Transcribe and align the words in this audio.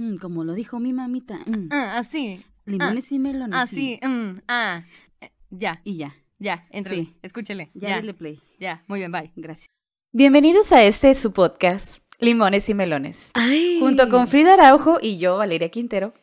Mm, 0.00 0.16
como 0.16 0.44
lo 0.44 0.54
dijo 0.54 0.80
mi 0.80 0.92
mamita. 0.94 1.38
mm. 1.46 1.68
Ah, 1.70 1.98
así. 1.98 2.42
Limones 2.64 3.12
y 3.12 3.18
melones. 3.18 3.58
Así. 3.58 4.00
mm, 4.02 4.40
ah. 4.48 4.82
Eh, 5.20 5.30
Ya, 5.50 5.82
Y 5.84 5.96
ya. 5.98 6.16
ya, 6.38 6.66
entre. 6.70 6.94
Sí. 6.96 7.14
Escúchele. 7.22 7.70
Ya, 7.74 7.88
Ya, 7.90 7.96
dale 7.96 8.14
play. 8.14 8.40
ya. 8.58 8.82
Muy 8.86 9.00
bien, 9.00 9.12
bye. 9.12 9.30
Gracias. 9.36 9.68
Bienvenidos 10.12 10.72
a 10.72 10.82
este 10.84 11.14
su 11.14 11.32
podcast, 11.32 12.02
Limones 12.18 12.68
y 12.70 12.74
Melones. 12.74 13.30
Ay. 13.34 13.76
Junto 13.78 14.08
con 14.08 14.26
Frida 14.26 14.54
Araujo 14.54 14.98
y 15.02 15.18
yo, 15.18 15.36
Valeria 15.36 15.68
Quintero, 15.68 16.14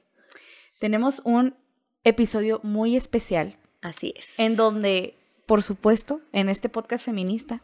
tenemos 0.80 1.22
un 1.24 1.56
episodio 2.04 2.60
muy 2.64 2.96
especial 2.96 3.58
Así 3.82 4.14
es. 4.18 4.40
en 4.40 4.56
donde, 4.56 5.16
por 5.46 5.62
supuesto, 5.62 6.20
en 6.34 6.50
este 6.50 6.68
podcast 6.68 7.06
feminista, 7.06 7.62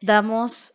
damos 0.00 0.72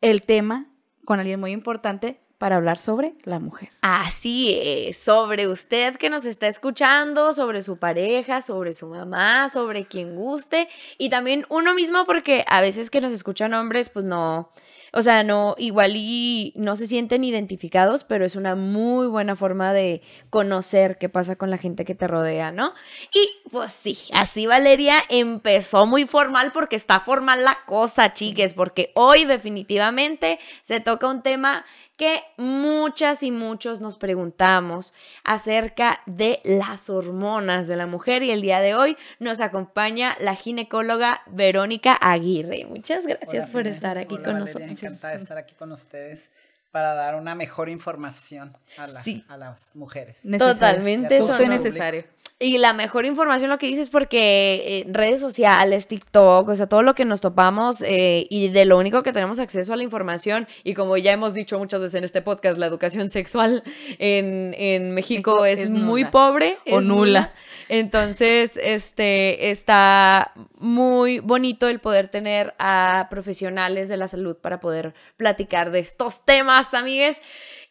el 0.00 0.22
tema 0.22 0.66
con 1.04 1.20
alguien 1.20 1.38
muy 1.40 1.52
importante 1.52 2.20
para 2.38 2.56
hablar 2.56 2.78
sobre 2.78 3.14
la 3.24 3.38
mujer. 3.38 3.70
Así 3.80 4.58
es, 4.60 4.98
sobre 4.98 5.48
usted 5.48 5.96
que 5.96 6.10
nos 6.10 6.24
está 6.24 6.46
escuchando, 6.46 7.32
sobre 7.32 7.62
su 7.62 7.78
pareja, 7.78 8.42
sobre 8.42 8.74
su 8.74 8.88
mamá, 8.88 9.48
sobre 9.48 9.86
quien 9.86 10.14
guste 10.16 10.68
y 10.98 11.08
también 11.08 11.46
uno 11.48 11.74
mismo 11.74 12.04
porque 12.04 12.44
a 12.48 12.60
veces 12.60 12.90
que 12.90 13.00
nos 13.00 13.12
escuchan 13.12 13.54
hombres 13.54 13.88
pues 13.88 14.04
no, 14.04 14.50
o 14.92 15.02
sea, 15.02 15.24
no, 15.24 15.54
igual 15.58 15.92
y 15.96 16.52
no 16.56 16.76
se 16.76 16.86
sienten 16.86 17.24
identificados, 17.24 18.04
pero 18.04 18.24
es 18.24 18.36
una 18.36 18.54
muy 18.54 19.06
buena 19.06 19.36
forma 19.36 19.72
de 19.72 20.02
conocer 20.30 20.98
qué 20.98 21.08
pasa 21.08 21.36
con 21.36 21.50
la 21.50 21.58
gente 21.58 21.84
que 21.84 21.94
te 21.94 22.06
rodea, 22.06 22.52
¿no? 22.52 22.72
Y 23.12 23.28
pues 23.50 23.72
sí, 23.72 23.98
así 24.12 24.46
Valeria 24.46 25.02
empezó 25.08 25.86
muy 25.86 26.06
formal 26.06 26.52
porque 26.52 26.76
está 26.76 27.00
formal 27.00 27.44
la 27.44 27.58
cosa, 27.66 28.12
chiques, 28.12 28.54
porque 28.54 28.92
hoy 28.94 29.24
definitivamente 29.24 30.38
se 30.62 30.80
toca 30.80 31.08
un 31.08 31.22
tema 31.22 31.64
que 31.96 32.22
muchas 32.36 33.22
y 33.22 33.30
muchos 33.30 33.80
nos 33.80 33.96
preguntamos 33.96 34.92
acerca 35.24 36.00
de 36.04 36.40
las 36.44 36.90
hormonas 36.90 37.68
de 37.68 37.76
la 37.76 37.86
mujer 37.86 38.22
y 38.22 38.30
el 38.30 38.42
día 38.42 38.60
de 38.60 38.74
hoy 38.74 38.96
nos 39.18 39.40
acompaña 39.40 40.14
la 40.20 40.34
ginecóloga 40.34 41.22
Verónica 41.26 41.94
Aguirre. 41.94 42.66
Muchas 42.68 43.06
gracias 43.06 43.44
Hola, 43.44 43.52
por 43.52 43.66
estar 43.66 43.98
aquí 43.98 44.16
Hola, 44.16 44.24
con 44.24 44.32
Valeria, 44.34 44.60
nosotros. 44.60 44.75
Encantada 44.76 45.14
de 45.14 45.22
estar 45.22 45.38
aquí 45.38 45.54
con 45.54 45.72
ustedes 45.72 46.30
para 46.70 46.94
dar 46.94 47.14
una 47.14 47.34
mejor 47.34 47.68
información 47.68 48.54
a, 48.76 48.86
la- 48.86 49.02
Sí. 49.02 49.24
a 49.28 49.36
las 49.36 49.74
mujeres. 49.76 50.24
Necesario. 50.26 50.54
Totalmente, 50.54 51.16
eso 51.16 51.38
no- 51.38 51.48
necesario. 51.48 52.04
Y 52.38 52.58
la 52.58 52.74
mejor 52.74 53.06
información 53.06 53.48
lo 53.48 53.56
que 53.56 53.66
dices 53.66 53.88
porque 53.88 54.62
eh, 54.66 54.86
redes 54.92 55.20
sociales, 55.20 55.88
TikTok, 55.88 56.46
o 56.46 56.54
sea, 56.54 56.66
todo 56.66 56.82
lo 56.82 56.94
que 56.94 57.06
nos 57.06 57.22
topamos 57.22 57.80
eh, 57.80 58.26
y 58.28 58.50
de 58.50 58.66
lo 58.66 58.76
único 58.76 59.02
que 59.02 59.14
tenemos 59.14 59.38
acceso 59.38 59.72
a 59.72 59.76
la 59.76 59.82
información 59.82 60.46
y 60.62 60.74
como 60.74 60.98
ya 60.98 61.12
hemos 61.12 61.32
dicho 61.32 61.58
muchas 61.58 61.80
veces 61.80 61.94
en 61.94 62.04
este 62.04 62.20
podcast, 62.20 62.58
la 62.58 62.66
educación 62.66 63.08
sexual 63.08 63.62
en, 63.98 64.54
en 64.58 64.92
México 64.92 65.46
es, 65.46 65.60
es 65.60 65.70
muy 65.70 66.02
nula. 66.02 66.10
pobre. 66.10 66.58
O 66.70 66.80
es 66.80 66.84
nula. 66.84 67.32
Entonces, 67.70 68.60
este, 68.62 69.48
está 69.48 70.32
muy 70.58 71.20
bonito 71.20 71.68
el 71.68 71.80
poder 71.80 72.08
tener 72.08 72.54
a 72.58 73.06
profesionales 73.08 73.88
de 73.88 73.96
la 73.96 74.08
salud 74.08 74.36
para 74.36 74.60
poder 74.60 74.92
platicar 75.16 75.70
de 75.70 75.78
estos 75.78 76.26
temas, 76.26 76.74
amigues. 76.74 77.16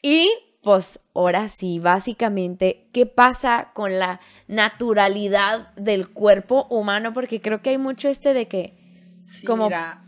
Y 0.02 0.32
pues 0.66 1.02
ahora 1.14 1.48
sí, 1.48 1.78
básicamente, 1.78 2.88
¿qué 2.92 3.06
pasa 3.06 3.70
con 3.76 4.00
la 4.00 4.20
naturalidad 4.48 5.74
del 5.76 6.10
cuerpo 6.10 6.66
humano? 6.70 7.14
Porque 7.14 7.42
creo 7.42 7.62
que 7.62 7.72
hay 7.72 7.78
mucho 7.78 8.10
este 8.10 8.34
de 8.34 8.48
que... 8.48 9.18
Sí, 9.22 9.46
como- 9.46 9.66
mira, 9.66 10.04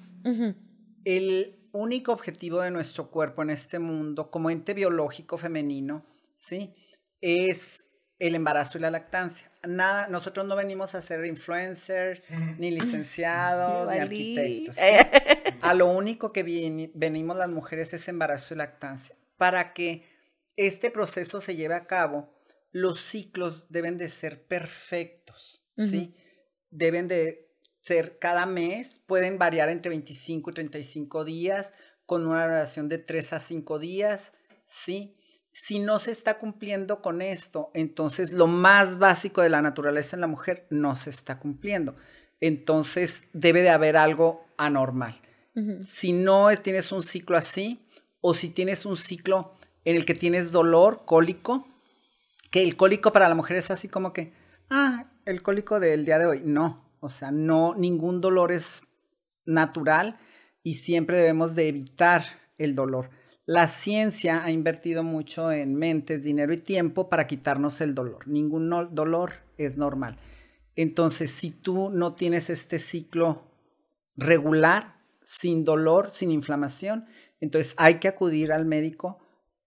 el 1.05 1.55
único 1.71 2.11
objetivo 2.11 2.61
de 2.61 2.71
nuestro 2.71 3.09
cuerpo 3.09 3.41
en 3.41 3.49
este 3.49 3.79
mundo 3.79 4.29
como 4.29 4.49
ente 4.49 4.73
biológico 4.73 5.37
femenino, 5.37 6.05
¿sí? 6.35 6.73
Es 7.21 7.85
el 8.19 8.35
embarazo 8.35 8.77
y 8.77 8.81
la 8.81 8.89
lactancia. 8.91 9.51
Nada, 9.67 10.07
nosotros 10.07 10.45
no 10.47 10.55
venimos 10.55 10.95
a 10.95 11.01
ser 11.01 11.23
influencers, 11.25 12.21
ni 12.57 12.71
licenciados, 12.71 13.89
ni 13.91 13.99
arquitectos. 13.99 14.75
¿sí? 14.75 14.81
A 15.61 15.73
lo 15.73 15.87
único 15.87 16.31
que 16.33 16.43
venimos 16.95 17.37
las 17.37 17.49
mujeres 17.49 17.93
es 17.93 18.07
embarazo 18.07 18.53
y 18.53 18.57
lactancia. 18.57 19.15
Para 19.37 19.73
que 19.73 20.03
este 20.55 20.89
proceso 20.89 21.41
se 21.41 21.55
lleve 21.55 21.75
a 21.75 21.85
cabo, 21.85 22.27
los 22.77 22.99
ciclos 22.99 23.67
deben 23.69 23.97
de 23.97 24.07
ser 24.07 24.45
perfectos, 24.45 25.63
¿sí? 25.75 26.15
Deben 26.69 27.07
de 27.07 27.49
ser 27.81 28.19
cada 28.19 28.45
mes, 28.45 29.01
pueden 29.05 29.39
variar 29.39 29.69
entre 29.69 29.89
25 29.89 30.51
y 30.51 30.53
35 30.53 31.25
días, 31.25 31.73
con 32.05 32.27
una 32.27 32.45
duración 32.45 32.87
de 32.87 32.99
3 32.99 33.33
a 33.33 33.39
5 33.39 33.79
días, 33.79 34.33
¿sí? 34.63 35.15
Si 35.51 35.79
no 35.79 35.97
se 35.97 36.11
está 36.11 36.37
cumpliendo 36.37 37.01
con 37.01 37.23
esto, 37.23 37.71
entonces 37.73 38.31
lo 38.31 38.45
más 38.45 38.99
básico 38.99 39.41
de 39.41 39.49
la 39.49 39.63
naturaleza 39.63 40.15
en 40.15 40.21
la 40.21 40.27
mujer 40.27 40.67
no 40.69 40.93
se 40.93 41.09
está 41.09 41.39
cumpliendo. 41.39 41.95
Entonces 42.39 43.23
debe 43.33 43.63
de 43.63 43.69
haber 43.69 43.97
algo 43.97 44.45
anormal. 44.57 45.19
Si 45.81 46.13
no 46.13 46.55
tienes 46.61 46.91
un 46.91 47.01
ciclo 47.01 47.35
así, 47.35 47.83
o 48.21 48.35
si 48.35 48.51
tienes 48.51 48.85
un 48.85 48.95
ciclo 48.95 49.55
en 49.85 49.95
el 49.95 50.05
que 50.05 50.13
tienes 50.13 50.51
dolor, 50.51 51.05
cólico, 51.05 51.67
que 52.49 52.63
el 52.63 52.75
cólico 52.75 53.11
para 53.11 53.29
la 53.29 53.35
mujer 53.35 53.57
es 53.57 53.71
así 53.71 53.87
como 53.87 54.13
que, 54.13 54.33
ah, 54.69 55.03
el 55.25 55.43
cólico 55.43 55.79
del 55.79 56.05
día 56.05 56.19
de 56.19 56.25
hoy. 56.25 56.41
No, 56.43 56.91
o 56.99 57.09
sea, 57.09 57.31
no, 57.31 57.75
ningún 57.75 58.21
dolor 58.21 58.51
es 58.51 58.83
natural 59.45 60.17
y 60.63 60.75
siempre 60.75 61.17
debemos 61.17 61.55
de 61.55 61.67
evitar 61.67 62.23
el 62.57 62.75
dolor. 62.75 63.09
La 63.45 63.67
ciencia 63.67 64.43
ha 64.43 64.51
invertido 64.51 65.03
mucho 65.03 65.51
en 65.51 65.75
mentes, 65.75 66.23
dinero 66.23 66.51
y 66.53 66.57
tiempo 66.57 67.07
para 67.07 67.27
quitarnos 67.27 67.79
el 67.79 67.95
dolor. 67.95 68.27
Ningún 68.27 68.69
dolor 68.91 69.31
es 69.57 69.77
normal. 69.77 70.17
Entonces, 70.75 71.31
si 71.31 71.49
tú 71.51 71.89
no 71.89 72.13
tienes 72.13 72.49
este 72.49 72.77
ciclo 72.77 73.49
regular, 74.15 74.97
sin 75.23 75.63
dolor, 75.63 76.09
sin 76.11 76.31
inflamación, 76.31 77.05
entonces 77.39 77.73
hay 77.77 77.95
que 77.95 78.07
acudir 78.07 78.51
al 78.51 78.65
médico 78.65 79.19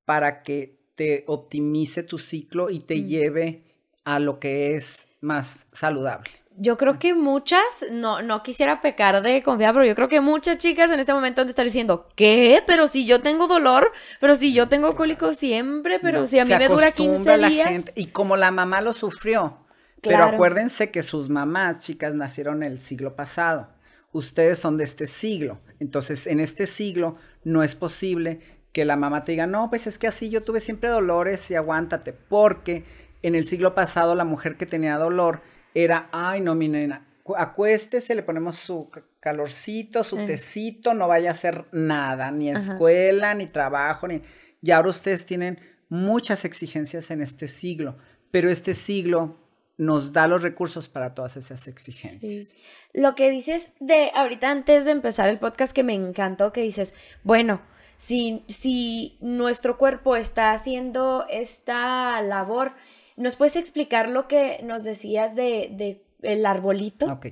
para 0.04 0.42
que 0.42 0.79
te 1.00 1.24
optimice 1.28 2.02
tu 2.02 2.18
ciclo 2.18 2.68
y 2.68 2.78
te 2.78 3.04
lleve 3.04 3.64
a 4.04 4.18
lo 4.18 4.38
que 4.38 4.74
es 4.74 5.08
más 5.22 5.66
saludable. 5.72 6.28
Yo 6.58 6.76
creo 6.76 6.98
que 6.98 7.14
muchas, 7.14 7.86
no, 7.90 8.20
no 8.20 8.42
quisiera 8.42 8.82
pecar 8.82 9.22
de 9.22 9.42
confiar, 9.42 9.72
pero 9.72 9.86
yo 9.86 9.94
creo 9.94 10.10
que 10.10 10.20
muchas 10.20 10.58
chicas 10.58 10.90
en 10.90 11.00
este 11.00 11.14
momento 11.14 11.40
han 11.40 11.46
de 11.46 11.52
estar 11.52 11.64
diciendo, 11.64 12.06
¿qué? 12.16 12.62
Pero 12.66 12.86
si 12.86 13.06
yo 13.06 13.22
tengo 13.22 13.46
dolor, 13.46 13.92
pero 14.20 14.36
si 14.36 14.52
yo 14.52 14.68
tengo 14.68 14.94
cólico 14.94 15.32
siempre, 15.32 16.00
pero 16.00 16.26
si 16.26 16.38
a 16.38 16.44
mí 16.44 16.50
me 16.50 16.68
dura 16.68 16.88
acostumbra 16.88 17.36
15 17.36 17.36
la 17.38 17.48
días. 17.48 17.68
gente, 17.70 17.92
y 17.96 18.08
como 18.08 18.36
la 18.36 18.50
mamá 18.50 18.82
lo 18.82 18.92
sufrió. 18.92 19.56
Pero 20.02 20.24
acuérdense 20.24 20.90
que 20.90 21.02
sus 21.02 21.30
mamás, 21.30 21.80
chicas, 21.80 22.14
nacieron 22.14 22.62
el 22.62 22.78
siglo 22.78 23.16
pasado. 23.16 23.70
Ustedes 24.12 24.58
son 24.58 24.76
de 24.76 24.84
este 24.84 25.06
siglo. 25.06 25.62
Entonces, 25.78 26.26
en 26.26 26.40
este 26.40 26.66
siglo 26.66 27.16
no 27.42 27.62
es 27.62 27.74
posible 27.74 28.59
que 28.72 28.84
la 28.84 28.96
mamá 28.96 29.24
te 29.24 29.32
diga, 29.32 29.46
no, 29.46 29.68
pues 29.70 29.86
es 29.86 29.98
que 29.98 30.06
así 30.06 30.28
yo 30.30 30.42
tuve 30.42 30.60
siempre 30.60 30.88
dolores 30.88 31.50
y 31.50 31.54
aguántate. 31.56 32.12
Porque 32.12 32.84
en 33.22 33.34
el 33.34 33.46
siglo 33.46 33.74
pasado 33.74 34.14
la 34.14 34.24
mujer 34.24 34.56
que 34.56 34.66
tenía 34.66 34.96
dolor 34.96 35.42
era, 35.74 36.08
ay, 36.12 36.40
no, 36.40 36.54
mi 36.54 36.68
nena, 36.68 37.06
cu- 37.22 37.36
acuéstese, 37.36 38.14
le 38.14 38.22
ponemos 38.22 38.56
su 38.56 38.88
ca- 38.90 39.02
calorcito, 39.20 40.02
su 40.04 40.24
tecito, 40.24 40.94
no 40.94 41.08
vaya 41.08 41.30
a 41.30 41.32
hacer 41.32 41.66
nada, 41.72 42.30
ni 42.30 42.50
Ajá. 42.50 42.60
escuela, 42.60 43.34
ni 43.34 43.46
trabajo, 43.46 44.06
ni... 44.08 44.22
Y 44.62 44.70
ahora 44.72 44.88
ustedes 44.90 45.26
tienen 45.26 45.58
muchas 45.88 46.44
exigencias 46.44 47.10
en 47.10 47.20
este 47.22 47.46
siglo, 47.46 47.96
pero 48.30 48.50
este 48.50 48.72
siglo 48.74 49.36
nos 49.78 50.12
da 50.12 50.26
los 50.26 50.42
recursos 50.42 50.88
para 50.88 51.14
todas 51.14 51.36
esas 51.38 51.66
exigencias. 51.66 52.70
Lo 52.92 53.14
que 53.14 53.30
dices 53.30 53.68
de 53.80 54.10
ahorita 54.14 54.50
antes 54.50 54.84
de 54.84 54.90
empezar 54.90 55.28
el 55.28 55.38
podcast 55.38 55.72
que 55.72 55.82
me 55.82 55.94
encantó, 55.94 56.52
que 56.52 56.60
dices, 56.60 56.92
bueno, 57.24 57.62
si, 58.00 58.44
si 58.48 59.18
nuestro 59.20 59.76
cuerpo 59.76 60.16
está 60.16 60.52
haciendo 60.52 61.26
esta 61.28 62.22
labor, 62.22 62.72
¿nos 63.16 63.36
puedes 63.36 63.56
explicar 63.56 64.08
lo 64.08 64.26
que 64.26 64.60
nos 64.62 64.84
decías 64.84 65.36
de, 65.36 65.68
de 65.72 66.02
el 66.22 66.46
arbolito? 66.46 67.04
Ok, 67.12 67.26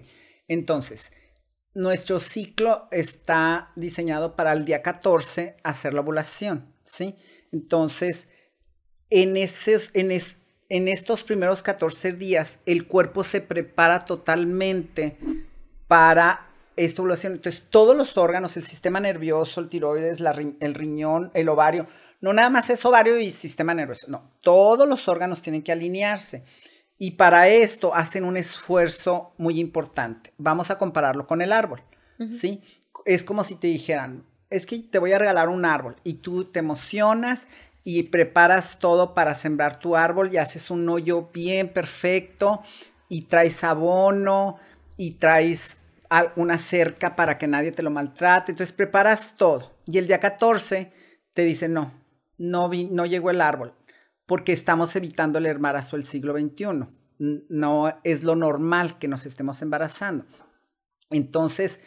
entonces, 0.46 1.10
nuestro 1.72 2.18
ciclo 2.18 2.86
está 2.90 3.72
diseñado 3.76 4.36
para 4.36 4.52
el 4.52 4.66
día 4.66 4.82
14 4.82 5.56
hacer 5.64 5.94
la 5.94 6.02
ovulación, 6.02 6.74
¿sí? 6.84 7.16
Entonces, 7.50 8.28
en, 9.08 9.38
en, 9.38 10.10
es- 10.12 10.40
en 10.68 10.88
estos 10.88 11.22
primeros 11.24 11.62
14 11.62 12.12
días, 12.12 12.58
el 12.66 12.86
cuerpo 12.86 13.24
se 13.24 13.40
prepara 13.40 14.00
totalmente 14.00 15.16
para 15.86 16.47
esta 16.78 17.02
ovulación. 17.02 17.34
Entonces, 17.34 17.64
todos 17.68 17.96
los 17.96 18.16
órganos, 18.16 18.56
el 18.56 18.62
sistema 18.62 19.00
nervioso, 19.00 19.60
el 19.60 19.68
tiroides, 19.68 20.20
la 20.20 20.32
ri- 20.32 20.56
el 20.60 20.74
riñón, 20.74 21.30
el 21.34 21.48
ovario, 21.48 21.86
no 22.20 22.32
nada 22.32 22.50
más 22.50 22.70
es 22.70 22.84
ovario 22.84 23.18
y 23.18 23.30
sistema 23.30 23.74
nervioso, 23.74 24.06
no, 24.08 24.30
todos 24.40 24.88
los 24.88 25.08
órganos 25.08 25.42
tienen 25.42 25.62
que 25.62 25.72
alinearse. 25.72 26.44
Y 26.98 27.12
para 27.12 27.46
esto 27.48 27.94
hacen 27.94 28.24
un 28.24 28.36
esfuerzo 28.36 29.32
muy 29.38 29.60
importante. 29.60 30.32
Vamos 30.36 30.70
a 30.72 30.78
compararlo 30.78 31.26
con 31.28 31.40
el 31.42 31.52
árbol, 31.52 31.82
¿sí? 32.28 32.60
Es 33.04 33.22
como 33.22 33.44
si 33.44 33.54
te 33.54 33.68
dijeran, 33.68 34.24
es 34.50 34.66
que 34.66 34.78
te 34.80 34.98
voy 34.98 35.12
a 35.12 35.18
regalar 35.18 35.48
un 35.48 35.64
árbol 35.64 35.94
y 36.02 36.14
tú 36.14 36.46
te 36.46 36.58
emocionas 36.58 37.46
y 37.84 38.02
preparas 38.04 38.80
todo 38.80 39.14
para 39.14 39.36
sembrar 39.36 39.78
tu 39.78 39.94
árbol 39.94 40.32
y 40.32 40.38
haces 40.38 40.70
un 40.72 40.88
hoyo 40.88 41.28
bien 41.32 41.72
perfecto 41.72 42.62
y 43.08 43.22
traes 43.22 43.62
abono 43.62 44.56
y 44.96 45.12
traes 45.12 45.76
una 46.36 46.58
cerca 46.58 47.16
para 47.16 47.38
que 47.38 47.46
nadie 47.46 47.70
te 47.72 47.82
lo 47.82 47.90
maltrate. 47.90 48.52
Entonces 48.52 48.74
preparas 48.74 49.36
todo. 49.36 49.78
Y 49.86 49.98
el 49.98 50.06
día 50.06 50.20
14 50.20 50.92
te 51.34 51.42
dicen, 51.42 51.72
no, 51.74 51.92
no, 52.38 52.68
vi- 52.68 52.86
no 52.86 53.06
llegó 53.06 53.30
el 53.30 53.40
árbol 53.40 53.74
porque 54.26 54.52
estamos 54.52 54.94
evitando 54.96 55.38
el 55.38 55.46
embarazo 55.46 55.96
del 55.96 56.04
siglo 56.04 56.32
XXI. 56.34 56.88
No 57.18 58.00
es 58.04 58.22
lo 58.22 58.36
normal 58.36 58.98
que 58.98 59.08
nos 59.08 59.26
estemos 59.26 59.60
embarazando. 59.62 60.24
Entonces, 61.10 61.80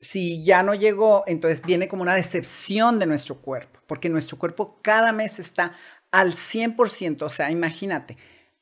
si 0.00 0.44
ya 0.44 0.62
no 0.62 0.74
llegó, 0.74 1.24
entonces 1.26 1.62
viene 1.64 1.88
como 1.88 2.02
una 2.02 2.14
decepción 2.14 2.98
de 2.98 3.06
nuestro 3.06 3.40
cuerpo, 3.40 3.80
porque 3.86 4.08
nuestro 4.08 4.38
cuerpo 4.38 4.80
cada 4.82 5.12
mes 5.12 5.38
está 5.38 5.74
al 6.10 6.32
100%, 6.32 7.22
o 7.26 7.28
sea, 7.28 7.50
imagínate, 7.50 8.16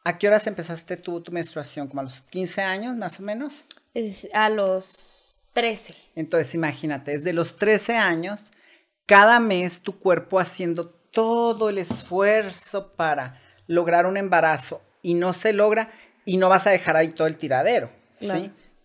¿a 0.05 0.19
qué 0.19 0.29
horas 0.29 0.47
empezaste 0.47 0.97
tú 0.97 1.21
tu 1.23 1.33
menstruación? 1.33 1.89
¿Como 1.89 2.01
a 2.01 2.05
los 2.05 2.23
15 2.23 2.63
años 2.63 2.97
más 2.97 3.21
o 3.21 3.23
menos? 3.23 3.67
Es 3.95 4.29
a 4.33 4.49
los 4.51 5.39
13. 5.53 5.95
Entonces, 6.17 6.55
imagínate, 6.55 7.13
desde 7.13 7.33
los 7.33 7.57
13 7.57 7.97
años, 7.97 8.53
cada 9.07 9.41
mes 9.41 9.81
tu 9.83 9.99
cuerpo 9.99 10.41
haciendo 10.41 10.89
todo 10.89 11.69
el 11.69 11.79
esfuerzo 11.79 12.93
para 12.95 13.41
lograr 13.67 14.07
un 14.07 14.17
embarazo 14.17 14.83
y 15.03 15.15
no 15.15 15.33
se 15.33 15.53
logra 15.53 15.91
y 16.25 16.39
no 16.39 16.49
vas 16.49 16.67
a 16.67 16.71
dejar 16.71 16.97
ahí 16.97 17.11
todo 17.11 17.27
el 17.27 17.37
tiradero, 17.37 17.89
¿sí? 18.19 18.27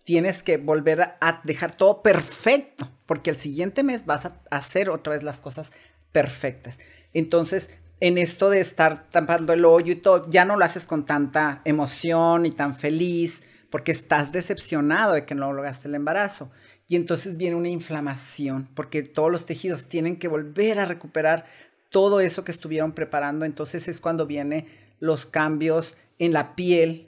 Tienes 0.04 0.42
que 0.42 0.56
volver 0.56 1.02
a- 1.20 1.40
dejar 1.44 1.76
todo 1.76 2.02
perfecto, 2.02 2.88
porque 3.06 3.30
el 3.30 3.36
siguiente 3.36 3.82
mes 3.82 4.06
vas 4.06 4.26
a 4.26 4.40
hacer 4.50 4.90
otra 4.90 5.14
vez 5.14 5.22
las 5.22 5.40
cosas 5.40 5.72
perfectas. 6.12 6.78
Entonces, 7.12 7.70
en 8.00 8.16
esto 8.18 8.48
de 8.48 8.60
estar 8.60 9.10
tapando 9.10 9.52
el 9.52 9.64
hoyo 9.64 9.92
y 9.92 9.96
todo, 9.96 10.28
ya 10.30 10.44
no 10.44 10.56
lo 10.56 10.64
haces 10.64 10.86
con 10.86 11.04
tanta 11.04 11.60
emoción 11.64 12.46
y 12.46 12.50
tan 12.50 12.74
feliz, 12.74 13.42
porque 13.70 13.92
estás 13.92 14.32
decepcionado 14.32 15.14
de 15.14 15.24
que 15.24 15.34
no 15.34 15.52
lograste 15.52 15.88
el 15.88 15.94
embarazo. 15.94 16.50
Y 16.88 16.96
entonces 16.96 17.36
viene 17.36 17.56
una 17.56 17.68
inflamación, 17.68 18.68
porque 18.74 19.02
todos 19.02 19.30
los 19.30 19.46
tejidos 19.46 19.88
tienen 19.88 20.16
que 20.16 20.28
volver 20.28 20.80
a 20.80 20.84
recuperar 20.84 21.46
todo 21.88 22.20
eso 22.20 22.44
que 22.44 22.50
estuvieron 22.50 22.92
preparando. 22.92 23.44
Entonces 23.44 23.88
es 23.88 24.00
cuando 24.00 24.26
vienen 24.26 24.66
los 24.98 25.24
cambios 25.26 25.96
en 26.18 26.32
la 26.32 26.56
piel. 26.56 27.06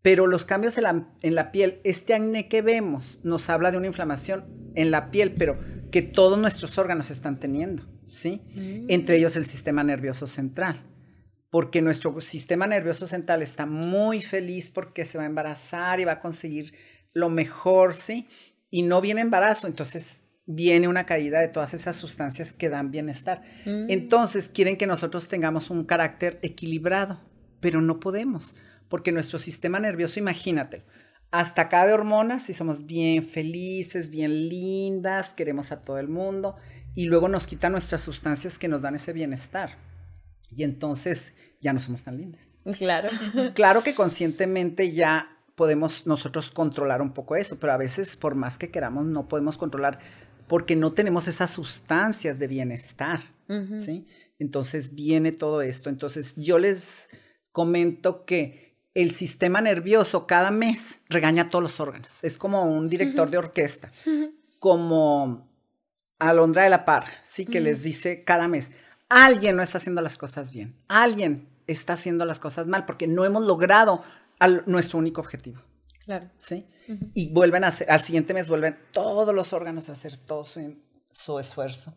Pero 0.00 0.26
los 0.26 0.44
cambios 0.44 0.76
en 0.78 0.84
la, 0.84 1.08
en 1.22 1.34
la 1.34 1.52
piel, 1.52 1.80
este 1.84 2.14
acné 2.14 2.48
que 2.48 2.62
vemos 2.62 3.20
nos 3.24 3.50
habla 3.50 3.70
de 3.70 3.78
una 3.78 3.88
inflamación 3.88 4.44
en 4.74 4.90
la 4.90 5.10
piel, 5.10 5.34
pero 5.34 5.58
que 5.90 6.02
todos 6.02 6.38
nuestros 6.38 6.78
órganos 6.78 7.10
están 7.10 7.40
teniendo, 7.40 7.82
¿sí? 8.06 8.42
Entre 8.88 9.16
ellos 9.16 9.36
el 9.36 9.44
sistema 9.44 9.82
nervioso 9.82 10.26
central 10.26 10.80
porque 11.50 11.82
nuestro 11.82 12.20
sistema 12.20 12.66
nervioso 12.66 13.06
central 13.06 13.42
está 13.42 13.66
muy 13.66 14.20
feliz 14.20 14.70
porque 14.70 15.04
se 15.04 15.18
va 15.18 15.24
a 15.24 15.28
embarazar 15.28 16.00
y 16.00 16.04
va 16.04 16.12
a 16.12 16.20
conseguir 16.20 16.74
lo 17.12 17.30
mejor, 17.30 17.94
¿sí? 17.94 18.28
Y 18.70 18.82
no 18.82 19.00
viene 19.00 19.20
embarazo, 19.20 19.66
entonces 19.66 20.24
viene 20.46 20.86
una 20.86 21.06
caída 21.06 21.40
de 21.40 21.48
todas 21.48 21.74
esas 21.74 21.96
sustancias 21.96 22.52
que 22.52 22.68
dan 22.68 22.90
bienestar. 22.90 23.42
Entonces 23.64 24.48
quieren 24.48 24.76
que 24.76 24.86
nosotros 24.86 25.28
tengamos 25.28 25.70
un 25.70 25.84
carácter 25.84 26.38
equilibrado, 26.42 27.20
pero 27.60 27.80
no 27.80 28.00
podemos, 28.00 28.54
porque 28.88 29.12
nuestro 29.12 29.38
sistema 29.38 29.80
nervioso, 29.80 30.20
imagínate, 30.20 30.84
hasta 31.32 31.62
acá 31.62 31.86
de 31.86 31.92
hormonas 31.92 32.48
y 32.48 32.54
somos 32.54 32.86
bien 32.86 33.22
felices, 33.22 34.10
bien 34.10 34.48
lindas, 34.48 35.34
queremos 35.34 35.72
a 35.72 35.78
todo 35.78 35.98
el 35.98 36.08
mundo 36.08 36.56
y 36.94 37.06
luego 37.06 37.28
nos 37.28 37.46
quitan 37.46 37.72
nuestras 37.72 38.00
sustancias 38.00 38.58
que 38.58 38.68
nos 38.68 38.82
dan 38.82 38.94
ese 38.94 39.12
bienestar. 39.12 39.70
Y 40.54 40.62
entonces 40.62 41.34
ya 41.60 41.72
no 41.72 41.80
somos 41.80 42.04
tan 42.04 42.16
lindas. 42.16 42.60
Claro. 42.78 43.10
Claro 43.54 43.82
que 43.82 43.94
conscientemente 43.94 44.92
ya 44.92 45.36
podemos 45.54 46.06
nosotros 46.06 46.50
controlar 46.50 47.00
un 47.02 47.12
poco 47.12 47.36
eso, 47.36 47.58
pero 47.58 47.72
a 47.72 47.76
veces 47.76 48.16
por 48.16 48.34
más 48.34 48.58
que 48.58 48.70
queramos 48.70 49.06
no 49.06 49.26
podemos 49.26 49.56
controlar 49.56 49.98
porque 50.46 50.76
no 50.76 50.92
tenemos 50.92 51.26
esas 51.28 51.50
sustancias 51.50 52.38
de 52.38 52.46
bienestar, 52.46 53.20
¿sí? 53.78 54.06
Entonces 54.38 54.94
viene 54.94 55.32
todo 55.32 55.62
esto. 55.62 55.88
Entonces 55.90 56.34
yo 56.36 56.58
les 56.58 57.08
comento 57.50 58.24
que 58.24 58.76
el 58.94 59.10
sistema 59.10 59.60
nervioso 59.60 60.26
cada 60.26 60.50
mes 60.50 61.00
regaña 61.08 61.44
a 61.44 61.50
todos 61.50 61.62
los 61.62 61.80
órganos. 61.80 62.22
Es 62.22 62.38
como 62.38 62.64
un 62.64 62.88
director 62.88 63.30
de 63.30 63.38
orquesta, 63.38 63.90
como 64.58 65.50
Alondra 66.18 66.62
de 66.62 66.70
la 66.70 66.84
Parra, 66.84 67.12
sí 67.22 67.44
que 67.44 67.60
les 67.60 67.82
dice 67.82 68.24
cada 68.24 68.48
mes, 68.48 68.72
alguien 69.08 69.56
no 69.56 69.62
está 69.62 69.78
haciendo 69.78 70.02
las 70.02 70.16
cosas 70.18 70.50
bien, 70.50 70.76
alguien 70.88 71.48
está 71.66 71.94
haciendo 71.94 72.24
las 72.24 72.38
cosas 72.38 72.66
mal 72.66 72.84
porque 72.84 73.06
no 73.06 73.24
hemos 73.24 73.44
logrado 73.44 74.02
al- 74.38 74.62
nuestro 74.66 74.98
único 74.98 75.20
objetivo, 75.20 75.60
Claro. 76.04 76.30
¿sí? 76.38 76.66
Y 77.14 77.32
vuelven 77.32 77.64
a 77.64 77.68
hacer, 77.68 77.90
al 77.90 78.02
siguiente 78.04 78.32
mes 78.34 78.46
vuelven 78.48 78.78
todos 78.92 79.34
los 79.34 79.52
órganos 79.52 79.88
a 79.88 79.92
hacer 79.92 80.16
todo 80.16 80.44
su, 80.44 80.76
su 81.10 81.38
esfuerzo. 81.40 81.94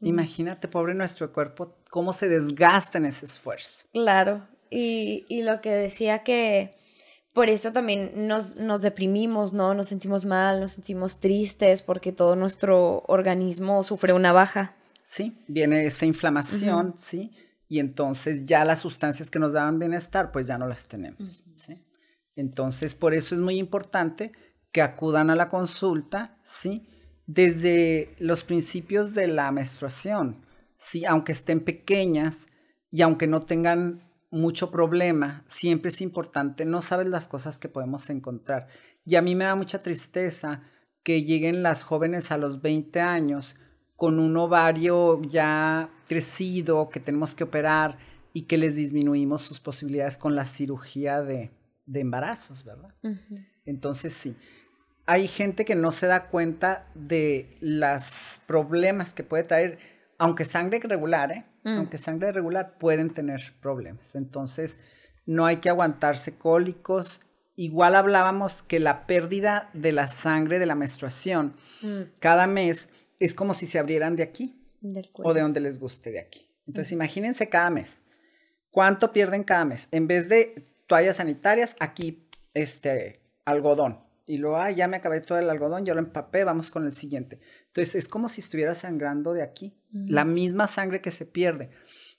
Imagínate, 0.00 0.68
pobre 0.68 0.94
nuestro 0.94 1.32
cuerpo, 1.32 1.76
cómo 1.90 2.12
se 2.12 2.28
desgasta 2.28 2.98
en 2.98 3.06
ese 3.06 3.26
esfuerzo. 3.26 3.86
Claro. 3.92 4.46
Y, 4.70 5.24
y 5.28 5.42
lo 5.42 5.60
que 5.60 5.70
decía 5.70 6.22
que 6.22 6.74
por 7.32 7.48
eso 7.48 7.72
también 7.72 8.26
nos, 8.26 8.56
nos 8.56 8.82
deprimimos, 8.82 9.52
¿no? 9.52 9.74
Nos 9.74 9.88
sentimos 9.88 10.24
mal, 10.24 10.60
nos 10.60 10.72
sentimos 10.72 11.20
tristes 11.20 11.82
porque 11.82 12.12
todo 12.12 12.36
nuestro 12.36 13.02
organismo 13.08 13.82
sufre 13.82 14.12
una 14.12 14.32
baja. 14.32 14.76
Sí, 15.02 15.44
viene 15.48 15.86
esa 15.86 16.06
inflamación, 16.06 16.94
¿sí? 16.96 17.32
Y 17.68 17.78
entonces 17.80 18.44
ya 18.44 18.64
las 18.64 18.80
sustancias 18.80 19.30
que 19.30 19.38
nos 19.38 19.54
daban 19.54 19.78
bienestar, 19.78 20.30
pues 20.30 20.46
ya 20.46 20.58
no 20.58 20.66
las 20.66 20.88
tenemos, 20.88 21.42
¿sí? 21.56 21.82
Entonces, 22.36 22.94
por 22.94 23.14
eso 23.14 23.34
es 23.34 23.40
muy 23.40 23.56
importante 23.56 24.32
que 24.72 24.82
acudan 24.82 25.30
a 25.30 25.36
la 25.36 25.48
consulta, 25.48 26.38
¿sí? 26.42 26.86
Desde 27.26 28.14
los 28.18 28.44
principios 28.44 29.14
de 29.14 29.28
la 29.28 29.50
menstruación, 29.52 30.44
¿sí? 30.76 31.04
Aunque 31.04 31.32
estén 31.32 31.60
pequeñas 31.60 32.46
y 32.90 33.02
aunque 33.02 33.26
no 33.26 33.40
tengan 33.40 34.02
mucho 34.30 34.70
problema, 34.70 35.44
siempre 35.46 35.90
es 35.90 36.00
importante, 36.00 36.64
no 36.64 36.80
sabes 36.80 37.08
las 37.08 37.28
cosas 37.28 37.58
que 37.58 37.68
podemos 37.68 38.08
encontrar. 38.08 38.68
Y 39.04 39.16
a 39.16 39.22
mí 39.22 39.34
me 39.34 39.44
da 39.44 39.54
mucha 39.54 39.78
tristeza 39.78 40.62
que 41.02 41.24
lleguen 41.24 41.62
las 41.62 41.82
jóvenes 41.82 42.32
a 42.32 42.38
los 42.38 42.62
20 42.62 43.00
años 43.00 43.56
con 44.02 44.18
un 44.18 44.36
ovario 44.36 45.22
ya 45.22 45.88
crecido 46.08 46.88
que 46.88 46.98
tenemos 46.98 47.36
que 47.36 47.44
operar 47.44 47.98
y 48.32 48.42
que 48.46 48.58
les 48.58 48.74
disminuimos 48.74 49.42
sus 49.42 49.60
posibilidades 49.60 50.18
con 50.18 50.34
la 50.34 50.44
cirugía 50.44 51.22
de, 51.22 51.52
de 51.86 52.00
embarazos, 52.00 52.64
¿verdad? 52.64 52.92
Entonces 53.64 54.12
sí, 54.12 54.34
hay 55.06 55.28
gente 55.28 55.64
que 55.64 55.76
no 55.76 55.92
se 55.92 56.08
da 56.08 56.30
cuenta 56.30 56.90
de 56.96 57.56
los 57.60 58.40
problemas 58.48 59.14
que 59.14 59.22
puede 59.22 59.44
traer, 59.44 59.78
aunque 60.18 60.44
sangre 60.44 60.80
regular, 60.80 61.30
¿eh? 61.30 61.44
Aunque 61.62 61.96
sangre 61.96 62.32
regular 62.32 62.78
pueden 62.78 63.12
tener 63.12 63.54
problemas. 63.60 64.16
Entonces 64.16 64.78
no 65.26 65.46
hay 65.46 65.58
que 65.58 65.68
aguantarse 65.68 66.34
cólicos. 66.34 67.20
Igual 67.54 67.94
hablábamos 67.94 68.64
que 68.64 68.80
la 68.80 69.06
pérdida 69.06 69.70
de 69.74 69.92
la 69.92 70.08
sangre 70.08 70.58
de 70.58 70.66
la 70.66 70.74
menstruación 70.74 71.54
cada 72.18 72.48
mes 72.48 72.88
es 73.24 73.34
como 73.34 73.54
si 73.54 73.66
se 73.66 73.78
abrieran 73.78 74.16
de 74.16 74.24
aquí 74.24 74.60
Del 74.80 75.08
o 75.14 75.32
de 75.32 75.40
donde 75.40 75.60
les 75.60 75.78
guste 75.78 76.10
de 76.10 76.18
aquí. 76.18 76.48
Entonces, 76.66 76.92
imagínense 76.92 77.48
cada 77.48 77.70
mes. 77.70 78.02
¿Cuánto 78.70 79.12
pierden 79.12 79.44
cada 79.44 79.64
mes? 79.64 79.88
En 79.92 80.06
vez 80.06 80.28
de 80.28 80.64
toallas 80.86 81.16
sanitarias, 81.16 81.76
aquí 81.78 82.26
este 82.54 83.20
algodón. 83.44 84.00
Y 84.26 84.38
luego, 84.38 84.56
ah, 84.56 84.70
ya 84.70 84.88
me 84.88 84.96
acabé 84.96 85.20
todo 85.20 85.38
el 85.38 85.50
algodón, 85.50 85.84
yo 85.84 85.94
lo 85.94 86.00
empapé, 86.00 86.44
vamos 86.44 86.70
con 86.70 86.84
el 86.84 86.92
siguiente. 86.92 87.38
Entonces, 87.66 87.94
es 87.94 88.08
como 88.08 88.28
si 88.28 88.40
estuviera 88.40 88.74
sangrando 88.74 89.32
de 89.32 89.42
aquí. 89.42 89.74
La 89.92 90.24
misma 90.24 90.66
sangre 90.66 91.00
que 91.00 91.10
se 91.10 91.26
pierde. 91.26 91.70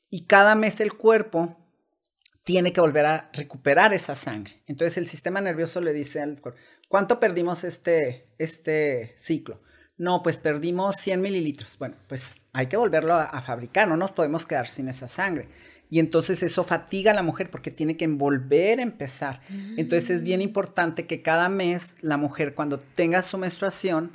Y 0.10 0.26
cada 0.26 0.56
mes 0.56 0.80
el 0.80 0.94
cuerpo 0.94 1.58
tiene 2.44 2.72
que 2.72 2.82
volver 2.82 3.06
a 3.06 3.30
recuperar 3.34 3.94
esa 3.94 4.16
sangre. 4.16 4.62
Entonces 4.68 4.98
el 4.98 5.08
sistema 5.08 5.42
nervioso 5.42 5.82
le 5.82 5.94
dice 5.94 6.22
al 6.22 6.40
cuerpo, 6.40 6.60
¿cuánto 6.88 7.20
perdimos 7.20 7.64
este, 7.64 8.28
este 8.38 9.14
ciclo? 9.18 9.62
No, 9.98 10.24
pues 10.24 10.38
perdimos 10.38 10.96
100 10.98 11.22
mililitros. 11.22 11.78
Bueno, 11.78 11.96
pues 12.08 12.46
hay 12.54 12.68
que 12.68 12.78
volverlo 12.78 13.14
a, 13.14 13.24
a 13.26 13.42
fabricar, 13.42 13.88
no 13.88 13.96
nos 13.98 14.12
podemos 14.12 14.46
quedar 14.46 14.68
sin 14.68 14.88
esa 14.88 15.08
sangre. 15.08 15.48
Y 15.90 16.00
entonces 16.00 16.42
eso 16.42 16.64
fatiga 16.64 17.12
a 17.12 17.14
la 17.14 17.22
mujer 17.22 17.52
porque 17.52 17.70
tiene 17.70 17.96
que 17.98 18.08
volver 18.08 18.80
a 18.80 18.84
empezar. 18.84 19.42
Entonces 19.78 20.10
es 20.10 20.24
bien 20.24 20.42
importante 20.42 21.06
que 21.06 21.22
cada 21.22 21.50
mes 21.50 21.98
la 22.02 22.18
mujer 22.18 22.56
cuando 22.56 22.80
tenga 22.80 23.22
su 23.22 23.38
menstruación, 23.38 24.12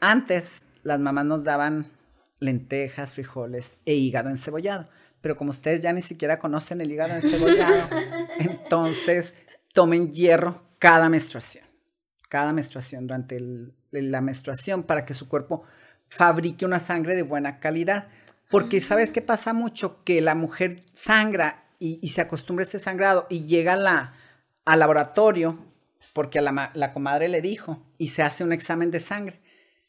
antes 0.00 0.64
las 0.82 1.00
mamás 1.00 1.24
nos 1.24 1.44
daban 1.44 1.90
lentejas, 2.38 3.14
frijoles 3.14 3.78
e 3.86 3.94
hígado 3.94 4.28
encebollado. 4.28 4.90
Pero 5.22 5.36
como 5.38 5.50
ustedes 5.50 5.80
ya 5.80 5.92
ni 5.94 6.02
siquiera 6.02 6.38
conocen 6.38 6.82
el 6.82 6.92
hígado 6.92 7.14
encebollado, 7.14 7.88
entonces 8.38 9.32
tomen 9.72 10.12
hierro 10.12 10.62
cada 10.78 11.08
menstruación. 11.08 11.64
Cada 12.28 12.52
menstruación, 12.52 13.06
durante 13.06 13.36
el- 13.36 13.72
la 13.90 14.20
menstruación, 14.20 14.82
para 14.82 15.04
que 15.04 15.14
su 15.14 15.28
cuerpo 15.28 15.62
fabrique 16.08 16.64
una 16.64 16.78
sangre 16.78 17.14
de 17.14 17.22
buena 17.22 17.58
calidad. 17.60 18.08
Porque 18.50 18.80
sabes 18.80 19.10
qué 19.12 19.22
pasa 19.22 19.52
mucho 19.52 20.02
que 20.04 20.20
la 20.20 20.34
mujer 20.34 20.76
sangra 20.92 21.64
y, 21.78 21.98
y 22.02 22.08
se 22.10 22.20
acostumbra 22.20 22.62
a 22.62 22.66
este 22.66 22.78
sangrado 22.78 23.26
y 23.28 23.44
llega 23.44 23.72
a 23.72 23.76
la, 23.76 24.14
al 24.64 24.78
laboratorio 24.78 25.58
porque 26.12 26.38
a 26.38 26.42
la, 26.42 26.70
la 26.74 26.92
comadre 26.92 27.28
le 27.28 27.42
dijo 27.42 27.82
y 27.98 28.08
se 28.08 28.22
hace 28.22 28.44
un 28.44 28.52
examen 28.52 28.90
de 28.90 29.00
sangre. 29.00 29.40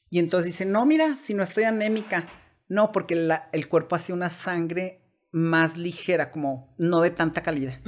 Y 0.09 0.19
entonces 0.19 0.47
dice, 0.53 0.65
no, 0.65 0.85
mira, 0.85 1.17
si 1.17 1.33
no 1.33 1.43
estoy 1.43 1.65
anémica. 1.65 2.27
No, 2.67 2.91
porque 2.91 3.15
la- 3.15 3.47
el 3.53 3.67
cuerpo 3.69 3.95
hace 3.95 4.11
una 4.11 4.29
sangre 4.29 5.01
más 5.31 5.77
ligera, 5.77 6.31
como 6.31 6.73
no 6.77 7.01
de 7.01 7.11
tanta 7.11 7.43
calidad. 7.43 7.79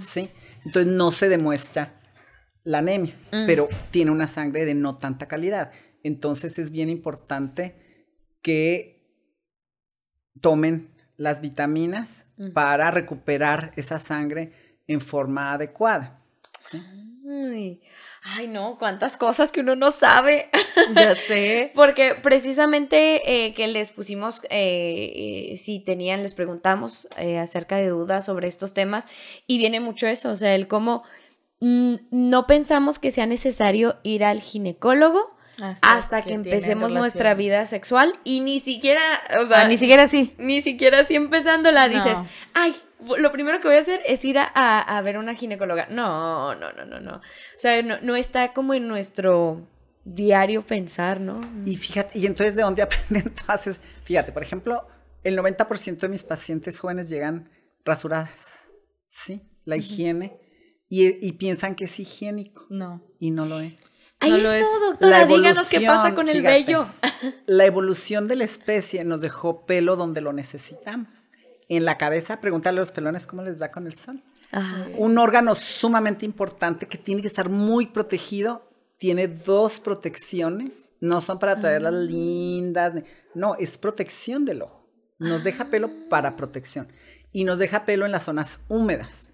¿Sí? 0.00 0.30
Entonces 0.64 0.90
no 0.92 1.10
se 1.12 1.28
demuestra 1.28 1.95
la 2.66 2.78
anemia, 2.78 3.14
pero 3.46 3.68
tiene 3.90 4.10
una 4.10 4.26
sangre 4.26 4.64
de 4.64 4.74
no 4.74 4.98
tanta 4.98 5.28
calidad. 5.28 5.70
Entonces 6.02 6.58
es 6.58 6.72
bien 6.72 6.90
importante 6.90 7.76
que 8.42 8.96
tomen 10.40 10.90
las 11.16 11.40
vitaminas 11.40 12.26
para 12.52 12.90
recuperar 12.90 13.72
esa 13.76 13.98
sangre 13.98 14.52
en 14.88 15.00
forma 15.00 15.52
adecuada. 15.52 16.20
¿sí? 16.58 16.82
Ay, 17.28 17.80
ay, 18.22 18.48
no, 18.48 18.78
cuántas 18.78 19.16
cosas 19.16 19.52
que 19.52 19.60
uno 19.60 19.76
no 19.76 19.90
sabe. 19.92 20.50
Ya 20.94 21.16
sé. 21.16 21.70
Porque 21.74 22.14
precisamente 22.14 23.46
eh, 23.46 23.54
que 23.54 23.68
les 23.68 23.90
pusimos, 23.90 24.44
eh, 24.50 25.52
eh, 25.52 25.56
si 25.56 25.80
tenían, 25.80 26.22
les 26.22 26.34
preguntamos 26.34 27.08
acerca 27.40 27.76
de 27.76 27.88
dudas 27.88 28.24
sobre 28.24 28.48
estos 28.48 28.74
temas 28.74 29.06
y 29.46 29.58
viene 29.58 29.80
mucho 29.80 30.06
eso, 30.06 30.30
o 30.30 30.36
sea, 30.36 30.54
el 30.54 30.68
cómo 30.68 31.02
mm, 31.02 31.25
no 31.60 32.46
pensamos 32.46 32.98
que 32.98 33.10
sea 33.10 33.26
necesario 33.26 33.96
ir 34.02 34.24
al 34.24 34.40
ginecólogo 34.40 35.34
hasta, 35.80 36.20
que, 36.20 36.34
empecemos 36.34 36.92
nuestra 36.92 37.32
vida 37.34 37.64
sexual 37.64 38.12
y 38.24 38.40
ni 38.40 38.60
siquiera, 38.60 39.00
o 39.42 39.46
sea, 39.46 39.62
Ah, 39.62 39.68
ni 39.68 39.78
siquiera 39.78 40.02
así. 40.02 40.34
ni 40.38 40.60
siquiera 40.60 41.00
así 41.00 41.14
empezándola 41.14 41.88
dices, 41.88 42.18
No. 42.18 42.28
ay, 42.52 42.76
lo 43.18 43.30
primero 43.32 43.58
que 43.60 43.68
voy 43.68 43.76
a 43.78 43.80
hacer 43.80 44.00
es 44.06 44.22
ir 44.26 44.38
a, 44.38 44.44
a- 44.54 44.80
a 44.80 45.00
ver 45.00 45.16
una 45.16 45.34
ginecóloga. 45.34 45.86
No, 45.90 46.54
no, 46.54 46.72
no, 46.72 46.84
no, 46.84 47.00
no. 47.00 47.16
O 47.16 47.20
sea, 47.58 47.80
no, 47.82 47.98
no 48.02 48.16
está 48.16 48.52
como 48.52 48.74
en 48.74 48.86
nuestro 48.86 49.66
diario 50.04 50.60
pensar, 50.62 51.20
¿no? 51.20 51.40
Y 51.64 51.76
fíjate, 51.76 52.18
y 52.18 52.26
entonces 52.26 52.54
de 52.54 52.62
dónde 52.62 52.82
aprenden 52.82 53.32
todas 53.34 53.66
esas? 53.66 53.82
Fíjate, 54.04 54.32
por 54.32 54.42
ejemplo, 54.42 54.86
el 55.24 55.38
90% 55.38 55.98
de 56.00 56.08
mis 56.08 56.22
pacientes 56.22 56.78
jóvenes 56.78 57.08
llegan 57.08 57.48
rasuradas, 57.84 58.68
¿sí? 59.06 59.42
La 59.64 59.76
higiene, 59.76 60.36
y, 60.88 61.26
y 61.26 61.32
piensan 61.32 61.74
que 61.74 61.84
es 61.84 61.98
higiénico, 62.00 62.66
No. 62.70 63.02
y 63.18 63.30
no 63.30 63.46
lo 63.46 63.60
es. 63.60 63.74
Ahí 64.20 64.30
No 64.30 64.38
doctora, 64.90 65.20
La 65.20 65.26
díganos 65.26 65.68
qué 65.68 65.80
pasa 65.82 66.08
evolución, 66.08 66.14
con 66.14 66.28
el 66.28 66.36
fíjate. 66.38 66.54
vello. 66.64 66.86
La 67.46 67.64
evolución 67.66 68.28
de 68.28 68.36
la 68.36 68.44
especie 68.44 69.04
nos 69.04 69.20
dejó 69.20 69.66
pelo 69.66 69.96
donde 69.96 70.20
lo 70.22 70.32
necesitamos. 70.32 71.30
En 71.68 71.84
la 71.84 71.98
cabeza, 71.98 72.40
pregúntale 72.40 72.78
a 72.78 72.80
los 72.80 72.92
pelones 72.92 73.26
cómo 73.26 73.42
les 73.42 73.60
va 73.60 73.70
con 73.70 73.86
el 73.86 73.94
sol. 73.94 74.22
Ajá. 74.52 74.88
Un 74.96 75.18
órgano 75.18 75.54
sumamente 75.54 76.24
importante 76.24 76.86
que 76.86 76.96
tiene 76.98 77.20
que 77.20 77.26
estar 77.26 77.48
muy 77.50 77.88
protegido. 77.88 78.70
Tiene 78.98 79.28
dos 79.28 79.80
protecciones. 79.80 80.92
No 81.00 81.20
son 81.20 81.38
para 81.38 81.56
traerlas 81.56 81.92
lindas. 81.94 82.94
ni- 82.94 83.04
No, 83.34 83.54
es 83.56 83.76
protección 83.78 84.44
del 84.44 84.62
ojo. 84.62 84.88
Nos 85.18 85.44
deja 85.44 85.66
pelo 85.68 86.08
para 86.08 86.36
protección. 86.36 86.88
Y 87.32 87.44
nos 87.44 87.58
deja 87.58 87.84
pelo 87.84 88.06
en 88.06 88.12
las 88.12 88.22
zonas 88.24 88.62
húmedas 88.68 89.32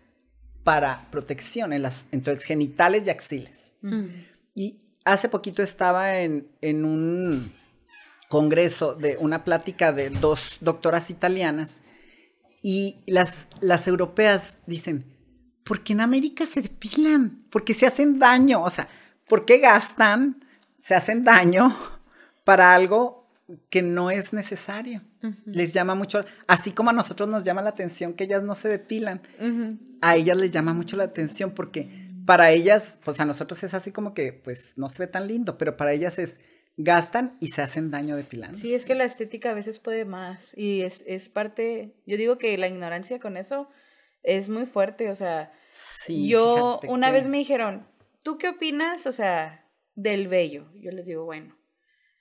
para 0.65 1.09
protección. 1.11 1.73
En 1.73 1.83
las, 1.83 2.07
entonces, 2.13 2.45
genitales 2.45 3.07
y 3.07 3.11
axilas. 3.11 3.75
Y 4.55 4.81
hace 5.05 5.29
poquito 5.29 5.63
estaba 5.63 6.21
en, 6.21 6.49
en 6.61 6.85
un 6.85 7.53
congreso 8.29 8.95
de 8.95 9.17
una 9.19 9.45
plática 9.45 9.93
de 9.93 10.11
dos 10.11 10.59
doctoras 10.61 11.11
italianas 11.11 11.83
y 12.63 12.97
las, 13.07 13.49
las 13.61 13.89
europeas 13.89 14.63
dicen, 14.67 15.05
¿por 15.65 15.83
qué 15.83 15.93
en 15.93 16.01
América 16.01 16.47
se 16.47 16.63
depilan? 16.63 17.45
Porque 17.51 17.75
se 17.75 17.87
hacen 17.87 18.19
daño, 18.19 18.63
o 18.63 18.71
sea, 18.71 18.89
¿por 19.29 19.45
qué 19.45 19.59
gastan, 19.59 20.45
se 20.79 20.95
hacen 20.95 21.25
daño 21.25 21.77
para 22.45 22.73
algo 22.73 23.29
que 23.69 23.83
no 23.83 24.11
es 24.11 24.33
necesario? 24.33 25.03
Les 25.47 25.73
llama 25.73 25.95
mucho, 25.95 26.25
así 26.47 26.73
como 26.73 26.91
a 26.91 26.93
nosotros 26.93 27.29
nos 27.29 27.45
llama 27.45 27.63
la 27.63 27.71
atención 27.71 28.15
que 28.15 28.25
ellas 28.25 28.43
no 28.43 28.55
se 28.55 28.69
depilan, 28.69 29.21
a 30.01 30.17
ellas 30.17 30.37
les 30.37 30.51
llama 30.51 30.75
mucho 30.75 30.97
la 30.97 31.05
atención 31.05 31.53
porque 31.53 32.09
para 32.27 32.51
ellas, 32.51 32.99
pues 33.05 33.21
a 33.21 33.25
nosotros 33.25 33.63
es 33.65 33.75
así 33.75 33.91
como 33.93 34.15
que, 34.15 34.33
pues 34.33 34.79
no 34.79 34.89
se 34.89 35.03
ve 35.03 35.07
tan 35.09 35.27
lindo, 35.27 35.59
pero 35.59 35.77
para 35.77 35.93
ellas 35.93 36.19
es, 36.19 36.41
gastan 36.77 37.37
y 37.41 37.49
se 37.49 37.61
hacen 37.63 37.91
daño 37.91 38.17
depilando. 38.17 38.57
Sí, 38.57 38.75
es 38.75 38.85
que 38.85 38.95
la 38.95 39.05
estética 39.05 39.51
a 39.51 39.55
veces 39.55 39.79
puede 39.79 40.05
más 40.05 40.57
y 40.57 40.83
es, 40.83 41.05
es 41.07 41.29
parte, 41.29 41.95
yo 42.07 42.17
digo 42.17 42.39
que 42.39 42.57
la 42.59 42.69
ignorancia 42.69 43.19
con 43.21 43.37
eso 43.37 43.69
es 44.23 44.49
muy 44.49 44.67
fuerte, 44.67 45.11
o 45.11 45.15
sea, 45.15 45.53
Sí, 45.69 46.29
yo 46.29 46.81
una 46.89 47.09
que- 47.09 47.13
vez 47.13 47.27
me 47.27 47.39
dijeron, 47.39 47.87
¿tú 48.23 48.39
qué 48.39 48.49
opinas, 48.51 49.07
o 49.07 49.13
sea, 49.13 49.69
del 49.97 50.29
vello? 50.29 50.71
Yo 50.77 50.91
les 50.93 51.07
digo, 51.07 51.25
bueno, 51.25 51.57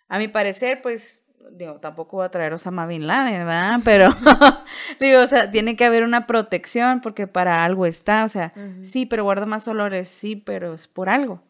a 0.08 0.18
mi 0.20 0.28
parecer, 0.28 0.82
pues, 0.82 1.21
digo, 1.52 1.80
tampoco 1.80 2.18
voy 2.18 2.26
a 2.26 2.30
traer 2.30 2.54
Osama 2.54 2.86
Bin 2.88 3.08
Laden, 3.08 3.46
¿verdad? 3.46 3.80
Pero, 3.86 4.10
digo, 5.00 5.22
o 5.22 5.28
sea, 5.28 5.50
tiene 5.52 5.76
que 5.76 5.86
haber 5.86 6.04
una 6.04 6.28
protección 6.28 7.02
porque 7.02 7.28
para 7.28 7.64
algo 7.66 7.86
está, 7.86 8.24
o 8.24 8.30
sea, 8.30 8.54
sí, 8.84 9.06
pero 9.06 9.24
guarda 9.24 9.46
más 9.46 9.68
olores, 9.68 10.10
sí, 10.10 10.36
pero 10.36 10.74
es 10.74 10.88
por 10.88 11.10
algo. 11.10 11.44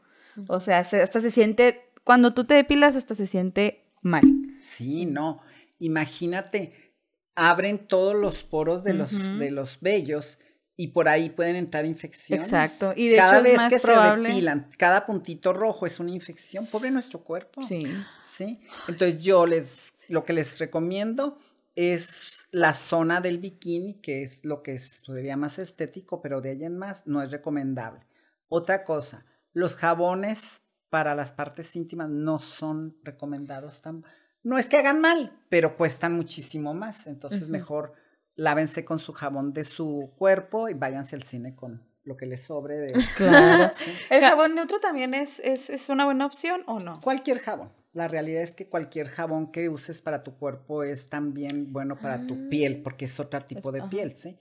O 0.48 0.60
sea, 0.60 0.83
se- 0.83 1.01
hasta 1.01 1.19
se 1.21 1.29
siente, 1.31 1.91
cuando 2.03 2.33
tú 2.33 2.45
te 2.45 2.53
depilas, 2.53 2.95
hasta 2.95 3.15
se 3.15 3.27
siente 3.27 3.83
mal. 4.01 4.24
Sí, 4.62 5.05
no. 5.05 5.41
Imagínate, 5.79 6.93
abren 7.36 7.77
todos 7.79 8.15
los 8.15 8.43
poros 8.43 8.83
de 8.83 8.93
los, 8.93 9.38
de 9.39 9.51
los 9.51 9.79
vellos 9.81 10.39
y 10.77 10.87
por 10.87 11.07
ahí 11.09 11.29
pueden 11.29 11.55
entrar 11.55 11.85
infecciones. 11.85 12.47
Exacto, 12.47 12.93
y 12.95 13.09
de 13.09 13.17
cada 13.17 13.33
hecho 13.33 13.37
es 13.39 13.43
vez 13.51 13.57
más 13.57 13.73
que 13.73 13.79
probable- 13.79 14.29
se 14.29 14.33
depilan, 14.35 14.69
cada 14.77 15.05
puntito 15.05 15.53
rojo 15.53 15.85
es 15.85 15.99
una 15.99 16.11
infección. 16.11 16.65
Pobre 16.65 16.89
nuestro 16.91 17.23
cuerpo. 17.23 17.61
Sí. 17.63 17.83
¿sí? 18.23 18.59
Entonces 18.87 19.19
yo 19.21 19.45
les, 19.45 19.93
lo 20.07 20.23
que 20.25 20.33
les 20.33 20.59
recomiendo 20.59 21.37
es 21.75 22.47
la 22.51 22.73
zona 22.73 23.21
del 23.21 23.37
bikini, 23.37 24.01
que 24.01 24.23
es 24.23 24.43
lo 24.43 24.61
que 24.63 24.73
es, 24.73 25.03
sería 25.05 25.37
más 25.37 25.59
estético, 25.59 26.21
pero 26.21 26.41
de 26.41 26.49
ahí 26.49 26.63
en 26.63 26.77
más 26.77 27.07
no 27.07 27.21
es 27.21 27.31
recomendable. 27.31 28.05
Otra 28.49 28.83
cosa, 28.83 29.25
los 29.53 29.77
jabones 29.77 30.63
para 30.89 31.15
las 31.15 31.31
partes 31.31 31.73
íntimas 31.75 32.09
no 32.09 32.39
son 32.39 32.97
recomendados 33.03 33.81
tan... 33.81 34.03
No 34.43 34.57
es 34.57 34.67
que 34.67 34.77
hagan 34.77 34.99
mal, 34.99 35.39
pero 35.47 35.77
cuestan 35.77 36.15
muchísimo 36.15 36.73
más. 36.73 37.07
Entonces 37.07 37.47
mejor 37.47 37.93
lávense 38.41 38.83
con 38.83 38.98
su 39.00 39.13
jabón 39.13 39.53
de 39.53 39.63
su 39.63 40.12
cuerpo 40.17 40.67
y 40.69 40.74
váyanse 40.74 41.15
al 41.15 41.24
cine 41.24 41.55
con 41.55 41.83
lo 42.03 42.17
que 42.17 42.25
les 42.25 42.41
sobre 42.41 42.77
de... 42.79 42.88
Claro. 43.17 43.71
Sí. 43.77 43.91
¿El 44.10 44.21
jabón 44.21 44.55
neutro 44.55 44.79
también 44.79 45.13
es, 45.13 45.39
es, 45.39 45.69
es 45.69 45.89
una 45.89 46.05
buena 46.05 46.25
opción 46.25 46.63
o 46.65 46.79
no? 46.79 47.00
Cualquier 47.01 47.39
jabón. 47.39 47.71
La 47.93 48.07
realidad 48.07 48.41
es 48.41 48.53
que 48.53 48.67
cualquier 48.69 49.07
jabón 49.10 49.51
que 49.51 49.67
uses 49.69 50.01
para 50.01 50.24
tu 50.24 50.38
cuerpo 50.38 50.83
es 50.83 51.07
también 51.10 51.71
bueno 51.74 52.00
para 52.00 52.15
Ah. 52.15 52.25
tu 52.27 52.50
piel, 52.50 52.81
porque 52.81 53.05
es 53.05 53.19
otro 53.19 53.41
tipo 53.45 53.69
Es- 53.69 53.74
de 53.74 53.79
ajá. 53.81 53.89
piel, 53.89 54.15
¿sí? 54.15 54.39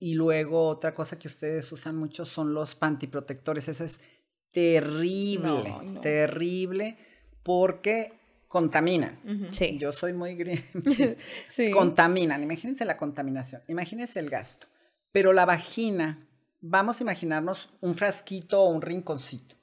Y 0.00 0.14
luego 0.14 0.66
otra 0.68 0.94
cosa 0.94 1.18
que 1.18 1.28
ustedes 1.28 1.70
usan 1.72 1.96
mucho 1.96 2.24
son 2.26 2.52
los 2.54 2.74
pantiprotectores. 2.74 3.68
Eso 3.68 3.84
es 3.84 4.00
terrible, 4.52 5.62
No, 5.68 5.82
no. 5.82 6.00
terrible, 6.00 6.96
porque 7.42 8.12
contaminan. 8.48 9.20
Sí. 9.52 9.78
Yo 9.78 9.92
soy 9.92 10.12
muy. 10.14 10.36
Sí. 11.50 11.70
Contaminan. 11.70 12.42
Imagínense 12.42 12.84
la 12.84 12.96
contaminación. 12.96 13.62
Imagínense 13.68 14.18
el 14.18 14.30
gasto. 14.30 14.66
Pero 15.12 15.32
la 15.32 15.46
vagina, 15.46 16.26
vamos 16.60 17.00
a 17.00 17.04
imaginarnos 17.04 17.70
un 17.80 17.94
frasquito 17.94 18.62
o 18.62 18.70
un 18.70 18.82
rinconcito. 18.82 19.56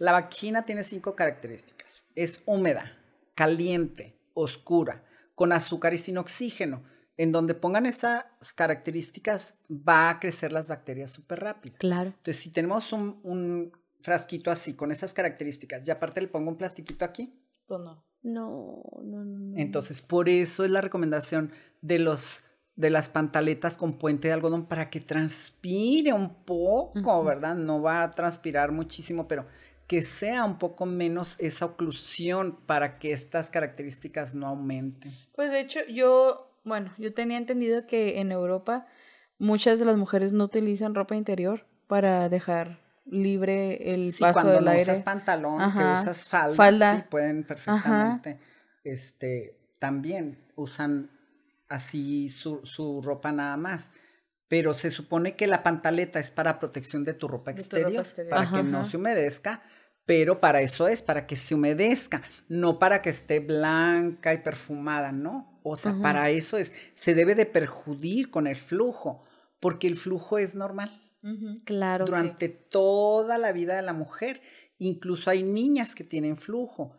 La 0.00 0.10
vagina 0.10 0.64
tiene 0.64 0.82
cinco 0.82 1.14
características. 1.14 2.04
Es 2.16 2.40
húmeda, 2.44 2.90
caliente, 3.36 4.18
oscura, 4.34 5.04
con 5.36 5.52
azúcar 5.52 5.94
y 5.94 5.98
sin 5.98 6.18
oxígeno. 6.18 6.82
En 7.16 7.30
donde 7.30 7.54
pongan 7.54 7.86
esas 7.86 8.24
características 8.56 9.58
va 9.70 10.08
a 10.08 10.18
crecer 10.18 10.50
las 10.50 10.66
bacterias 10.66 11.10
súper 11.10 11.40
rápido. 11.40 11.76
Claro. 11.78 12.08
Entonces, 12.08 12.38
si 12.38 12.50
tenemos 12.50 12.92
un, 12.92 13.20
un 13.22 13.72
frasquito 14.00 14.50
así, 14.50 14.74
con 14.74 14.90
esas 14.90 15.12
características, 15.12 15.86
y 15.86 15.90
aparte 15.90 16.20
le 16.20 16.28
pongo 16.28 16.50
un 16.50 16.56
plastiquito 16.56 17.04
aquí, 17.04 17.32
Pues 17.70 17.82
no. 17.82 18.04
No, 18.22 18.82
no, 19.04 19.24
no. 19.24 19.56
entonces, 19.56 20.02
por 20.02 20.28
eso 20.28 20.64
es 20.64 20.72
la 20.72 20.80
recomendación 20.80 21.52
de 21.82 22.00
los 22.00 22.42
de 22.74 22.90
las 22.90 23.08
pantaletas 23.08 23.76
con 23.76 23.96
puente 23.96 24.26
de 24.26 24.34
algodón 24.34 24.66
para 24.66 24.90
que 24.90 25.00
transpire 25.00 26.12
un 26.12 26.34
poco, 26.44 27.24
¿verdad? 27.24 27.54
No 27.54 27.80
va 27.80 28.02
a 28.02 28.10
transpirar 28.10 28.72
muchísimo, 28.72 29.28
pero 29.28 29.46
que 29.86 30.02
sea 30.02 30.44
un 30.44 30.58
poco 30.58 30.84
menos 30.84 31.36
esa 31.38 31.66
oclusión 31.66 32.58
para 32.66 32.98
que 32.98 33.12
estas 33.12 33.50
características 33.50 34.34
no 34.34 34.48
aumenten. 34.48 35.14
Pues 35.36 35.52
de 35.52 35.60
hecho, 35.60 35.80
yo, 35.88 36.58
bueno, 36.64 36.92
yo 36.98 37.14
tenía 37.14 37.38
entendido 37.38 37.86
que 37.86 38.20
en 38.20 38.32
Europa 38.32 38.88
muchas 39.38 39.78
de 39.78 39.84
las 39.84 39.96
mujeres 39.96 40.32
no 40.32 40.44
utilizan 40.44 40.96
ropa 40.96 41.14
interior 41.14 41.66
para 41.86 42.28
dejar 42.28 42.89
libre 43.10 43.90
el 43.92 44.12
Sí, 44.12 44.22
paso 44.22 44.48
del 44.48 44.64
no 44.64 44.70
aire. 44.70 44.82
usas 44.82 45.00
pantalón, 45.02 45.58
que 45.72 45.84
usas 45.84 46.26
falda, 46.28 46.56
Falda. 46.56 46.96
sí 46.96 47.02
pueden 47.10 47.44
perfectamente, 47.44 48.38
este, 48.84 49.56
también 49.78 50.38
usan 50.56 51.10
así 51.68 52.28
su, 52.28 52.60
su 52.64 53.00
ropa 53.02 53.32
nada 53.32 53.56
más. 53.56 53.90
Pero 54.48 54.74
se 54.74 54.90
supone 54.90 55.36
que 55.36 55.46
la 55.46 55.62
pantaleta 55.62 56.18
es 56.18 56.30
para 56.32 56.58
protección 56.58 57.04
de 57.04 57.14
tu 57.14 57.28
ropa 57.28 57.52
De 57.52 57.56
tu 57.56 57.60
exterior, 57.60 57.90
ropa 57.90 58.00
exterior. 58.02 58.30
para 58.30 58.42
Ajá, 58.42 58.56
que 58.56 58.62
no 58.64 58.84
se 58.84 58.96
humedezca, 58.96 59.62
pero 60.06 60.40
para 60.40 60.60
eso 60.60 60.88
es, 60.88 61.02
para 61.02 61.26
que 61.26 61.36
se 61.36 61.54
humedezca, 61.54 62.20
no 62.48 62.78
para 62.80 63.00
que 63.00 63.10
esté 63.10 63.38
blanca 63.38 64.34
y 64.34 64.38
perfumada, 64.38 65.12
¿no? 65.12 65.60
O 65.62 65.76
sea, 65.76 65.94
para 66.02 66.30
eso 66.30 66.56
es, 66.56 66.72
se 66.94 67.14
debe 67.14 67.34
de 67.36 67.46
perjudir 67.46 68.30
con 68.30 68.48
el 68.48 68.56
flujo, 68.56 69.22
porque 69.60 69.86
el 69.86 69.94
flujo 69.96 70.38
es 70.38 70.56
normal 70.56 70.99
Claro. 71.64 72.06
durante 72.06 72.48
toda 72.48 73.38
la 73.38 73.52
vida 73.52 73.76
de 73.76 73.82
la 73.82 73.92
mujer. 73.92 74.40
Incluso 74.78 75.30
hay 75.30 75.42
niñas 75.42 75.94
que 75.94 76.04
tienen 76.04 76.36
flujo. 76.36 76.96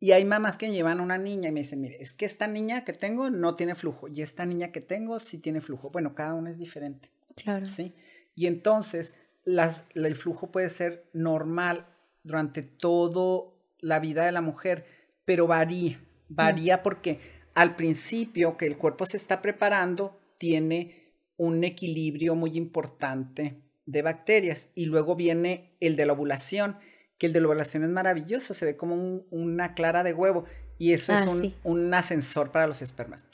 Y 0.00 0.12
hay 0.12 0.24
mamás 0.24 0.56
que 0.56 0.68
me 0.68 0.74
llevan 0.74 1.00
a 1.00 1.02
una 1.02 1.16
niña 1.18 1.48
y 1.48 1.52
me 1.52 1.60
dicen, 1.60 1.80
mire, 1.80 1.96
es 1.98 2.12
que 2.12 2.26
esta 2.26 2.46
niña 2.46 2.84
que 2.84 2.92
tengo 2.92 3.30
no 3.30 3.54
tiene 3.54 3.74
flujo 3.74 4.06
y 4.08 4.20
esta 4.20 4.44
niña 4.44 4.70
que 4.70 4.80
tengo 4.80 5.18
sí 5.18 5.38
tiene 5.38 5.60
flujo. 5.62 5.90
Bueno, 5.90 6.14
cada 6.14 6.34
una 6.34 6.50
es 6.50 6.58
diferente, 6.58 7.08
Claro. 7.36 7.64
¿sí? 7.64 7.94
Y 8.36 8.46
entonces 8.46 9.14
las, 9.44 9.84
el 9.94 10.14
flujo 10.14 10.50
puede 10.50 10.68
ser 10.68 11.08
normal 11.14 11.86
durante 12.22 12.62
toda 12.62 13.50
la 13.80 13.98
vida 13.98 14.26
de 14.26 14.32
la 14.32 14.42
mujer, 14.42 14.84
pero 15.24 15.46
varía. 15.46 15.98
Varía 16.28 16.82
porque 16.82 17.20
al 17.54 17.74
principio 17.76 18.56
que 18.58 18.66
el 18.66 18.76
cuerpo 18.76 19.06
se 19.06 19.16
está 19.16 19.40
preparando, 19.40 20.20
tiene 20.36 21.12
un 21.36 21.64
equilibrio 21.64 22.34
muy 22.34 22.56
importante 22.58 23.63
de 23.86 24.02
bacterias 24.02 24.70
y 24.74 24.86
luego 24.86 25.16
viene 25.16 25.76
el 25.80 25.96
de 25.96 26.06
la 26.06 26.12
ovulación, 26.14 26.78
que 27.18 27.26
el 27.26 27.32
de 27.32 27.40
la 27.40 27.46
ovulación 27.48 27.84
es 27.84 27.90
maravilloso, 27.90 28.54
se 28.54 28.64
ve 28.64 28.76
como 28.76 28.94
un- 28.94 29.26
una 29.30 29.74
clara 29.74 30.02
de 30.02 30.12
huevo 30.12 30.44
y 30.78 30.92
eso 30.92 31.12
es 31.12 31.20
Ah, 31.20 31.30
un, 31.30 31.40
sí. 31.42 31.54
un 31.62 31.92
ascensor 31.94 32.50
para 32.50 32.66
los 32.66 32.82
espermas. 32.82 33.26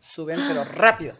Suben 0.00 0.40
pero 0.48 0.64
rápido. 0.64 1.14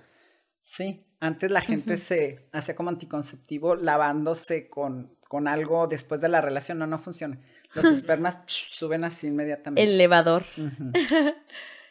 Sí, 0.61 1.05
antes 1.21 1.51
la 1.51 1.61
gente 1.61 1.97
se 1.97 2.49
hacía 2.53 2.75
como 2.77 2.91
anticonceptivo 2.91 3.75
lavándose 3.77 4.69
con, 4.69 5.17
con 5.29 5.49
algo 5.49 5.87
después 5.87 6.21
de 6.21 6.29
la 6.29 6.41
relación, 6.41 6.79
no, 6.79 6.87
no 6.87 6.99
funciona. 6.99 7.41
Los 7.75 7.85
espermas 7.87 8.41
suben 8.47 9.05
así 9.05 9.27
inmediatamente. 9.29 9.83
Elevador. 9.91 10.45
Ujú. 10.57 10.93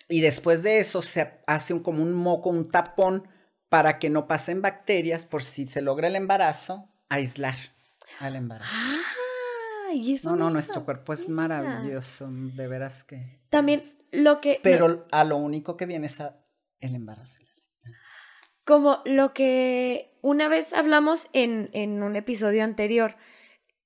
Y 0.07 0.21
después 0.21 0.61
de 0.61 0.77
eso 0.77 1.01
se 1.01 1.39
hace 1.47 1.73
un, 1.73 1.79
como 1.81 2.03
un 2.03 2.13
moco, 2.13 2.51
un 2.51 2.69
tapón 2.69 3.27
para 3.75 3.99
que 3.99 4.09
no 4.09 4.25
pasen 4.25 4.61
bacterias 4.61 5.25
por 5.25 5.43
si 5.43 5.67
se 5.67 5.81
logra 5.81 6.07
el 6.07 6.15
embarazo, 6.15 6.87
aislar 7.09 7.55
al 8.21 8.37
embarazo. 8.37 8.71
Ah, 8.73 9.93
y 9.93 10.13
eso 10.13 10.29
No, 10.29 10.37
no, 10.37 10.49
nuestro 10.49 10.85
cuerpo 10.85 11.11
es 11.11 11.27
maravilloso, 11.27 12.29
de 12.31 12.67
veras 12.69 13.03
que. 13.03 13.41
También 13.49 13.81
es- 13.81 13.97
lo 14.13 14.39
que. 14.39 14.61
Pero 14.63 15.05
a 15.11 15.25
lo 15.25 15.35
único 15.35 15.75
que 15.75 15.85
viene 15.85 16.05
es 16.05 16.21
a- 16.21 16.39
el 16.79 16.95
embarazo. 16.95 17.41
Como 18.63 19.01
lo 19.03 19.33
que 19.33 20.17
una 20.21 20.47
vez 20.47 20.71
hablamos 20.71 21.27
en, 21.33 21.69
en 21.73 22.01
un 22.01 22.15
episodio 22.15 22.63
anterior, 22.63 23.17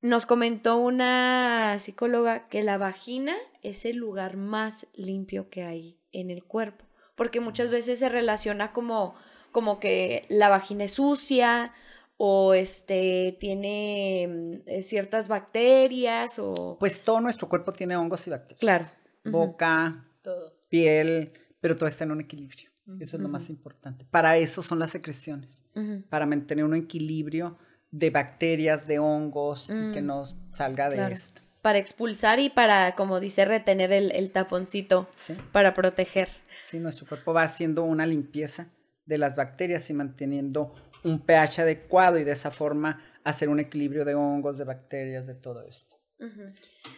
nos 0.01 0.27
comentó 0.27 0.77
una 0.77 1.79
psicóloga 1.79 2.48
que 2.48 2.62
la 2.62 2.77
vagina 2.77 3.36
es 3.63 3.86
el 3.86 3.98
lugar 3.98 4.38
más 4.38 4.86
limpio 4.93 5.50
que 5.50 5.63
hay 5.63 6.00
en 6.12 6.29
el 6.29 6.43
cuerpo, 6.43 6.86
porque 7.15 7.39
muchas 7.39 7.72
veces 7.72 7.98
se 7.98 8.08
relaciona 8.08 8.72
como, 8.72 9.15
como 9.51 9.79
que 9.79 10.25
la 10.29 10.50
vagina 10.50 10.84
es 10.86 10.94
sucia 10.94 11.74
o 12.18 12.53
este 12.53 13.38
tiene 13.39 14.62
eh, 14.65 14.82
ciertas 14.84 15.27
bacterias 15.29 16.38
o... 16.39 16.77
Pues 16.79 17.01
todo 17.01 17.22
nuestro 17.22 17.48
cuerpo 17.48 17.72
tiene 17.72 17.96
hongos 17.96 18.27
y 18.27 18.29
bacterias. 18.29 18.60
Claro. 18.60 18.86
Boca, 19.25 20.06
Todo. 20.22 20.53
piel, 20.70 21.32
pero 21.62 21.75
todo 21.77 21.88
está 21.88 22.03
en 22.03 22.12
un 22.12 22.22
equilibrio. 22.22 22.70
Eso 23.00 23.18
es 23.18 23.22
lo 23.22 23.29
más 23.29 23.50
importante. 23.51 24.06
Para 24.10 24.38
eso 24.38 24.63
son 24.63 24.79
las 24.79 24.89
secreciones. 24.89 25.63
Para 26.10 26.25
mantener 26.25 26.65
un 26.65 26.74
equilibrio 26.74 27.58
de 27.91 28.10
bacterias, 28.10 28.88
de 28.88 28.98
hongos, 29.00 29.70
y 29.70 29.91
que 29.91 30.02
Mm, 30.02 30.06
no 30.06 30.26
salga 30.54 30.89
de 30.89 30.95
claro. 30.95 31.13
esto. 31.13 31.41
Para 31.62 31.78
expulsar 31.78 32.39
y 32.39 32.50
para, 32.50 32.95
como 32.95 33.19
dice, 33.19 33.45
retener 33.45 33.91
el, 33.91 34.12
el 34.12 34.32
taponcito 34.32 35.08
¿sí? 35.15 35.36
para 35.52 35.73
proteger. 35.73 36.30
Sí, 36.63 36.80
nuestro 36.80 37.06
cuerpo 37.08 37.34
va 37.34 37.43
haciendo 37.43 37.84
una 37.84 38.06
limpieza 38.08 38.67
de 39.10 39.17
las 39.17 39.36
bacterias 39.36 39.89
y 39.89 39.93
manteniendo 39.95 40.76
un 41.04 41.26
pH 41.26 41.63
adecuado 41.63 42.19
y 42.19 42.24
de 42.24 42.32
esa 42.32 42.52
forma 42.52 43.04
hacer 43.24 43.50
un 43.50 43.60
equilibrio 43.60 44.06
de 44.06 44.13
hongos, 44.13 44.60
de 44.60 44.65
bacterias, 44.65 45.26
de 45.26 45.34
todo 45.34 45.63
esto. 45.63 45.95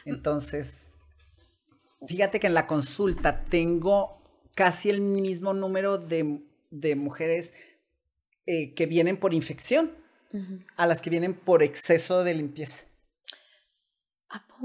Entonces, 0.03 0.89
fíjate 2.05 2.41
que 2.41 2.47
en 2.47 2.53
la 2.53 2.67
consulta 2.67 3.45
tengo 3.45 4.21
casi 4.55 4.89
el 4.89 4.99
mismo 4.99 5.53
número 5.53 5.97
de, 5.97 6.43
de 6.69 6.95
mujeres 6.95 7.53
eh, 8.45 8.73
que 8.73 8.87
vienen 8.87 9.17
por 9.17 9.33
infección 9.33 9.91
a 10.77 10.85
las 10.85 11.01
que 11.01 11.09
vienen 11.09 11.33
por 11.33 11.63
exceso 11.63 12.23
de 12.23 12.33
limpieza. 12.33 12.85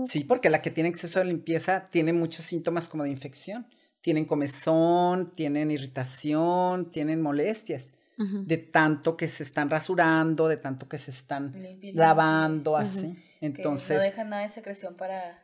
Sí, 0.07 0.25
porque 0.25 0.51
la 0.51 0.63
que 0.63 0.71
tiene 0.71 0.89
exceso 0.89 1.21
de 1.21 1.27
limpieza 1.27 1.85
tiene 1.85 2.13
muchos 2.13 2.45
síntomas 2.45 2.89
como 2.89 3.05
de 3.05 3.11
infección. 3.11 3.67
Tienen 4.07 4.25
comezón, 4.25 5.33
tienen 5.33 5.73
irritación, 5.73 6.93
tienen 6.93 7.21
molestias. 7.21 7.93
De 8.17 8.57
tanto 8.57 9.17
que 9.17 9.27
se 9.27 9.43
están 9.43 9.69
rasurando, 9.69 10.47
de 10.47 10.57
tanto 10.57 10.89
que 10.89 10.97
se 10.97 11.11
están 11.11 11.53
lavando, 11.93 12.77
así. 12.77 13.17
Que 13.41 13.47
Entonces, 13.47 13.97
no 13.97 14.05
dejan 14.05 14.31
nada 14.31 14.45
de 14.45 14.51
secreción 14.51 14.95
para. 14.95 15.43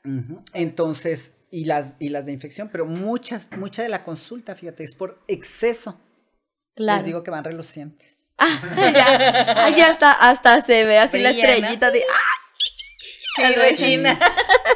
entonces, 0.54 1.34
y 1.50 1.64
las, 1.64 1.96
y 1.98 2.10
las 2.10 2.26
de 2.26 2.32
infección, 2.34 2.68
pero 2.70 2.86
muchas, 2.86 3.50
mucha 3.50 3.82
de 3.82 3.88
la 3.88 4.04
consulta, 4.04 4.54
fíjate, 4.54 4.84
es 4.84 4.94
por 4.94 5.20
exceso. 5.26 6.00
Claro. 6.76 6.98
Les 6.98 7.06
digo 7.06 7.24
que 7.24 7.32
van 7.32 7.42
relucientes. 7.42 8.18
ya, 8.38 9.54
ah, 9.56 9.70
ya 9.76 9.90
está, 9.90 10.12
hasta 10.12 10.64
se 10.64 10.84
ve 10.84 11.00
así 11.00 11.18
la 11.18 11.30
estrellita 11.30 11.90
de 11.90 12.04
¡ah! 12.08 12.42
Sí, 13.76 13.96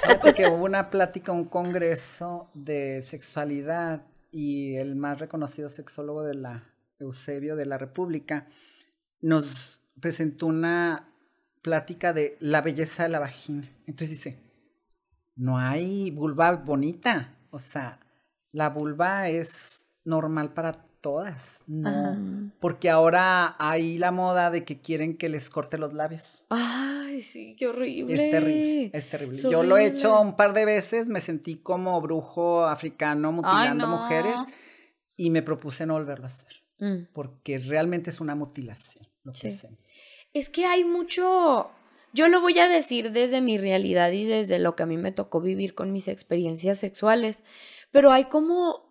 Regina. 0.07 0.23
Fíjate 0.23 0.42
que 0.42 0.49
hubo 0.49 0.64
una 0.64 0.90
plática, 0.90 1.33
un 1.33 1.45
congreso 1.45 2.51
de 2.55 3.03
sexualidad 3.03 4.03
y 4.31 4.77
el 4.77 4.97
más 4.97 5.19
reconocido 5.19 5.69
sexólogo 5.69 6.23
de 6.23 6.35
la 6.35 6.64
Eusebio 6.99 7.57
de 7.57 7.66
la 7.66 7.79
República 7.79 8.47
nos 9.21 9.83
presentó 10.01 10.47
una 10.47 11.09
plática 11.62 12.12
de 12.12 12.37
la 12.40 12.62
belleza 12.62 13.03
de 13.05 13.09
la 13.09 13.19
vagina. 13.19 13.69
Entonces 13.87 14.11
dice, 14.11 14.38
no 15.35 15.59
hay 15.59 16.11
vulva 16.11 16.53
bonita, 16.53 17.37
o 17.51 17.59
sea, 17.59 18.01
la 18.53 18.71
vulva 18.71 19.29
es 19.29 19.86
normal 20.07 20.53
para 20.55 20.85
todas, 21.01 21.62
no, 21.66 21.88
Ajá. 21.88 22.16
porque 22.61 22.88
ahora 22.90 23.57
hay 23.59 23.99
la 23.99 24.11
moda 24.12 24.51
de 24.51 24.64
que 24.64 24.81
quieren 24.81 25.16
que 25.19 25.29
les 25.29 25.51
corte 25.51 25.77
los 25.79 25.92
labios. 25.92 26.47
Ay, 26.49 27.21
sí, 27.21 27.55
qué 27.59 27.66
horrible. 27.69 28.14
Es 28.14 28.31
terrible, 28.31 28.90
es 28.92 29.09
terrible. 29.09 29.37
Es 29.37 29.42
Yo 29.42 29.62
lo 29.62 29.77
he 29.77 29.87
hecho 29.87 30.21
un 30.21 30.37
par 30.37 30.53
de 30.53 30.64
veces, 30.64 31.09
me 31.09 31.21
sentí 31.21 31.57
como 31.57 32.01
brujo 32.01 32.64
africano 32.66 33.33
mutilando 33.33 33.87
no. 33.87 33.97
mujeres 33.99 34.40
y 35.16 35.31
me 35.31 35.42
propuse 35.42 35.87
no 35.87 35.95
volverlo 35.95 36.25
a 36.25 36.29
hacer, 36.29 36.53
Mm. 36.79 37.09
porque 37.12 37.59
realmente 37.59 38.11
es 38.11 38.21
una 38.21 38.35
mutilación 38.35 39.07
lo 39.25 39.33
que 39.33 39.38
Sí. 39.38 39.49
hacemos. 39.49 39.92
Es 40.35 40.49
que 40.51 40.66
hay 40.66 40.85
mucho, 40.85 41.71
yo 42.12 42.29
lo 42.29 42.40
voy 42.40 42.59
a 42.59 42.69
decir 42.69 43.11
desde 43.12 43.40
mi 43.40 43.57
realidad 43.59 44.12
y 44.12 44.25
desde 44.25 44.59
lo 44.59 44.77
que 44.77 44.83
a 44.83 44.87
mí 44.87 44.99
me 44.99 45.11
tocó 45.12 45.40
vivir 45.40 45.75
con 45.75 45.92
mis 45.92 46.07
experiencias 46.09 46.79
sexuales, 46.79 47.42
pero 47.90 48.12
hay 48.12 48.27
como 48.27 48.86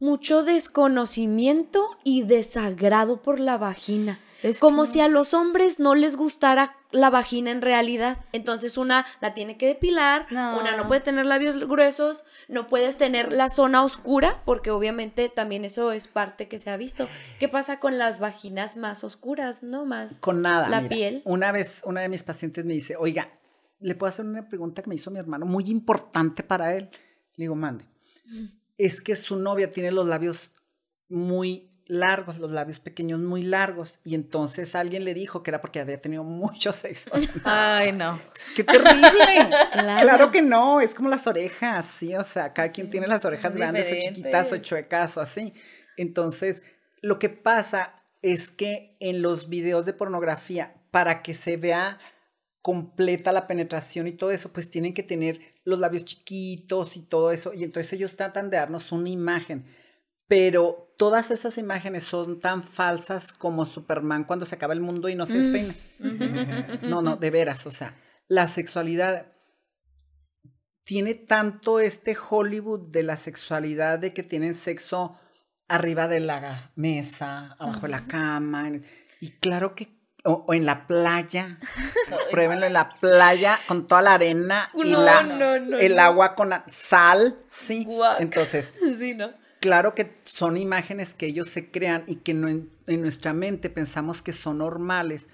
mucho 0.00 0.42
desconocimiento 0.42 1.86
y 2.04 2.22
desagrado 2.22 3.22
por 3.22 3.38
la 3.38 3.56
vagina. 3.58 4.18
Es 4.42 4.58
como 4.58 4.84
que- 4.84 4.88
si 4.88 5.00
a 5.00 5.08
los 5.08 5.34
hombres 5.34 5.78
no 5.78 5.94
les 5.94 6.16
gustara 6.16 6.74
la 6.92 7.10
vagina 7.10 7.50
en 7.50 7.60
realidad. 7.60 8.24
Entonces 8.32 8.78
una 8.78 9.04
la 9.20 9.34
tiene 9.34 9.58
que 9.58 9.66
depilar, 9.66 10.26
No. 10.32 10.58
una 10.58 10.74
no 10.76 10.88
puede 10.88 11.02
tener 11.02 11.26
labios 11.26 11.56
gruesos, 11.68 12.24
no 12.48 12.66
puedes 12.66 12.96
tener 12.96 13.32
la 13.34 13.50
zona 13.50 13.84
oscura, 13.84 14.42
porque 14.46 14.70
obviamente 14.70 15.28
también 15.28 15.66
eso 15.66 15.92
es 15.92 16.08
parte 16.08 16.48
que 16.48 16.58
se 16.58 16.70
ha 16.70 16.78
visto. 16.78 17.06
¿Qué 17.38 17.48
pasa 17.48 17.78
con 17.78 17.98
las 17.98 18.18
vaginas 18.18 18.78
más 18.78 19.04
oscuras, 19.04 19.62
no 19.62 19.84
más? 19.84 20.20
Con 20.20 20.40
nada. 20.40 20.68
La 20.70 20.80
mira. 20.80 20.88
piel. 20.96 21.22
Una 21.26 21.52
vez, 21.52 21.82
una 21.84 22.00
de 22.00 22.08
mis 22.08 22.22
pacientes 22.22 22.64
me 22.64 22.72
dice, 22.72 22.96
oiga, 22.96 23.26
¿le 23.78 23.94
puedo 23.94 24.08
hacer 24.08 24.24
una 24.24 24.48
pregunta 24.48 24.80
que 24.82 24.88
me 24.88 24.94
hizo 24.94 25.10
mi 25.10 25.18
hermano 25.18 25.44
muy 25.44 25.68
importante 25.70 26.42
para 26.42 26.74
él? 26.74 26.88
Le 27.36 27.44
digo, 27.44 27.54
mande. 27.54 27.84
Es 28.80 29.02
que 29.02 29.14
su 29.14 29.36
novia 29.36 29.70
tiene 29.70 29.90
los 29.90 30.06
labios 30.06 30.52
muy 31.08 31.68
largos, 31.86 32.38
los 32.38 32.52
labios 32.52 32.78
pequeños 32.78 33.18
muy 33.18 33.42
largos, 33.42 34.00
y 34.04 34.14
entonces 34.14 34.74
alguien 34.74 35.04
le 35.04 35.12
dijo 35.12 35.42
que 35.42 35.50
era 35.50 35.60
porque 35.60 35.80
había 35.80 36.00
tenido 36.00 36.22
mucho 36.22 36.72
sexo. 36.72 37.10
Ay, 37.44 37.92
no. 37.92 38.20
Es 38.34 38.50
que 38.52 38.64
terrible. 38.64 39.10
Claro. 39.72 40.00
claro. 40.02 40.30
que 40.30 40.42
no, 40.42 40.80
es 40.80 40.94
como 40.94 41.08
las 41.08 41.26
orejas, 41.26 41.84
sí, 41.84 42.14
o 42.14 42.24
sea, 42.24 42.52
cada 42.52 42.68
quien 42.68 42.90
tiene 42.90 43.06
las 43.06 43.24
orejas 43.24 43.56
grandes 43.56 43.86
o 43.86 43.94
diferentes. 43.94 44.16
chiquitas 44.16 44.52
o 44.52 44.56
chuecas 44.58 45.16
o 45.16 45.20
así. 45.20 45.52
Entonces, 45.96 46.62
lo 47.02 47.18
que 47.18 47.28
pasa 47.28 48.02
es 48.22 48.50
que 48.50 48.96
en 49.00 49.22
los 49.22 49.48
videos 49.48 49.86
de 49.86 49.92
pornografía, 49.92 50.74
para 50.90 51.22
que 51.22 51.34
se 51.34 51.56
vea 51.56 51.98
completa 52.62 53.32
la 53.32 53.46
penetración 53.46 54.06
y 54.06 54.12
todo 54.12 54.30
eso, 54.30 54.52
pues 54.52 54.70
tienen 54.70 54.94
que 54.94 55.02
tener 55.02 55.40
los 55.64 55.78
labios 55.78 56.04
chiquitos 56.04 56.96
y 56.96 57.02
todo 57.02 57.32
eso, 57.32 57.54
y 57.54 57.64
entonces 57.64 57.92
ellos 57.94 58.16
tratan 58.16 58.50
de 58.50 58.58
darnos 58.58 58.92
una 58.92 59.08
imagen. 59.08 59.64
Pero 60.28 60.94
todas 60.96 61.30
esas 61.30 61.58
imágenes 61.58 62.04
son 62.04 62.38
tan 62.38 62.62
falsas 62.62 63.32
como 63.32 63.66
Superman 63.66 64.24
cuando 64.24 64.46
se 64.46 64.54
acaba 64.54 64.74
el 64.74 64.80
mundo 64.80 65.08
y 65.08 65.16
no 65.16 65.26
se 65.26 65.38
despeina. 65.38 65.74
No, 66.82 67.02
no, 67.02 67.16
de 67.16 67.30
veras, 67.30 67.66
o 67.66 67.70
sea, 67.70 67.96
la 68.28 68.46
sexualidad 68.46 69.32
tiene 70.84 71.14
tanto 71.14 71.80
este 71.80 72.16
Hollywood 72.16 72.88
de 72.90 73.02
la 73.02 73.16
sexualidad 73.16 73.98
de 73.98 74.12
que 74.12 74.22
tienen 74.22 74.54
sexo 74.54 75.16
arriba 75.66 76.08
de 76.08 76.20
la 76.20 76.72
mesa, 76.76 77.52
abajo 77.58 77.82
de 77.82 77.88
la 77.88 78.06
cama, 78.06 78.70
y 79.20 79.30
claro 79.38 79.74
que, 79.74 79.99
o, 80.24 80.44
o 80.46 80.54
en 80.54 80.66
la 80.66 80.86
playa, 80.86 81.58
pruébenlo 82.30 82.66
en 82.66 82.72
la 82.72 82.90
playa 82.90 83.58
con 83.66 83.86
toda 83.86 84.02
la 84.02 84.14
arena 84.14 84.70
y 84.74 84.90
No, 84.90 85.02
la, 85.02 85.22
no, 85.22 85.58
no, 85.58 85.78
el 85.78 85.98
agua 85.98 86.34
con 86.34 86.50
la 86.50 86.64
sal, 86.70 87.38
sí. 87.48 87.84
Guac. 87.84 88.20
Entonces, 88.20 88.74
claro 89.60 89.94
que 89.94 90.20
son 90.24 90.56
imágenes 90.56 91.14
que 91.14 91.26
ellos 91.26 91.48
se 91.48 91.70
crean 91.70 92.04
y 92.06 92.16
que 92.16 92.32
en, 92.32 92.70
en 92.86 93.00
nuestra 93.00 93.32
mente 93.32 93.70
pensamos 93.70 94.22
que 94.22 94.32
son 94.32 94.58
normales. 94.58 95.28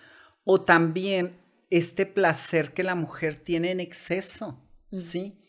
O 0.44 0.61
también 0.61 1.37
este 1.70 2.07
placer 2.07 2.72
que 2.72 2.85
la 2.85 2.94
mujer 2.94 3.38
tiene 3.38 3.72
en 3.72 3.81
exceso, 3.81 4.62
¿sí? 4.96 5.42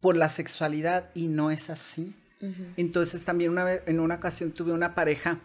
Por 0.00 0.16
la 0.16 0.28
sexualidad 0.28 1.10
y 1.14 1.28
no 1.28 1.50
es 1.50 1.70
así. 1.70 2.14
Entonces 2.76 3.24
también 3.24 3.50
una 3.50 3.64
vez, 3.64 3.82
en 3.86 3.98
una 3.98 4.16
ocasión 4.16 4.52
tuve 4.52 4.72
una 4.72 4.94
pareja 4.94 5.40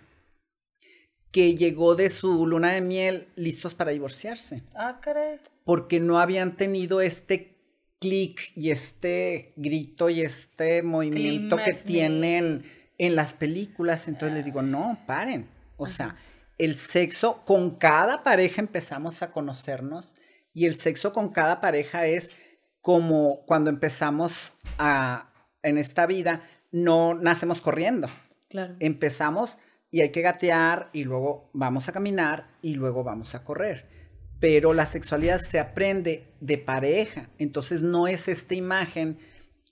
que 1.32 1.56
llegó 1.56 1.96
de 1.96 2.10
su 2.10 2.46
luna 2.46 2.72
de 2.74 2.82
miel 2.82 3.28
listos 3.36 3.74
para 3.76 3.92
divorciarse 3.92 4.64
Ah, 4.76 5.00
caray. 5.02 5.40
porque 5.64 6.00
no 6.00 6.20
habían 6.20 6.58
tenido 6.58 7.02
este 7.02 7.58
clic 8.00 8.42
y 8.56 8.72
este 8.72 9.54
grito 9.56 10.10
y 10.10 10.22
este 10.22 10.82
movimiento 10.84 11.58
que 11.58 11.74
tienen 11.74 12.64
en 12.98 13.16
las 13.16 13.34
películas. 13.34 14.08
Entonces 14.08 14.36
les 14.36 14.46
digo, 14.46 14.62
no, 14.62 15.00
paren. 15.08 15.48
O 15.78 15.88
sea, 15.88 16.16
el 16.58 16.76
sexo 16.76 17.44
con 17.46 17.78
cada 17.78 18.24
pareja 18.24 18.60
empezamos 18.62 19.22
a 19.22 19.32
conocernos 19.32 20.16
y 20.54 20.66
el 20.66 20.76
sexo 20.76 21.14
con 21.14 21.30
cada 21.30 21.62
pareja 21.62 22.06
es 22.08 22.32
como 22.82 23.46
cuando 23.46 23.70
empezamos 23.70 24.54
a, 24.80 25.32
en 25.64 25.78
esta 25.78 26.06
vida, 26.08 26.44
no 26.72 27.14
nacemos 27.14 27.62
corriendo 27.62 28.08
Claro. 28.50 28.76
empezamos 28.80 29.60
y 29.92 30.02
hay 30.02 30.10
que 30.10 30.22
gatear 30.22 30.90
y 30.94 31.04
luego 31.04 31.50
vamos 31.54 31.90
a 31.90 31.92
caminar 31.92 32.48
y 32.62 32.76
luego 32.76 33.04
vamos 33.04 33.36
a 33.36 33.44
correr. 33.44 33.88
Pero 34.40 34.74
la 34.74 34.86
sexualidad 34.86 35.40
se 35.40 35.60
aprende 35.60 36.34
de 36.40 36.58
pareja, 36.58 37.30
entonces 37.38 37.82
no 37.82 38.08
es 38.08 38.28
esta 38.28 38.56
imagen 38.56 39.20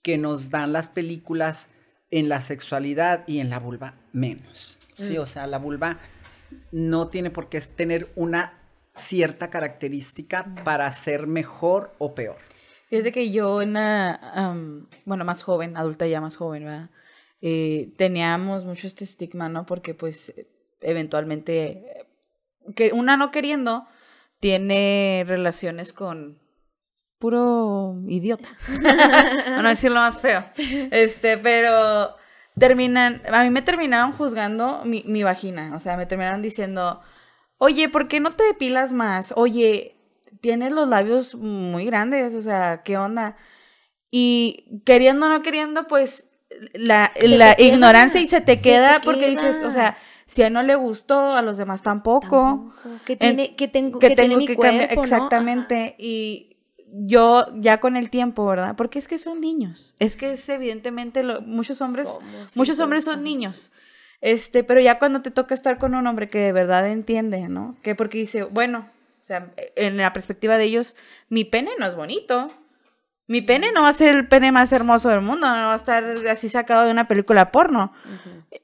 que 0.03 0.17
nos 0.17 0.49
dan 0.49 0.73
las 0.73 0.89
películas 0.89 1.71
en 2.11 2.29
la 2.29 2.41
sexualidad 2.41 3.23
y 3.27 3.39
en 3.39 3.49
la 3.49 3.59
vulva 3.59 3.95
menos. 4.13 4.77
Sí, 4.93 5.17
o 5.17 5.25
sea, 5.25 5.47
la 5.47 5.57
vulva 5.57 5.97
no 6.71 7.07
tiene 7.07 7.29
por 7.29 7.47
qué 7.47 7.59
tener 7.61 8.09
una 8.15 8.53
cierta 8.93 9.49
característica 9.49 10.45
para 10.65 10.91
ser 10.91 11.25
mejor 11.25 11.93
o 11.97 12.13
peor. 12.13 12.37
Fíjate 12.89 13.11
que 13.11 13.31
yo 13.31 13.61
en 13.61 13.73
la, 13.73 14.15
am, 14.15 14.87
bueno, 15.05 15.23
más 15.23 15.43
joven, 15.43 15.77
adulta 15.77 16.05
ya 16.07 16.19
más 16.19 16.35
joven, 16.35 16.65
¿verdad? 16.65 16.89
Eh, 17.41 17.93
teníamos 17.97 18.65
mucho 18.65 18.87
este 18.87 19.03
estigma, 19.03 19.49
¿no? 19.49 19.65
Porque 19.65 19.93
pues 19.93 20.33
eventualmente, 20.81 21.67
eh, 21.67 22.07
que 22.75 22.91
una 22.91 23.17
no 23.17 23.31
queriendo, 23.31 23.87
tiene 24.39 25.23
relaciones 25.27 25.93
con 25.93 26.39
puro 27.17 28.01
idiota. 28.07 28.49
No 29.61 29.67
decirlo 29.67 29.99
más 29.99 30.19
feo. 30.19 30.45
Este, 30.91 31.37
pero 31.37 32.15
terminan, 32.57 33.21
a 33.31 33.43
mí 33.43 33.49
me 33.49 33.61
terminaron 33.61 34.13
juzgando 34.13 34.83
mi, 34.85 35.03
mi 35.05 35.23
vagina, 35.23 35.75
o 35.75 35.79
sea, 35.79 35.97
me 35.97 36.05
terminaron 36.05 36.41
diciendo, 36.41 37.01
oye, 37.57 37.89
¿por 37.89 38.07
qué 38.07 38.19
no 38.19 38.31
te 38.31 38.43
depilas 38.43 38.91
más? 38.91 39.33
Oye, 39.35 39.97
tienes 40.41 40.71
los 40.71 40.87
labios 40.87 41.35
muy 41.35 41.85
grandes, 41.85 42.33
o 42.33 42.41
sea, 42.41 42.83
¿qué 42.83 42.97
onda? 42.97 43.37
Y 44.11 44.81
queriendo 44.85 45.25
o 45.25 45.29
no 45.29 45.41
queriendo, 45.41 45.87
pues 45.87 46.28
la, 46.73 47.11
la 47.21 47.55
queda, 47.55 47.67
ignorancia 47.67 48.21
y 48.21 48.27
se 48.27 48.41
te 48.41 48.55
se 48.55 48.63
queda 48.63 48.99
te 48.99 49.05
porque 49.05 49.27
dices, 49.29 49.61
o 49.63 49.71
sea, 49.71 49.97
si 50.25 50.41
a 50.43 50.47
él 50.47 50.53
no 50.53 50.63
le 50.63 50.75
gustó, 50.75 51.31
a 51.35 51.41
los 51.41 51.57
demás 51.57 51.81
tampoco. 51.81 52.27
Tampoco. 52.83 53.05
Que 53.05 53.17
En- 53.19 53.55
que 53.55 53.67
tengo, 53.67 53.99
que, 53.99 54.15
tiene 54.15 54.35
mi 54.35 54.47
cambiar- 54.47 54.55
cuerpo, 54.87 54.95
¿no? 54.95 55.01
Exactamente. 55.03 55.95
Y 55.97 56.57
yo 56.91 57.45
ya 57.55 57.79
con 57.79 57.95
el 57.95 58.09
tiempo, 58.09 58.45
¿verdad? 58.45 58.75
Porque 58.75 58.99
es 58.99 59.07
que 59.07 59.17
son 59.19 59.41
niños. 59.41 59.95
Es 59.99 60.17
que 60.17 60.31
es 60.31 60.47
evidentemente 60.49 61.23
lo- 61.23 61.41
muchos 61.41 61.81
hombres, 61.81 62.09
Somos, 62.09 62.57
muchos 62.57 62.79
hombres 62.79 63.03
son 63.05 63.23
niños. 63.23 63.71
Este, 64.21 64.63
pero 64.63 64.81
ya 64.81 64.99
cuando 64.99 65.21
te 65.21 65.31
toca 65.31 65.55
estar 65.55 65.77
con 65.77 65.95
un 65.95 66.05
hombre 66.05 66.29
que 66.29 66.39
de 66.39 66.51
verdad 66.51 66.87
entiende, 66.89 67.47
¿no? 67.47 67.77
Que 67.83 67.95
porque 67.95 68.17
dice, 68.17 68.43
bueno, 68.43 68.89
o 69.21 69.23
sea, 69.23 69.51
en 69.75 69.97
la 69.97 70.11
perspectiva 70.13 70.57
de 70.57 70.65
ellos, 70.65 70.95
mi 71.29 71.45
pene 71.45 71.71
no 71.79 71.85
es 71.85 71.95
bonito. 71.95 72.51
Mi 73.29 73.41
pene 73.41 73.71
no 73.71 73.83
va 73.83 73.89
a 73.89 73.93
ser 73.93 74.13
el 74.15 74.27
pene 74.27 74.51
más 74.51 74.73
hermoso 74.73 75.07
del 75.09 75.21
mundo, 75.21 75.47
no 75.47 75.53
va 75.53 75.73
a 75.73 75.75
estar 75.77 76.03
así 76.27 76.49
sacado 76.49 76.83
de 76.85 76.91
una 76.91 77.07
película 77.07 77.51
porno. 77.51 77.93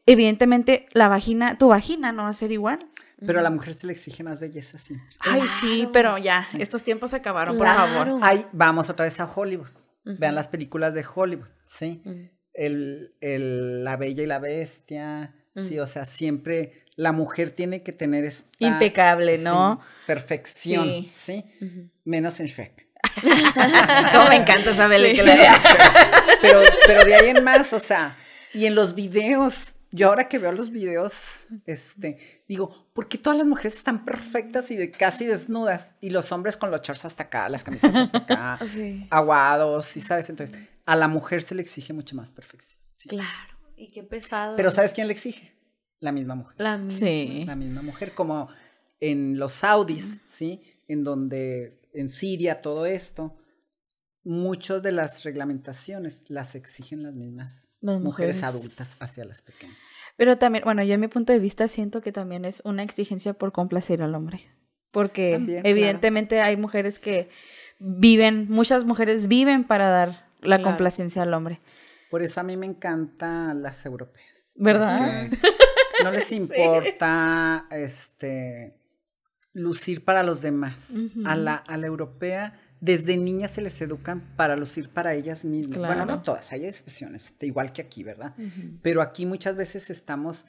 Evidentemente, 0.05 0.87
la 0.93 1.07
vagina, 1.07 1.57
tu 1.57 1.67
vagina 1.69 2.11
no 2.11 2.23
va 2.23 2.29
a 2.29 2.33
ser 2.33 2.51
igual. 2.51 2.87
Pero 3.25 3.39
a 3.39 3.41
la 3.43 3.49
mujer 3.49 3.73
se 3.73 3.87
le 3.87 3.93
exige 3.93 4.23
más 4.23 4.39
belleza, 4.41 4.77
sí. 4.77 4.95
Ay, 5.19 5.41
sí, 5.61 5.87
pero 5.93 6.17
ya, 6.17 6.45
estos 6.59 6.83
tiempos 6.83 7.11
se 7.11 7.17
acabaron, 7.17 7.57
por 7.57 7.65
favor. 7.67 8.19
Ahí 8.23 8.45
vamos 8.51 8.89
otra 8.89 9.05
vez 9.05 9.19
a 9.19 9.25
Hollywood. 9.33 9.69
Vean 10.03 10.35
las 10.35 10.47
películas 10.47 10.93
de 10.93 11.03
Hollywood, 11.15 11.47
¿sí? 11.65 12.01
El, 12.53 13.13
el- 13.21 13.83
la 13.83 13.97
bella 13.97 14.23
y 14.23 14.27
la 14.27 14.39
bestia, 14.39 15.33
sí, 15.55 15.79
o 15.79 15.87
sea, 15.87 16.05
siempre 16.05 16.83
la 16.95 17.11
mujer 17.11 17.51
tiene 17.51 17.83
que 17.83 17.91
tener 17.93 18.23
esta... 18.25 18.49
Impecable, 18.59 19.37
sí, 19.37 19.43
¿no? 19.43 19.77
perfección, 20.07 20.87
Sí. 20.87 21.05
sí. 21.05 21.45
Menos 22.03 22.39
en 22.39 22.45
Shrek. 22.47 22.84
Cómo 24.13 24.29
me 24.29 24.35
encanta 24.35 24.71
esa 24.71 24.87
película. 24.87 25.35
Pero, 26.41 26.61
pero 26.85 27.05
de 27.05 27.15
ahí 27.15 27.29
en 27.29 27.43
más, 27.43 27.73
o 27.73 27.79
sea, 27.79 28.17
y 28.53 28.65
en 28.65 28.75
los 28.75 28.93
videos, 28.93 29.75
yo 29.91 30.09
ahora 30.09 30.27
que 30.27 30.37
veo 30.37 30.51
los 30.51 30.69
videos, 30.69 31.47
este, 31.65 32.43
digo, 32.47 32.87
¿por 32.93 33.07
qué 33.07 33.17
todas 33.17 33.39
las 33.39 33.47
mujeres 33.47 33.75
están 33.75 34.05
perfectas 34.05 34.69
y 34.69 34.75
de, 34.75 34.91
casi 34.91 35.25
desnudas? 35.25 35.95
Y 36.01 36.11
los 36.11 36.31
hombres 36.31 36.55
con 36.57 36.69
los 36.69 36.81
shorts 36.81 37.05
hasta 37.05 37.23
acá, 37.23 37.49
las 37.49 37.63
camisas 37.63 37.95
hasta 37.95 38.17
acá, 38.19 38.59
Sí. 38.73 39.07
aguados, 39.09 39.95
y 39.97 40.01
sabes, 40.01 40.29
entonces, 40.29 40.55
a 40.85 40.95
la 40.95 41.07
mujer 41.07 41.41
se 41.41 41.55
le 41.55 41.61
exige 41.63 41.93
mucho 41.93 42.15
más 42.15 42.31
perfección. 42.31 42.83
sí. 42.93 43.09
Claro. 43.09 43.55
Y 43.77 43.87
qué 43.91 44.03
pesado. 44.03 44.55
Pero 44.55 44.71
¿sabes 44.71 44.93
quién 44.93 45.07
le 45.07 45.13
exige? 45.13 45.53
La 45.99 46.11
misma 46.11 46.35
mujer. 46.35 46.55
La 46.59 46.77
misma. 46.77 46.99
Sí. 47.07 47.43
La 47.47 47.55
misma 47.55 47.81
mujer, 47.81 48.13
como 48.13 48.47
en 49.01 49.37
los 49.39 49.51
saudis, 49.53 50.21
¿sí? 50.25 50.61
En 50.87 51.03
donde, 51.03 51.81
en 51.95 52.09
Siria, 52.09 52.55
todo 52.57 52.85
esto, 52.85 53.35
muchas 54.23 54.81
de 54.83 54.91
las 54.91 55.23
reglamentaciones 55.23 56.25
las 56.29 56.55
exigen 56.55 57.03
las 57.03 57.13
mismas 57.13 57.69
Las 57.81 58.01
mujeres 58.01 58.37
mujeres. 58.37 58.43
adultas 58.43 58.97
hacia 58.99 59.25
las 59.25 59.41
pequeñas. 59.41 59.75
Pero 60.17 60.37
también, 60.37 60.63
bueno, 60.63 60.83
yo 60.83 60.93
en 60.93 61.01
mi 61.01 61.07
punto 61.07 61.33
de 61.33 61.39
vista 61.39 61.67
siento 61.67 62.01
que 62.01 62.11
también 62.11 62.45
es 62.45 62.61
una 62.65 62.83
exigencia 62.83 63.33
por 63.33 63.51
complacer 63.51 64.01
al 64.01 64.15
hombre. 64.15 64.49
Porque 64.91 65.31
También, 65.33 65.61
claro. 65.61 65.69
evidentemente 65.69 66.41
hay 66.41 66.55
mujeres 66.55 66.99
que 66.99 67.29
viven, 67.79 68.47
muchas 68.49 68.85
mujeres 68.85 69.27
viven 69.27 69.65
para 69.65 69.89
dar 69.89 70.09
la 70.39 70.57
Claro. 70.57 70.63
complacencia 70.63 71.21
al 71.23 71.33
hombre. 71.33 71.59
Por 72.09 72.21
eso 72.23 72.39
a 72.39 72.43
mí 72.43 72.55
me 72.55 72.65
encantan 72.65 73.61
las 73.61 73.85
europeas. 73.85 74.53
¿Verdad? 74.55 75.27
no 76.03 76.11
les 76.11 76.31
importa 76.31 77.67
este 77.71 78.79
lucir 79.55 80.03
para 80.03 80.21
los 80.21 80.41
demás. 80.41 80.93
A 81.25 81.35
la, 81.35 81.55
a 81.55 81.77
la 81.77 81.87
europea, 81.87 82.53
desde 82.81 83.17
niñas 83.17 83.51
se 83.51 83.61
les 83.61 83.81
educan 83.81 84.35
para 84.35 84.55
lucir 84.55 84.89
para 84.89 85.15
ellas 85.15 85.45
mismas. 85.45 85.79
Bueno, 85.79 86.05
no 86.05 86.21
todas, 86.21 86.51
hay 86.51 86.65
excepciones, 86.65 87.27
este, 87.27 87.47
igual 87.47 87.71
que 87.71 87.81
aquí, 87.81 88.03
¿verdad? 88.03 88.35
Pero 88.83 89.01
aquí 89.01 89.25
muchas 89.25 89.55
veces 89.55 89.89
estamos 89.89 90.45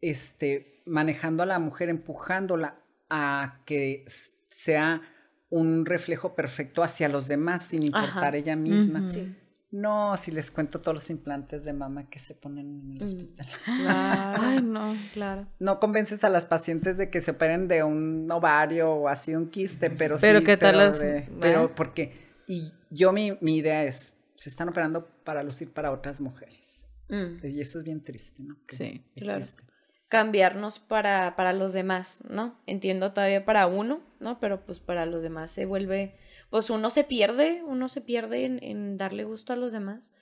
este, 0.00 0.82
manejando 0.86 1.42
a 1.42 1.46
la 1.46 1.58
mujer, 1.58 1.90
empujándola 1.90 2.80
a 3.10 3.60
que 3.66 4.04
sea 4.48 5.02
un 5.50 5.84
reflejo 5.84 6.34
perfecto 6.34 6.82
hacia 6.82 7.08
los 7.08 7.28
demás 7.28 7.62
sin 7.62 7.82
importar 7.82 8.28
Ajá. 8.28 8.36
ella 8.36 8.56
misma. 8.56 9.06
Sí. 9.08 9.36
No, 9.70 10.16
si 10.16 10.30
les 10.30 10.50
cuento 10.50 10.80
todos 10.80 10.94
los 10.94 11.10
implantes 11.10 11.64
de 11.64 11.72
mama 11.72 12.08
que 12.08 12.18
se 12.18 12.34
ponen 12.34 12.80
en 12.82 12.96
el 12.96 13.02
hospital. 13.02 13.46
Claro. 13.64 14.42
Ay, 14.42 14.62
no, 14.62 14.96
claro. 15.12 15.46
No 15.58 15.80
convences 15.80 16.22
a 16.24 16.28
las 16.30 16.46
pacientes 16.46 16.98
de 16.98 17.10
que 17.10 17.20
se 17.20 17.32
operen 17.32 17.66
de 17.68 17.82
un 17.82 18.30
ovario 18.30 18.90
o 18.92 19.08
así 19.08 19.34
un 19.34 19.50
quiste, 19.50 19.90
pero, 19.90 20.16
Pero 20.20 20.38
sí. 20.38 20.44
¿qué 20.44 20.56
tal 20.56 20.78
las- 20.78 21.00
de- 21.00 21.12
¿verdad? 21.12 21.36
pero 21.40 21.74
porque, 21.74 22.12
y 22.46 22.70
yo 22.90 23.12
mi, 23.12 23.36
mi 23.40 23.56
idea 23.56 23.82
es, 23.82 24.16
se 24.36 24.48
están 24.48 24.68
operando 24.68 25.06
para 25.24 25.42
lucir 25.42 25.72
para 25.72 25.90
otras 25.90 26.20
mujeres. 26.20 26.88
Mm. 27.08 27.44
Y 27.46 27.60
eso 27.60 27.78
es 27.78 27.84
bien 27.84 28.02
triste, 28.02 28.42
¿no? 28.44 28.56
Que 28.66 28.76
Sí, 28.76 29.04
es 29.16 29.24
claro. 29.24 29.40
triste. 29.40 29.62
cambiarnos 30.08 30.78
para, 30.78 31.34
para 31.34 31.52
los 31.52 31.72
demás, 31.72 32.22
¿no? 32.30 32.56
Entiendo 32.66 33.12
todavía 33.12 33.44
para 33.44 33.66
uno, 33.66 34.00
¿no? 34.20 34.38
Pero 34.38 34.64
pues 34.64 34.78
para 34.78 35.04
los 35.06 35.22
demás 35.22 35.50
se 35.50 35.66
vuelve, 35.66 36.16
pues 36.50 36.70
uno 36.70 36.90
se 36.90 37.04
pierde, 37.04 37.62
uno 37.64 37.88
se 37.88 38.00
pierde 38.00 38.44
en, 38.44 38.62
en 38.62 38.96
darle 38.96 39.24
gusto 39.24 39.52
a 39.52 39.56
los 39.56 39.72
demás. 39.72 40.14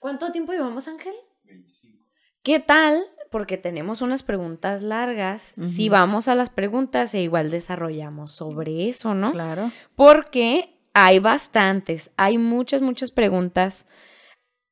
¿Cuánto 0.00 0.30
tiempo 0.32 0.52
llevamos, 0.52 0.88
Ángel? 0.88 1.14
25. 1.44 2.06
¿qué 2.46 2.60
tal? 2.60 3.04
Porque 3.32 3.56
tenemos 3.56 4.02
unas 4.02 4.22
preguntas 4.22 4.80
largas. 4.80 5.54
Si 5.66 5.88
vamos 5.88 6.28
a 6.28 6.36
las 6.36 6.48
preguntas 6.48 7.12
e 7.12 7.20
igual 7.20 7.50
desarrollamos 7.50 8.30
sobre 8.30 8.88
eso, 8.88 9.14
¿no? 9.14 9.32
Claro. 9.32 9.72
Porque 9.96 10.78
hay 10.94 11.18
bastantes, 11.18 12.12
hay 12.16 12.38
muchas, 12.38 12.82
muchas 12.82 13.10
preguntas 13.10 13.86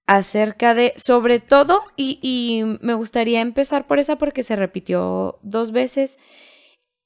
acerca 0.06 0.72
de, 0.74 0.94
sobre 0.96 1.40
todo, 1.40 1.80
y, 1.96 2.20
y 2.22 2.62
me 2.80 2.94
gustaría 2.94 3.40
empezar 3.40 3.88
por 3.88 3.98
esa 3.98 4.18
porque 4.18 4.44
se 4.44 4.54
repitió 4.54 5.40
dos 5.42 5.72
veces. 5.72 6.20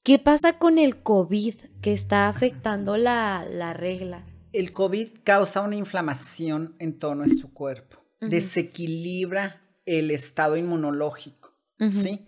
¿Qué 0.03 0.19
pasa 0.19 0.57
con 0.57 0.77
el 0.77 1.03
COVID 1.03 1.55
que 1.81 1.93
está 1.93 2.29
afectando 2.29 2.97
la, 2.97 3.45
la 3.49 3.73
regla? 3.73 4.25
El 4.53 4.71
COVID 4.71 5.09
causa 5.23 5.61
una 5.61 5.75
inflamación 5.75 6.75
en 6.79 6.97
todo 6.97 7.15
nuestro 7.15 7.49
cuerpo, 7.53 8.03
desequilibra 8.19 9.61
el 9.85 10.11
estado 10.11 10.57
inmunológico, 10.57 11.55
¿sí? 11.89 12.27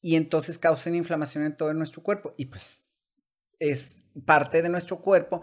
Y 0.00 0.16
entonces 0.16 0.58
causa 0.58 0.90
una 0.90 0.98
inflamación 0.98 1.44
en 1.44 1.56
todo 1.56 1.72
nuestro 1.74 2.02
cuerpo 2.02 2.34
y 2.36 2.46
pues 2.46 2.86
es 3.60 4.04
parte 4.26 4.62
de 4.62 4.68
nuestro 4.68 5.00
cuerpo 5.00 5.42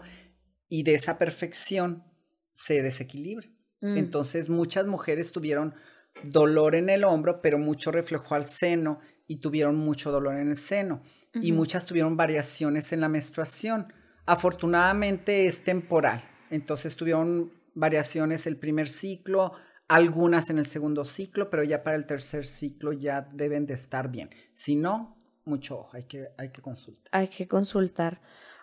y 0.68 0.82
de 0.82 0.94
esa 0.94 1.16
perfección 1.16 2.04
se 2.52 2.82
desequilibra. 2.82 3.48
Mm. 3.80 3.96
Entonces 3.96 4.50
muchas 4.50 4.86
mujeres 4.86 5.32
tuvieron 5.32 5.74
dolor 6.22 6.74
en 6.74 6.90
el 6.90 7.04
hombro, 7.04 7.40
pero 7.40 7.58
mucho 7.58 7.90
reflejó 7.90 8.34
al 8.34 8.46
seno 8.46 9.00
y 9.26 9.40
tuvieron 9.40 9.76
mucho 9.76 10.10
dolor 10.10 10.36
en 10.36 10.48
el 10.48 10.56
seno. 10.56 11.02
Y 11.34 11.52
muchas 11.52 11.86
tuvieron 11.86 12.16
variaciones 12.16 12.92
en 12.92 13.00
la 13.00 13.08
menstruación. 13.08 13.92
Afortunadamente 14.26 15.46
es 15.46 15.62
temporal. 15.62 16.22
Entonces 16.50 16.96
tuvieron 16.96 17.52
variaciones 17.74 18.46
el 18.46 18.56
primer 18.56 18.88
ciclo, 18.88 19.52
algunas 19.88 20.50
en 20.50 20.58
el 20.58 20.66
segundo 20.66 21.04
ciclo, 21.04 21.50
pero 21.50 21.62
ya 21.62 21.82
para 21.82 21.96
el 21.96 22.06
tercer 22.06 22.44
ciclo 22.44 22.92
ya 22.92 23.26
deben 23.34 23.66
de 23.66 23.74
estar 23.74 24.10
bien. 24.10 24.30
Si 24.52 24.76
no, 24.76 25.16
mucho 25.44 25.80
ojo, 25.80 25.96
hay 25.96 26.04
que, 26.04 26.28
hay 26.38 26.50
que 26.50 26.62
consultar. 26.62 27.08
Hay 27.12 27.28
que 27.28 27.48
consultar. 27.48 28.20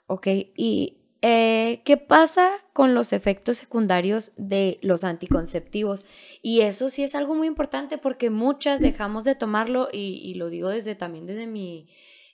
Ok, 0.08 0.28
¿y 0.28 1.02
eh, 1.22 1.82
qué 1.84 1.98
pasa 1.98 2.50
con 2.74 2.94
los 2.94 3.12
efectos 3.12 3.58
secundarios 3.58 4.32
de 4.38 4.80
los 4.82 5.04
anticonceptivos? 5.04 6.06
Y 6.42 6.62
eso 6.62 6.90
sí 6.90 7.04
es 7.04 7.16
algo 7.16 7.36
muy 7.36 7.48
importante 7.48 7.98
porque 7.98 8.30
muchas 8.30 8.80
dejamos 8.80 9.24
de 9.24 9.36
tomarlo 9.36 9.90
y, 9.92 10.22
y 10.24 10.36
lo 10.36 10.50
digo 10.50 10.70
desde 10.70 10.96
también 10.96 11.26
desde 11.26 11.48
mi, 11.48 11.90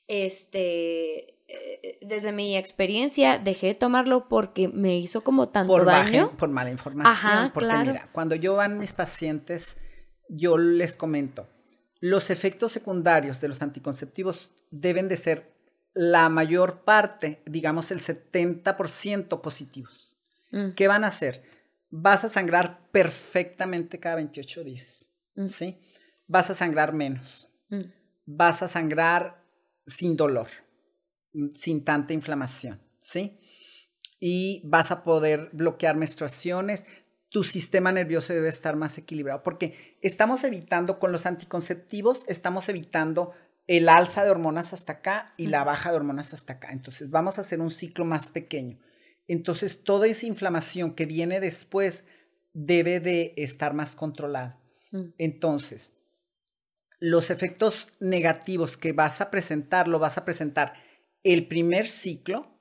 este, 0.07 1.35
eh, 1.47 1.99
desde 2.01 2.31
mi 2.31 2.55
experiencia, 2.57 3.37
dejé 3.37 3.67
de 3.67 3.75
tomarlo 3.75 4.27
porque 4.27 4.67
me 4.67 4.97
hizo 4.97 5.23
como 5.23 5.49
tanto 5.49 5.71
por, 5.73 5.85
baja- 5.85 6.03
daño. 6.11 6.37
por 6.37 6.49
mala 6.49 6.69
información. 6.69 7.11
Ajá, 7.33 7.51
porque 7.53 7.69
claro. 7.69 7.91
mira, 7.91 8.09
cuando 8.11 8.35
yo 8.35 8.55
van 8.55 8.79
mis 8.79 8.93
pacientes, 8.93 9.77
yo 10.29 10.57
les 10.57 10.95
comento, 10.95 11.47
los 11.99 12.29
efectos 12.29 12.71
secundarios 12.71 13.39
de 13.41 13.47
los 13.47 13.61
anticonceptivos 13.61 14.51
deben 14.71 15.07
de 15.07 15.15
ser 15.15 15.53
la 15.93 16.27
mayor 16.29 16.81
parte, 16.83 17.41
digamos 17.45 17.91
el 17.91 17.99
70% 17.99 19.41
positivos. 19.41 20.17
Mm, 20.51 20.71
¿Qué 20.71 20.87
van 20.87 21.03
a 21.03 21.07
hacer? 21.07 21.43
Vas 21.89 22.23
a 22.23 22.29
sangrar 22.29 22.89
perfectamente 22.91 23.99
cada 23.99 24.15
28 24.15 24.63
días, 24.63 25.09
Mm. 25.35 25.45
¿sí? 25.47 25.79
Vas 26.27 26.49
a 26.49 26.53
sangrar 26.55 26.93
menos, 26.93 27.47
mm, 27.69 27.81
vas 28.25 28.63
a 28.63 28.67
sangrar 28.67 29.42
sin 29.85 30.15
dolor, 30.15 30.47
mm, 31.33 31.53
sin 31.53 31.83
tanta 31.83 32.13
inflamación, 32.13 32.81
¿sí? 32.99 33.39
Y 34.19 34.61
vas 34.65 34.91
a 34.91 35.03
poder 35.03 35.49
bloquear 35.53 35.95
menstruaciones. 35.95 36.85
Tu 37.29 37.43
sistema 37.43 37.91
nervioso 37.91 38.33
debe 38.33 38.49
estar 38.49 38.75
más 38.75 38.97
equilibrado 38.97 39.43
porque 39.43 39.97
estamos 40.01 40.43
evitando 40.43 40.99
con 40.99 41.11
los 41.11 41.25
anticonceptivos, 41.25 42.25
estamos 42.27 42.69
evitando 42.69 43.33
el 43.67 43.89
alza 43.89 44.23
de 44.23 44.29
hormonas 44.31 44.73
hasta 44.73 44.93
acá 44.93 45.33
y 45.37 45.47
la 45.47 45.63
baja 45.63 45.89
de 45.89 45.97
hormonas 45.97 46.33
hasta 46.33 46.53
acá. 46.53 46.71
Entonces 46.71 47.09
vamos 47.09 47.37
a 47.37 47.41
hacer 47.41 47.59
un 47.59 47.71
ciclo 47.71 48.05
más 48.05 48.29
pequeño. 48.29 48.79
Entonces 49.27 49.83
toda 49.83 50.07
esa 50.07 50.27
inflamación 50.27 50.95
que 50.95 51.05
viene 51.05 51.39
después 51.39 52.05
debe 52.53 52.99
de 52.99 53.33
estar 53.37 53.73
más 53.73 53.95
controlada. 53.95 54.61
mm. 54.91 55.13
Entonces, 55.17 55.93
los 57.03 57.31
efectos 57.31 57.89
negativos 57.99 58.77
que 58.77 58.93
vas 58.93 59.19
a 59.19 59.29
presentar, 59.29 59.89
lo 59.89 59.99
vas 59.99 60.17
a 60.17 60.23
presentar 60.23 60.75
el 61.21 61.49
primer 61.49 61.85
ciclo, 61.85 62.57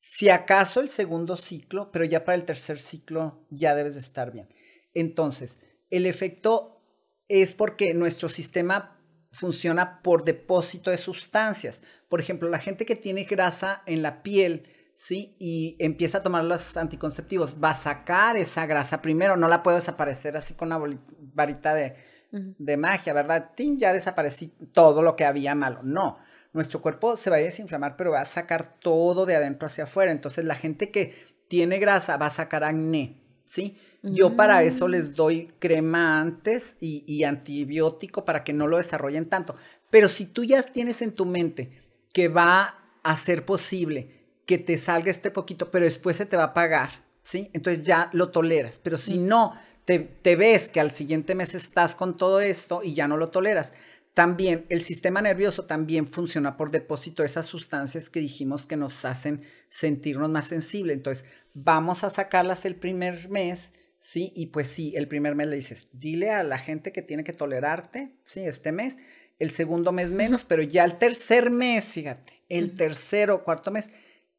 si 0.00 0.30
acaso 0.30 0.80
el 0.80 0.88
segundo 0.88 1.36
ciclo, 1.36 1.92
pero 1.92 2.06
ya 2.06 2.24
para 2.24 2.36
el 2.36 2.46
tercer 2.46 2.80
ciclo 2.80 3.46
ya 3.50 3.74
debes 3.74 3.92
de 3.92 4.00
estar 4.00 4.32
bien. 4.32 4.48
Entonces, 4.94 5.58
el 5.90 6.06
efecto 6.06 6.80
es 7.28 7.52
porque 7.52 7.92
nuestro 7.92 8.30
sistema 8.30 8.98
funciona 9.30 10.00
por 10.00 10.24
depósito 10.24 10.90
de 10.90 10.96
sustancias. 10.96 11.82
Por 12.08 12.18
ejemplo, 12.20 12.48
la 12.48 12.58
gente 12.58 12.86
que 12.86 12.96
tiene 12.96 13.24
grasa 13.24 13.82
en 13.84 14.00
la 14.00 14.22
piel, 14.22 14.70
¿sí? 14.94 15.36
Y 15.38 15.76
empieza 15.80 16.16
a 16.16 16.22
tomar 16.22 16.44
los 16.44 16.78
anticonceptivos, 16.78 17.56
va 17.62 17.72
a 17.72 17.74
sacar 17.74 18.38
esa 18.38 18.64
grasa 18.64 19.02
primero, 19.02 19.36
no 19.36 19.48
la 19.48 19.62
puede 19.62 19.76
desaparecer 19.76 20.34
así 20.34 20.54
con 20.54 20.72
una 20.72 20.98
varita 21.34 21.74
de, 21.74 22.15
De 22.30 22.76
magia, 22.76 23.12
¿verdad? 23.12 23.52
¡Tin! 23.54 23.78
Ya 23.78 23.92
desaparecí 23.92 24.52
todo 24.72 25.02
lo 25.02 25.16
que 25.16 25.24
había 25.24 25.54
malo. 25.54 25.80
No, 25.82 26.18
nuestro 26.52 26.82
cuerpo 26.82 27.16
se 27.16 27.30
va 27.30 27.36
a 27.36 27.40
desinflamar, 27.40 27.96
pero 27.96 28.12
va 28.12 28.20
a 28.20 28.26
sacar 28.26 28.78
todo 28.78 29.26
de 29.26 29.36
adentro 29.36 29.66
hacia 29.66 29.84
afuera. 29.84 30.12
Entonces, 30.12 30.44
la 30.44 30.54
gente 30.54 30.90
que 30.90 31.14
tiene 31.48 31.78
grasa 31.78 32.16
va 32.16 32.26
a 32.26 32.30
sacar 32.30 32.64
acné, 32.64 33.22
¿sí? 33.44 33.78
Yo 34.02 34.36
para 34.36 34.62
eso 34.62 34.86
les 34.86 35.14
doy 35.14 35.52
crema 35.58 36.20
antes 36.20 36.76
y, 36.80 37.04
y 37.06 37.24
antibiótico 37.24 38.24
para 38.24 38.44
que 38.44 38.52
no 38.52 38.68
lo 38.68 38.76
desarrollen 38.76 39.26
tanto. 39.26 39.56
Pero 39.90 40.08
si 40.08 40.26
tú 40.26 40.44
ya 40.44 40.62
tienes 40.62 41.02
en 41.02 41.12
tu 41.12 41.24
mente 41.24 41.70
que 42.12 42.28
va 42.28 42.78
a 43.02 43.16
ser 43.16 43.44
posible 43.44 44.16
que 44.46 44.58
te 44.58 44.76
salga 44.76 45.10
este 45.10 45.30
poquito, 45.30 45.70
pero 45.70 45.84
después 45.84 46.16
se 46.16 46.26
te 46.26 46.36
va 46.36 46.44
a 46.44 46.54
pagar, 46.54 46.90
¿sí? 47.22 47.50
Entonces 47.52 47.84
ya 47.84 48.10
lo 48.12 48.30
toleras. 48.30 48.78
Pero 48.78 48.96
si 48.96 49.18
no, 49.18 49.54
te, 49.86 50.00
te 50.00 50.36
ves 50.36 50.68
que 50.68 50.80
al 50.80 50.90
siguiente 50.90 51.34
mes 51.34 51.54
estás 51.54 51.94
con 51.94 52.18
todo 52.18 52.40
esto 52.40 52.82
y 52.84 52.94
ya 52.94 53.08
no 53.08 53.16
lo 53.16 53.30
toleras. 53.30 53.72
También 54.12 54.64
el 54.68 54.82
sistema 54.82 55.20
nervioso 55.20 55.66
también 55.66 56.06
funciona 56.06 56.56
por 56.56 56.70
depósito 56.70 57.22
de 57.22 57.26
esas 57.26 57.46
sustancias 57.46 58.10
que 58.10 58.20
dijimos 58.20 58.66
que 58.66 58.76
nos 58.76 59.04
hacen 59.04 59.42
sentirnos 59.68 60.30
más 60.30 60.46
sensibles. 60.46 60.96
Entonces, 60.96 61.26
vamos 61.52 62.02
a 62.02 62.10
sacarlas 62.10 62.64
el 62.64 62.76
primer 62.76 63.28
mes, 63.28 63.72
¿sí? 63.98 64.32
Y 64.34 64.46
pues 64.46 64.68
sí, 64.68 64.94
el 64.96 65.06
primer 65.06 65.34
mes 65.34 65.48
le 65.48 65.56
dices, 65.56 65.88
dile 65.92 66.30
a 66.30 66.42
la 66.44 66.58
gente 66.58 66.92
que 66.92 67.02
tiene 67.02 67.24
que 67.24 67.32
tolerarte, 67.32 68.16
¿sí? 68.24 68.40
Este 68.40 68.72
mes. 68.72 68.96
El 69.38 69.50
segundo 69.50 69.92
mes 69.92 70.12
menos, 70.12 70.44
pero 70.44 70.62
ya 70.62 70.84
el 70.84 70.96
tercer 70.96 71.50
mes, 71.50 71.84
fíjate, 71.84 72.42
el 72.48 72.74
tercero 72.74 73.34
o 73.34 73.44
cuarto 73.44 73.70
mes, 73.70 73.90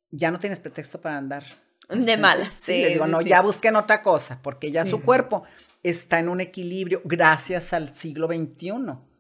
ya 0.10 0.32
no 0.32 0.40
tienes 0.40 0.60
pretexto 0.60 1.00
para 1.00 1.18
andar. 1.18 1.44
De 1.90 2.18
malas. 2.18 2.54
Sí, 2.54 2.74
Sí, 2.74 2.82
les 2.82 2.94
digo, 2.94 3.08
no, 3.08 3.22
sí. 3.22 3.30
ya 3.30 3.42
busquen 3.42 3.76
otra 3.76 4.02
cosa, 4.02 4.42
porque 4.42 4.72
ya 4.72 4.84
su 4.86 5.02
cuerpo 5.02 5.44
está 5.84 6.20
en 6.20 6.28
un 6.30 6.42
equilibrio 6.42 7.02
gracias 7.06 7.72
al 7.74 7.94
siglo 7.94 8.28
XXI. 8.28 8.72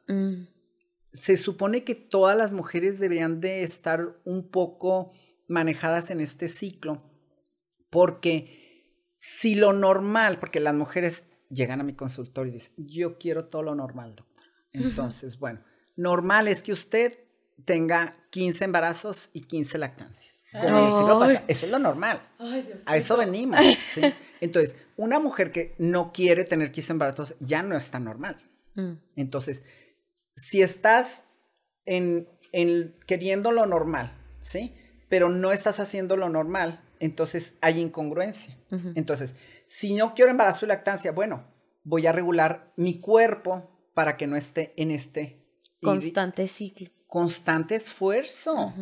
Mm, 0.07 0.47
Se 1.11 1.37
supone 1.37 1.83
que 1.83 1.95
todas 1.95 2.37
las 2.37 2.53
mujeres 2.53 2.99
deberían 2.99 3.39
de 3.39 3.63
estar 3.63 4.13
un 4.25 4.49
poco 4.49 5.11
manejadas 5.47 6.11
en 6.11 6.19
este 6.19 6.47
ciclo, 6.47 7.01
porque 7.89 8.83
si 9.15 9.55
lo 9.55 9.73
normal, 9.73 10.39
porque 10.39 10.59
las 10.59 10.75
mujeres 10.75 11.25
llegan 11.49 11.79
a 11.79 11.83
mi 11.83 11.93
consultorio 11.93 12.51
y 12.51 12.53
dicen, 12.55 12.73
yo 12.77 13.17
quiero 13.17 13.45
todo 13.45 13.63
lo 13.63 13.75
normal, 13.75 14.13
doctor. 14.15 14.45
Entonces, 14.73 15.39
bueno, 15.39 15.61
normal 15.95 16.47
es 16.47 16.61
que 16.61 16.73
usted 16.73 17.17
tenga 17.65 18.15
15 18.29 18.65
embarazos 18.65 19.29
y 19.33 19.41
15 19.41 19.77
lactancias. 19.79 20.36
Como 20.61 20.77
en 20.79 20.83
el 20.85 20.93
siglo 20.93 21.13
Ay. 21.13 21.19
pasado. 21.19 21.45
Eso 21.47 21.65
es 21.65 21.71
lo 21.71 21.79
normal. 21.79 22.21
A 22.85 22.97
eso 22.97 23.17
venimos. 23.17 23.59
¿sí? 23.87 24.01
Entonces, 24.41 24.75
una 24.95 25.19
mujer 25.19 25.51
que 25.51 25.75
no 25.77 26.11
quiere 26.11 26.43
tener 26.43 26.71
15 26.71 26.91
embarazos 26.93 27.35
ya 27.39 27.63
no 27.63 27.75
está 27.75 27.99
normal. 27.99 28.37
mm, 28.75 28.91
Entonces, 29.15 29.63
si 30.35 30.61
estás 30.61 31.25
en, 31.85 32.27
en 32.51 32.95
queriendo 33.05 33.51
lo 33.51 33.65
normal, 33.65 34.11
¿sí? 34.39 34.73
Pero 35.09 35.29
no 35.29 35.51
estás 35.51 35.79
haciendo 35.79 36.17
lo 36.17 36.29
normal, 36.29 36.81
entonces 36.99 37.55
hay 37.61 37.79
incongruencia. 37.79 38.57
Entonces, 38.95 39.35
si 39.67 39.93
no 39.93 40.13
quiero 40.13 40.29
embarazo 40.31 40.65
y 40.65 40.67
lactancia, 40.69 41.11
bueno, 41.11 41.45
voy 41.83 42.05
a 42.07 42.11
regular 42.11 42.71
mi 42.75 42.99
cuerpo 42.99 43.69
para 43.93 44.17
que 44.17 44.27
no 44.27 44.35
esté 44.35 44.73
en 44.77 44.91
este 44.91 45.43
Constante 45.81 46.47
ciclo. 46.47 46.89
constante 47.07 47.75
esfuerzo. 47.75 48.73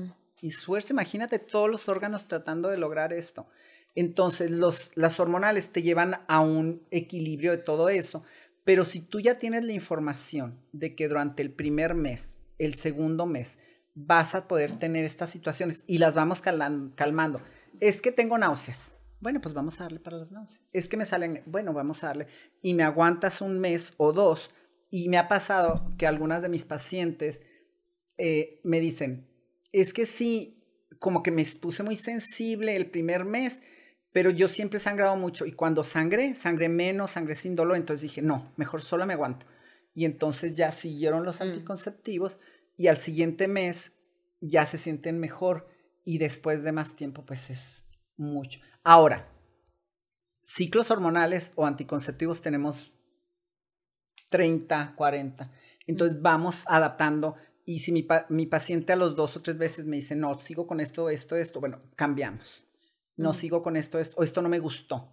Ujú. 0.45 0.55
Esfuerzo, 0.55 0.93
imagínate 0.93 1.39
todos 1.39 1.69
los 1.69 1.89
órganos 1.89 2.27
tratando 2.27 2.69
de 2.69 2.77
lograr 2.77 3.13
esto. 3.13 3.47
Entonces, 3.95 4.51
los, 4.51 4.91
las 4.95 5.19
hormonales 5.19 5.71
te 5.71 5.81
llevan 5.81 6.21
a 6.27 6.41
un 6.41 6.86
equilibrio 6.91 7.51
de 7.51 7.58
todo 7.58 7.89
eso. 7.89 8.23
Pero 8.63 8.84
si 8.84 8.99
tú 8.99 9.19
ya 9.19 9.36
tienes 9.36 9.63
la 9.63 9.73
información 9.73 10.60
de 10.73 10.95
que 10.95 11.08
durante 11.08 11.41
el 11.41 11.51
primer 11.51 11.93
mes, 11.93 12.41
el 12.58 12.73
segundo 12.73 13.25
mes, 13.25 13.58
vas 13.93 14.36
a 14.36 14.47
poder 14.47 14.75
tener 14.75 15.05
estas 15.05 15.29
situaciones 15.29 15.84
y 15.88 15.99
las 15.99 16.15
vamos 16.15 16.41
calmando. 16.41 17.41
Es 17.79 18.01
que 18.01 18.12
tengo 18.12 18.38
náuseas. 18.38 18.95
Bueno, 19.21 19.39
pues 19.39 19.53
vamos 19.53 19.79
a 19.79 19.84
darle 19.84 19.99
para 19.99 20.17
las 20.17 20.31
náuseas. 20.31 20.62
Es 20.73 20.89
que 20.89 20.97
me 20.97 21.05
salen, 21.05 21.41
bueno, 21.45 21.73
vamos 21.73 22.03
a 22.03 22.08
darle. 22.08 22.27
Y 22.62 22.73
me 22.73 22.84
aguantas 22.84 23.41
un 23.41 23.60
mes 23.60 23.93
o 23.97 24.12
dos 24.13 24.51
Y 24.91 25.10
me 25.10 25.17
ha 25.17 25.27
pasado 25.27 25.93
que 25.97 26.08
algunas 26.08 26.41
de 26.41 26.49
mis 26.49 26.65
pacientes 26.65 27.41
eh, 28.17 28.62
me 28.63 28.79
dicen, 28.79 29.27
es 29.81 29.93
que 29.93 30.05
sí, 30.05 30.63
como 30.99 31.21
que 31.21 31.31
me 31.31 31.45
puse 31.61 31.83
muy 31.83 31.97
sensible 31.97 32.77
el 32.77 32.89
primer 32.89 33.25
mes, 33.25 33.61
pero 34.13 34.29
yo 34.29 34.47
siempre 34.47 34.77
he 34.77 34.81
sangrado 34.81 35.17
mucho 35.17 35.45
y 35.45 35.51
cuando 35.51 35.83
sangré, 35.83 36.33
sangré 36.33 36.69
menos, 36.69 37.11
sangré 37.11 37.35
sin 37.35 37.57
dolor, 37.57 37.75
entonces 37.75 38.01
dije, 38.03 38.21
no, 38.21 38.53
mejor 38.55 38.81
solo 38.81 39.05
me 39.05 39.13
aguanto. 39.13 39.45
Y 39.93 40.05
entonces 40.05 40.55
ya 40.55 40.71
siguieron 40.71 41.25
los 41.25 41.41
anticonceptivos 41.41 42.39
y 42.77 42.88
al 42.88 42.95
siguiente 42.95 43.49
mes 43.49 43.91
ya 44.39 44.65
se 44.65 44.77
sienten 44.77 45.19
mejor 45.19 45.67
y 46.05 46.19
después 46.19 46.63
de 46.63 46.71
más 46.71 46.95
tiempo 46.95 47.25
pues 47.25 47.49
es 47.49 47.85
mucho. 48.15 48.61
Ahora, 48.81 49.29
ciclos 50.41 50.89
hormonales 50.89 51.51
o 51.55 51.65
anticonceptivos 51.65 52.41
tenemos 52.41 52.93
30, 54.29 54.93
40. 54.95 55.51
Entonces 55.88 56.21
vamos 56.21 56.63
adaptando 56.67 57.35
y 57.65 57.80
si 57.80 57.91
mi, 57.91 58.08
mi, 58.30 58.45
paciente 58.45 58.93
a 58.93 58.95
los 58.95 59.15
dos 59.15 59.36
o 59.36 59.41
tres 59.41 59.58
veces 59.58 59.88
me 59.88 59.95
dice, 59.95 60.15
no, 60.15 60.39
sigo 60.39 60.67
con 60.67 60.80
esto, 60.80 61.10
esto, 61.10 61.36
esto, 61.36 61.60
bueno, 61.60 61.82
cambiamos. 61.95 62.65
No 63.17 63.34
sigo 63.34 63.62
con 63.63 63.75
esto, 63.75 63.97
esto, 63.97 64.17
o 64.17 64.23
esto 64.23 64.41
no 64.41 64.49
me 64.49 64.60
gustó. 64.60 65.12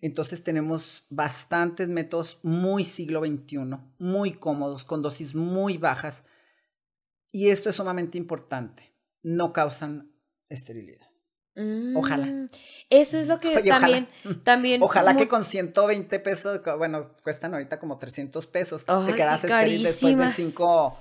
Entonces 0.00 0.44
tenemos 0.44 1.06
bastantes 1.10 1.88
métodos 1.88 2.38
muy 2.42 2.84
siglo 2.84 3.20
XXI, 3.20 3.78
muy 3.98 4.34
cómodos, 4.34 4.84
con 4.84 5.02
dosis 5.02 5.34
muy 5.34 5.76
bajas. 5.76 6.24
Y 7.32 7.48
esto 7.48 7.68
es 7.68 7.74
sumamente 7.74 8.16
importante. 8.16 8.94
No 9.22 9.52
causan 9.52 10.12
esterilidad. 10.48 11.08
Ojalá. 11.96 12.26
Mm, 12.26 12.48
Eso 12.90 13.18
es 13.18 13.26
lo 13.26 13.38
que 13.38 13.56
Oye, 13.56 13.70
también, 13.70 14.08
ojalá. 14.24 14.38
también. 14.44 14.82
Ojalá 14.82 15.16
que 15.16 15.26
con 15.26 15.42
120 15.42 16.20
pesos, 16.20 16.60
bueno, 16.78 17.10
cuestan 17.24 17.54
ahorita 17.54 17.78
como 17.80 17.98
300 17.98 18.46
pesos, 18.46 18.84
te 18.84 19.14
quedas 19.14 19.40
sí, 19.40 19.46
estéril 19.48 19.82
después 19.82 20.16
de 20.16 20.28
cinco 20.28 20.96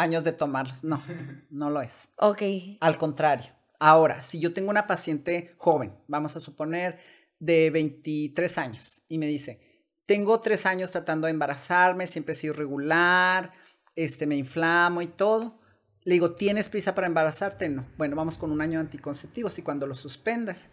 años 0.00 0.24
de 0.24 0.32
tomarlos. 0.32 0.84
No, 0.84 1.02
no 1.50 1.70
lo 1.70 1.80
es. 1.80 2.08
Ok. 2.16 2.42
Al 2.80 2.98
contrario. 2.98 3.52
Ahora, 3.78 4.20
si 4.20 4.38
yo 4.38 4.52
tengo 4.52 4.70
una 4.70 4.86
paciente 4.86 5.54
joven, 5.56 5.94
vamos 6.06 6.36
a 6.36 6.40
suponer 6.40 6.98
de 7.38 7.70
23 7.70 8.58
años, 8.58 9.02
y 9.08 9.16
me 9.16 9.26
dice, 9.26 9.58
tengo 10.04 10.40
tres 10.40 10.66
años 10.66 10.90
tratando 10.90 11.26
de 11.26 11.30
embarazarme, 11.30 12.06
siempre 12.06 12.34
he 12.34 12.36
sido 12.36 12.52
irregular, 12.54 13.52
este, 13.94 14.26
me 14.26 14.36
inflamo 14.36 15.00
y 15.02 15.06
todo. 15.06 15.58
Le 16.02 16.14
digo, 16.14 16.34
¿tienes 16.34 16.68
prisa 16.68 16.94
para 16.94 17.06
embarazarte? 17.06 17.68
No. 17.68 17.86
Bueno, 17.96 18.16
vamos 18.16 18.36
con 18.36 18.50
un 18.50 18.60
año 18.60 18.78
de 18.78 18.84
anticonceptivos 18.84 19.58
y 19.58 19.62
cuando 19.62 19.86
lo 19.86 19.94
suspendas, 19.94 20.70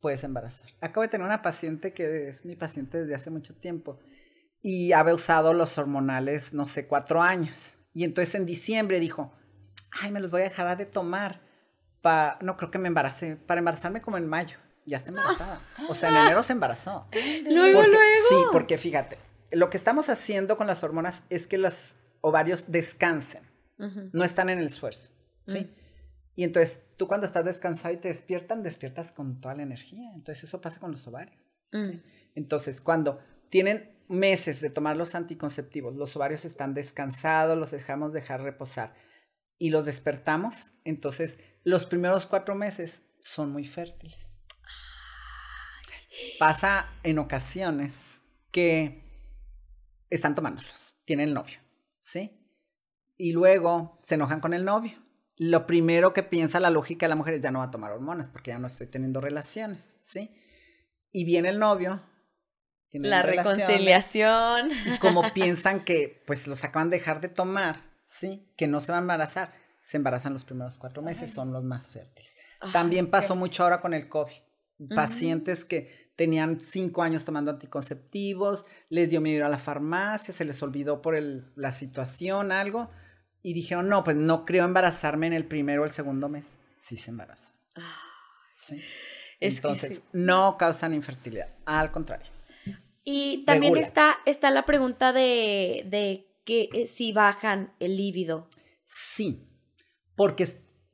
puedes 0.00 0.24
embarazar. 0.24 0.68
Acabo 0.80 1.02
de 1.02 1.08
tener 1.08 1.26
una 1.26 1.40
paciente 1.40 1.94
que 1.94 2.28
es 2.28 2.44
mi 2.44 2.56
paciente 2.56 2.98
desde 2.98 3.14
hace 3.14 3.30
mucho 3.30 3.54
tiempo 3.54 3.98
y 4.60 4.92
había 4.92 5.14
usado 5.14 5.52
los 5.52 5.78
hormonales, 5.78 6.52
no 6.52 6.66
sé, 6.66 6.86
cuatro 6.86 7.22
años. 7.22 7.78
Y 7.94 8.04
entonces 8.04 8.34
en 8.34 8.44
diciembre 8.44 9.00
dijo, 9.00 9.32
ay, 10.02 10.10
me 10.10 10.20
los 10.20 10.30
voy 10.30 10.42
a 10.42 10.44
dejar 10.44 10.76
de 10.76 10.84
tomar. 10.84 11.40
Pa 12.02 12.38
no 12.42 12.56
creo 12.58 12.70
que 12.70 12.78
me 12.78 12.88
embaracé, 12.88 13.36
para 13.36 13.60
embarazarme 13.60 14.00
como 14.02 14.18
en 14.18 14.26
mayo. 14.28 14.58
Ya 14.84 14.98
está 14.98 15.08
embarazada. 15.08 15.58
O 15.88 15.94
sea, 15.94 16.10
en 16.10 16.16
enero 16.16 16.42
se 16.42 16.52
embarazó. 16.52 17.06
Luego, 17.44 17.78
Porque- 17.78 17.90
luego. 17.92 18.26
Sí, 18.28 18.34
porque 18.52 18.76
fíjate, 18.76 19.16
lo 19.52 19.70
que 19.70 19.78
estamos 19.78 20.10
haciendo 20.10 20.58
con 20.58 20.66
las 20.66 20.82
hormonas 20.84 21.22
es 21.30 21.46
que 21.46 21.56
los 21.56 21.96
ovarios 22.20 22.66
descansen, 22.68 23.42
Ujú. 23.78 24.10
no 24.12 24.24
están 24.24 24.50
en 24.50 24.58
el 24.58 24.66
esfuerzo, 24.66 25.10
¿sí? 25.46 25.70
Y 26.36 26.42
entonces 26.44 26.82
tú 26.98 27.06
cuando 27.06 27.24
estás 27.26 27.44
descansado 27.46 27.94
y 27.94 27.96
te 27.96 28.08
despiertan, 28.08 28.62
despiertas 28.62 29.12
con 29.12 29.40
toda 29.40 29.54
la 29.54 29.62
energía. 29.62 30.10
Entonces 30.14 30.44
eso 30.44 30.60
pasa 30.60 30.80
con 30.80 30.90
los 30.90 31.06
ovarios. 31.06 31.58
¿sí? 31.72 32.02
Entonces 32.34 32.80
cuando 32.80 33.20
tienen 33.48 33.93
meses 34.08 34.60
de 34.60 34.70
tomar 34.70 34.96
los 34.96 35.14
anticonceptivos, 35.14 35.94
los 35.94 36.16
ovarios 36.16 36.44
están 36.44 36.74
descansados, 36.74 37.56
los 37.56 37.70
dejamos 37.70 38.12
dejar 38.12 38.42
reposar 38.42 38.94
y 39.58 39.70
los 39.70 39.86
despertamos, 39.86 40.72
entonces 40.84 41.38
los 41.62 41.86
primeros 41.86 42.26
cuatro 42.26 42.54
meses 42.54 43.04
son 43.20 43.52
muy 43.52 43.64
fértiles. 43.64 44.40
Pasa 46.38 46.92
en 47.02 47.18
ocasiones 47.18 48.22
que 48.50 49.02
están 50.10 50.34
tomándolos, 50.34 50.98
tienen 51.04 51.32
novio, 51.32 51.58
¿sí? 52.00 52.40
Y 53.16 53.32
luego 53.32 53.98
se 54.02 54.16
enojan 54.16 54.40
con 54.40 54.54
el 54.54 54.64
novio. 54.64 54.92
Lo 55.36 55.66
primero 55.66 56.12
que 56.12 56.22
piensa 56.22 56.60
la 56.60 56.70
lógica 56.70 57.06
de 57.06 57.10
la 57.10 57.16
mujer 57.16 57.34
es 57.34 57.40
ya 57.40 57.50
no 57.50 57.58
va 57.58 57.66
a 57.66 57.70
tomar 57.70 57.92
hormonas 57.92 58.28
porque 58.28 58.52
ya 58.52 58.58
no 58.58 58.68
estoy 58.68 58.86
teniendo 58.86 59.20
relaciones, 59.20 59.96
¿sí? 60.00 60.30
Y 61.10 61.24
viene 61.24 61.48
el 61.48 61.58
novio. 61.58 62.02
Tienen 63.02 63.10
La 63.10 63.22
reconciliación. 63.22 64.70
Y 64.86 64.98
como 64.98 65.22
piensan 65.34 65.84
que 65.84 66.22
pues 66.26 66.46
los 66.46 66.62
acaban 66.64 66.90
de 66.90 66.98
dejar 66.98 67.20
de 67.20 67.28
tomar, 67.28 67.76
¿sí? 68.04 68.48
Que 68.56 68.66
no 68.68 68.80
se 68.80 68.92
van 68.92 69.00
a 69.00 69.02
embarazar, 69.02 69.52
se 69.80 69.96
embarazan 69.96 70.32
los 70.32 70.44
primeros 70.44 70.78
cuatro 70.78 71.02
meses, 71.02 71.32
son 71.32 71.52
los 71.52 71.64
más 71.64 71.88
fértiles. 71.88 72.36
También 72.72 73.10
pasó 73.10 73.34
mucho 73.36 73.64
ahora 73.64 73.80
con 73.80 73.94
el 73.94 74.08
COVID. 74.08 74.32
Pacientes 74.94 75.64
que 75.64 76.12
tenían 76.16 76.60
cinco 76.60 77.02
años 77.02 77.24
tomando 77.24 77.50
anticonceptivos, 77.50 78.64
les 78.88 79.10
dio 79.10 79.20
miedo 79.20 79.38
ir 79.38 79.42
a 79.42 79.48
la 79.48 79.58
farmacia, 79.58 80.32
se 80.32 80.44
les 80.44 80.62
olvidó 80.62 81.02
por 81.02 81.14
el- 81.16 81.52
la 81.56 81.72
situación, 81.72 82.52
algo, 82.52 82.90
y 83.42 83.52
dijeron, 83.54 83.88
no, 83.88 84.04
pues 84.04 84.16
no 84.16 84.44
creo 84.44 84.64
embarazarme 84.64 85.26
en 85.26 85.32
el 85.32 85.46
primero 85.46 85.82
o 85.82 85.84
el 85.84 85.90
segundo 85.90 86.28
mes. 86.28 86.58
Sí 86.78 86.96
se 86.96 87.10
embarazan. 87.10 87.54
Sí. 88.52 88.80
Es 89.40 89.56
Entonces, 89.56 90.00
no 90.12 90.56
causan 90.56 90.94
infertilidad, 90.94 91.48
al 91.66 91.90
contrario. 91.90 92.26
Y 93.04 93.44
también 93.44 93.74
Regula. 93.74 93.86
está, 93.86 94.16
está 94.24 94.50
la 94.50 94.64
pregunta 94.64 95.12
de, 95.12 95.86
de 95.90 96.26
que 96.44 96.68
eh, 96.72 96.86
si 96.86 97.12
bajan 97.12 97.74
el 97.78 97.96
líbido. 97.96 98.48
Sí, 98.82 99.46
porque 100.16 100.46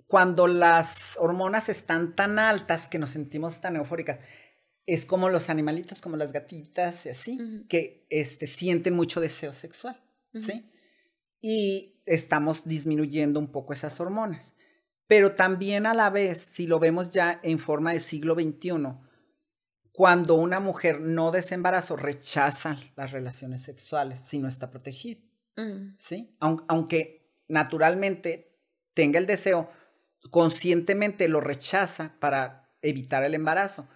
cuando 0.06 0.48
las 0.48 1.16
hormonas 1.20 1.68
están 1.68 2.16
tan 2.16 2.38
altas 2.38 2.88
que 2.88 2.98
nos 2.98 3.10
sentimos 3.10 3.60
tan 3.60 3.76
eufóricas, 3.76 4.18
es 4.86 5.04
como 5.04 5.28
los 5.28 5.50
animalitos, 5.50 6.00
como 6.00 6.16
las 6.16 6.32
gatitas 6.32 7.06
y 7.06 7.10
así, 7.10 7.38
que 7.68 8.04
este, 8.10 8.48
sienten 8.48 8.94
mucho 8.94 9.20
deseo 9.20 9.52
sexual, 9.52 10.02
¿sí? 10.34 10.68
Y 11.40 12.02
estamos 12.06 12.64
disminuyendo 12.64 13.38
un 13.38 13.52
poco 13.52 13.72
esas 13.72 14.00
hormonas. 14.00 14.54
Pero 15.06 15.36
también 15.36 15.86
a 15.86 15.94
la 15.94 16.10
vez, 16.10 16.38
si 16.38 16.66
lo 16.66 16.80
vemos 16.80 17.12
ya 17.12 17.38
en 17.44 17.60
forma 17.60 17.92
de 17.92 18.00
siglo 18.00 18.34
XXI, 18.34 18.72
cuando 20.00 20.34
una 20.36 20.60
mujer 20.60 20.98
no 20.98 21.30
desembarazo 21.30 21.94
rechaza 21.94 22.78
las 22.96 23.12
relaciones 23.12 23.60
sexuales 23.60 24.22
si 24.24 24.38
no 24.38 24.48
está 24.48 24.70
protegida. 24.70 25.20
Mm. 25.58 25.94
¿sí? 25.98 26.34
Aun- 26.40 26.64
aunque 26.68 27.30
naturalmente 27.48 28.56
tenga 28.94 29.18
el 29.18 29.26
deseo, 29.26 29.70
conscientemente 30.30 31.28
lo 31.28 31.42
rechaza 31.42 32.16
para 32.18 32.72
evitar 32.80 33.24
el 33.24 33.34
embarazo. 33.34 33.88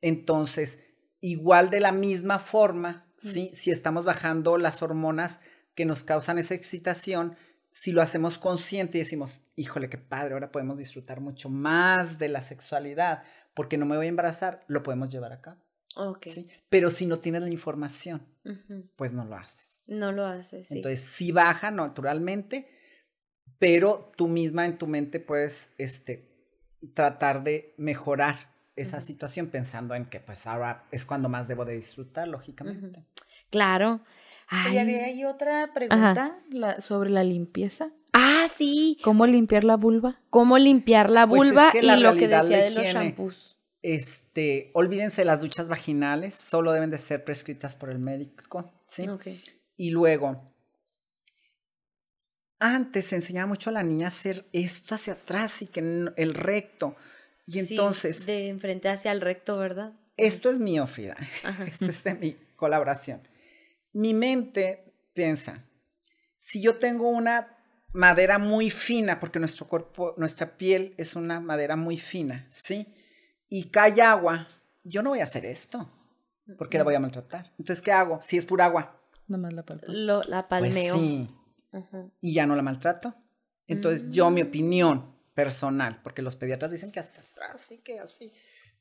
Entonces, 0.00 0.78
igual 1.20 1.68
de 1.68 1.80
la 1.80 1.92
misma 1.92 2.38
forma, 2.38 3.12
¿sí? 3.18 3.50
Si 3.52 3.70
estamos 3.70 4.06
bajando 4.06 4.56
las 4.56 4.80
hormonas 4.80 5.40
que 5.74 5.84
nos 5.84 6.04
causan 6.04 6.38
esa 6.38 6.54
excitación, 6.54 7.36
si 7.70 7.92
lo 7.92 8.00
hacemos 8.00 8.38
consciente 8.38 8.96
y 8.96 9.02
decimos, 9.02 9.42
híjole, 9.56 9.90
qué 9.90 9.98
padre, 9.98 10.32
ahora 10.32 10.50
podemos 10.52 10.78
disfrutar 10.78 11.20
mucho 11.20 11.50
más 11.50 12.18
de 12.18 12.30
la 12.30 12.40
sexualidad, 12.40 13.24
porque 13.60 13.76
no 13.76 13.84
me 13.84 13.94
voy 13.94 14.06
a 14.06 14.08
embarazar, 14.08 14.64
lo 14.68 14.82
podemos 14.82 15.10
llevar 15.10 15.34
a 15.34 15.42
cabo, 15.42 15.60
Ok. 15.94 16.28
¿sí? 16.28 16.48
Pero 16.70 16.88
si 16.88 17.04
no 17.04 17.18
tienes 17.18 17.42
la 17.42 17.50
información, 17.50 18.26
pues 18.96 19.12
no 19.12 19.26
lo 19.26 19.36
haces. 19.36 19.82
No 19.86 20.12
lo 20.12 20.24
haces, 20.24 20.68
sí. 20.68 20.76
Entonces 20.76 21.00
sí 21.00 21.30
baja 21.30 21.70
naturalmente, 21.70 22.70
pero 23.58 24.12
tú 24.16 24.28
misma 24.28 24.64
en 24.64 24.78
tu 24.78 24.86
mente 24.86 25.20
puedes 25.20 25.74
este, 25.76 26.26
tratar 26.94 27.44
de 27.44 27.74
mejorar 27.76 28.50
esa 28.76 28.98
situación 28.98 29.48
pensando 29.48 29.94
en 29.94 30.06
que 30.06 30.20
pues 30.20 30.46
ahora 30.46 30.86
es 30.90 31.04
cuando 31.04 31.28
más 31.28 31.46
debo 31.46 31.66
de 31.66 31.74
disfrutar, 31.74 32.28
lógicamente. 32.28 33.04
claro. 33.50 34.00
Y 34.72 34.76
había 34.78 34.96
Ay. 35.04 35.10
ahí 35.12 35.24
otra 35.24 35.72
pregunta 35.72 36.38
la- 36.50 36.80
sobre 36.80 37.10
la 37.10 37.22
limpieza. 37.24 37.90
Ah, 38.12 38.46
sí. 38.52 38.98
¿Cómo 39.04 39.26
limpiar 39.26 39.62
la 39.64 39.76
vulva? 39.76 40.20
Cómo 40.30 40.58
limpiar 40.58 41.08
la 41.10 41.26
Pues 41.26 41.42
es 41.44 41.48
vulva 41.50 41.70
que 41.70 41.82
la 41.82 41.96
y 41.96 42.00
lo 42.00 42.14
que 42.14 42.20
decía 42.28 42.42
la 42.42 42.56
de 42.58 42.70
los 42.70 42.84
higiene. 42.84 43.04
shampoos. 43.06 43.56
Este, 43.82 44.70
olvídense 44.74 45.24
las 45.24 45.40
duchas 45.40 45.68
vaginales, 45.68 46.34
solo 46.34 46.72
deben 46.72 46.90
de 46.90 46.98
ser 46.98 47.24
prescritas 47.24 47.76
por 47.76 47.90
el 47.90 47.98
médico, 47.98 48.70
¿sí? 48.86 49.08
Ok. 49.08 49.28
Y 49.76 49.90
luego, 49.90 50.52
antes 52.58 53.06
se 53.06 53.16
enseñaba 53.16 53.46
mucho 53.46 53.70
a 53.70 53.72
la 53.72 53.82
niña 53.82 54.06
a 54.06 54.08
hacer 54.08 54.44
esto 54.52 54.94
hacia 54.96 55.14
atrás 55.14 55.62
y 55.62 55.66
que 55.66 55.80
el 55.80 56.34
recto. 56.34 56.94
Y 57.46 57.60
Sí, 57.60 57.74
entonces, 57.74 58.26
de 58.26 58.48
enfrente 58.48 58.88
hacia 58.88 59.12
el 59.12 59.20
recto, 59.20 59.56
¿verdad? 59.56 59.92
Esto 60.16 60.50
es 60.50 60.58
mío, 60.58 60.86
Frida. 60.86 61.16
Ajá. 61.44 61.64
Esto 61.66 61.86
es 61.86 62.04
de 62.04 62.14
mi 62.14 62.36
colaboración. 62.56 63.22
Mi 63.92 64.14
mente 64.14 64.94
piensa, 65.12 65.64
si 66.36 66.62
yo 66.62 66.76
tengo 66.78 67.08
una 67.08 67.56
madera 67.92 68.38
muy 68.38 68.70
fina, 68.70 69.18
porque 69.18 69.38
nuestro 69.38 69.66
cuerpo, 69.66 70.14
nuestra 70.16 70.56
piel 70.56 70.94
es 70.96 71.16
una 71.16 71.40
madera 71.40 71.76
muy 71.76 71.98
fina, 71.98 72.46
¿sí? 72.50 72.86
Y 73.48 73.70
cae 73.70 74.00
agua, 74.00 74.46
yo 74.84 75.02
no 75.02 75.10
voy 75.10 75.20
a 75.20 75.24
hacer 75.24 75.44
esto, 75.44 75.90
porque 76.56 76.78
la 76.78 76.84
voy 76.84 76.94
a 76.94 77.00
maltratar. 77.00 77.52
Entonces, 77.58 77.82
¿qué 77.82 77.92
hago? 77.92 78.20
Si 78.22 78.36
es 78.36 78.44
pura 78.44 78.66
agua, 78.66 78.96
Nomás 79.30 79.52
la 79.52 79.62
palpa. 79.64 79.86
Lo, 79.88 80.24
la 80.24 80.48
Pues 80.48 80.74
palmeo. 80.74 80.96
sí. 80.96 81.30
Ujú. 81.72 82.10
Y 82.20 82.34
ya 82.34 82.46
no 82.46 82.56
la 82.56 82.62
maltrato. 82.62 83.14
Entonces, 83.68 84.10
yo, 84.10 84.28
mi 84.30 84.42
opinión 84.42 85.14
personal, 85.34 86.00
porque 86.02 86.20
los 86.20 86.34
pediatras 86.34 86.72
dicen 86.72 86.90
que 86.90 86.98
hasta 86.98 87.20
atrás, 87.20 87.60
sí 87.60 87.78
que 87.78 88.00
así. 88.00 88.32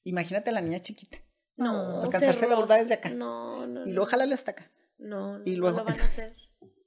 Imagínate 0.05 0.49
a 0.49 0.53
la 0.53 0.61
niña 0.61 0.79
chiquita. 0.79 1.19
No, 1.55 2.01
Alcanzarse 2.01 2.47
la 2.47 2.55
verdad 2.55 2.79
desde 2.79 2.95
acá. 2.95 3.09
No, 3.11 3.67
no. 3.67 3.81
Y 3.85 3.91
luego 3.91 4.05
no. 4.05 4.09
jálale 4.11 4.33
hasta 4.33 4.51
acá. 4.51 4.71
No, 4.99 5.41
y 5.45 5.53
no 5.53 5.59
luego- 5.61 5.77
lo 5.79 5.83
van 5.85 5.99
a 5.99 6.03
hacer. 6.05 6.35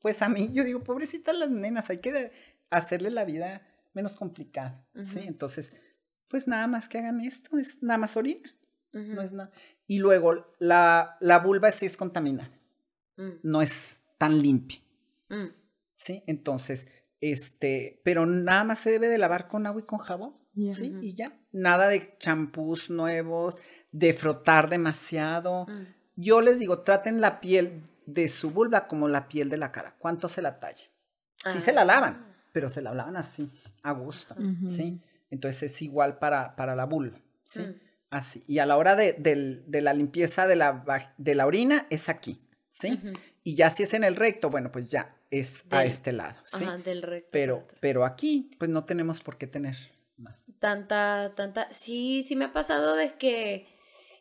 Pues 0.01 0.23
a 0.23 0.29
mí, 0.29 0.51
yo 0.53 0.65
digo, 0.65 0.83
pobrecitas 0.85 1.37
las 1.37 1.51
nenas, 1.51 1.91
hay 1.91 1.99
que 1.99 2.33
hacerle 2.71 3.11
la 3.11 3.25
vida 3.25 3.67
menos 3.95 4.17
complicada. 4.17 4.85
¿sí? 5.01 5.21
Entonces, 5.27 5.73
pues 6.29 6.49
nada 6.49 6.67
más 6.67 6.89
que 6.89 6.99
hagan 6.99 7.21
esto, 7.21 7.59
es 7.59 7.83
nada 7.83 7.99
más 7.99 8.17
orina. 8.17 8.51
No 8.93 9.23
es 9.23 9.33
nada. 9.33 9.51
Y 9.87 9.99
luego, 9.99 10.47
la, 10.59 11.17
la 11.21 11.39
vulva 11.39 11.71
sí 11.71 11.87
es 11.87 11.97
contaminada, 11.97 12.51
Mm, 13.17 13.33
no 13.43 13.61
es 13.63 14.03
tan 14.19 14.41
limpia. 14.43 14.81
mm. 15.29 15.49
¿sí? 15.95 16.23
Entonces, 16.27 16.89
este, 17.21 18.01
pero 18.05 18.25
nada 18.27 18.65
más 18.65 18.79
se 18.81 18.91
debe 18.91 19.09
de 19.09 19.19
lavar 19.19 19.47
con 19.49 19.67
agua 19.67 19.81
y 19.83 19.85
con 19.85 19.99
jabón. 19.99 20.37
¿sí? 20.75 20.95
Y 21.01 21.15
ya. 21.15 21.39
Nada 21.53 21.89
de 21.89 22.17
champús 22.19 22.91
nuevos, 22.91 23.57
de 23.93 24.13
frotar 24.15 24.69
demasiado. 24.69 25.67
Mm. 25.67 25.85
Yo 26.17 26.41
les 26.41 26.59
digo, 26.59 26.81
traten 26.83 27.21
la 27.21 27.41
piel 27.41 27.83
de 28.07 28.29
su 28.29 28.51
vulva 28.51 28.87
como 28.87 29.09
la 29.09 29.29
piel 29.29 29.49
de 29.49 29.57
la 29.57 29.73
cara. 29.73 29.97
¿Cuánto 29.99 30.29
se 30.29 30.43
la 30.43 30.59
talla? 30.59 30.85
Sí 31.53 31.61
se 31.61 31.73
la 31.73 31.85
lavan, 31.85 32.35
pero 32.53 32.69
se 32.69 32.83
la 32.83 32.95
lavan 32.95 33.17
así, 33.17 33.51
a 33.83 33.93
gusto. 33.93 34.37
¿sí? 34.67 35.01
Entonces 35.31 35.63
es 35.65 35.83
igual 35.83 36.19
para, 36.19 36.55
para 36.57 36.77
la 36.77 36.85
vulva, 36.85 37.19
¿sí? 37.43 37.63
Mm. 37.63 37.75
Así. 38.11 38.45
Y 38.47 38.59
a 38.59 38.67
la 38.67 38.77
hora 38.77 38.95
de, 38.95 39.15
de 39.15 39.81
la 39.81 39.95
limpieza 39.95 40.47
de 40.47 40.57
la, 40.57 41.15
de 41.17 41.35
la 41.35 41.47
orina 41.47 41.87
es 41.89 42.11
aquí, 42.11 42.47
¿sí? 42.69 43.01
Y 43.43 43.55
ya 43.55 43.71
si 43.71 43.83
es 43.83 43.95
en 43.95 44.05
el 44.05 44.17
recto, 44.17 44.51
bueno, 44.51 44.71
pues 44.71 44.91
ya 44.91 45.17
es 45.31 45.65
a 45.71 45.85
este 45.85 46.13
lado, 46.13 46.39
¿sí? 46.45 46.65
Ajá, 46.65 46.77
del 46.77 47.01
recto 47.03 47.31
pero, 47.33 47.67
pero 47.81 48.05
aquí, 48.05 48.51
pues 48.59 48.71
no 48.71 48.85
tenemos 48.85 49.23
por 49.23 49.39
qué 49.39 49.47
tener 49.47 49.75
más. 50.19 50.53
Tanta, 50.59 51.33
tanta. 51.35 51.73
Sí, 51.73 52.23
sí 52.23 52.37
me 52.37 52.45
ha 52.45 52.53
pasado 52.53 52.95
de 52.95 53.15
que 53.15 53.67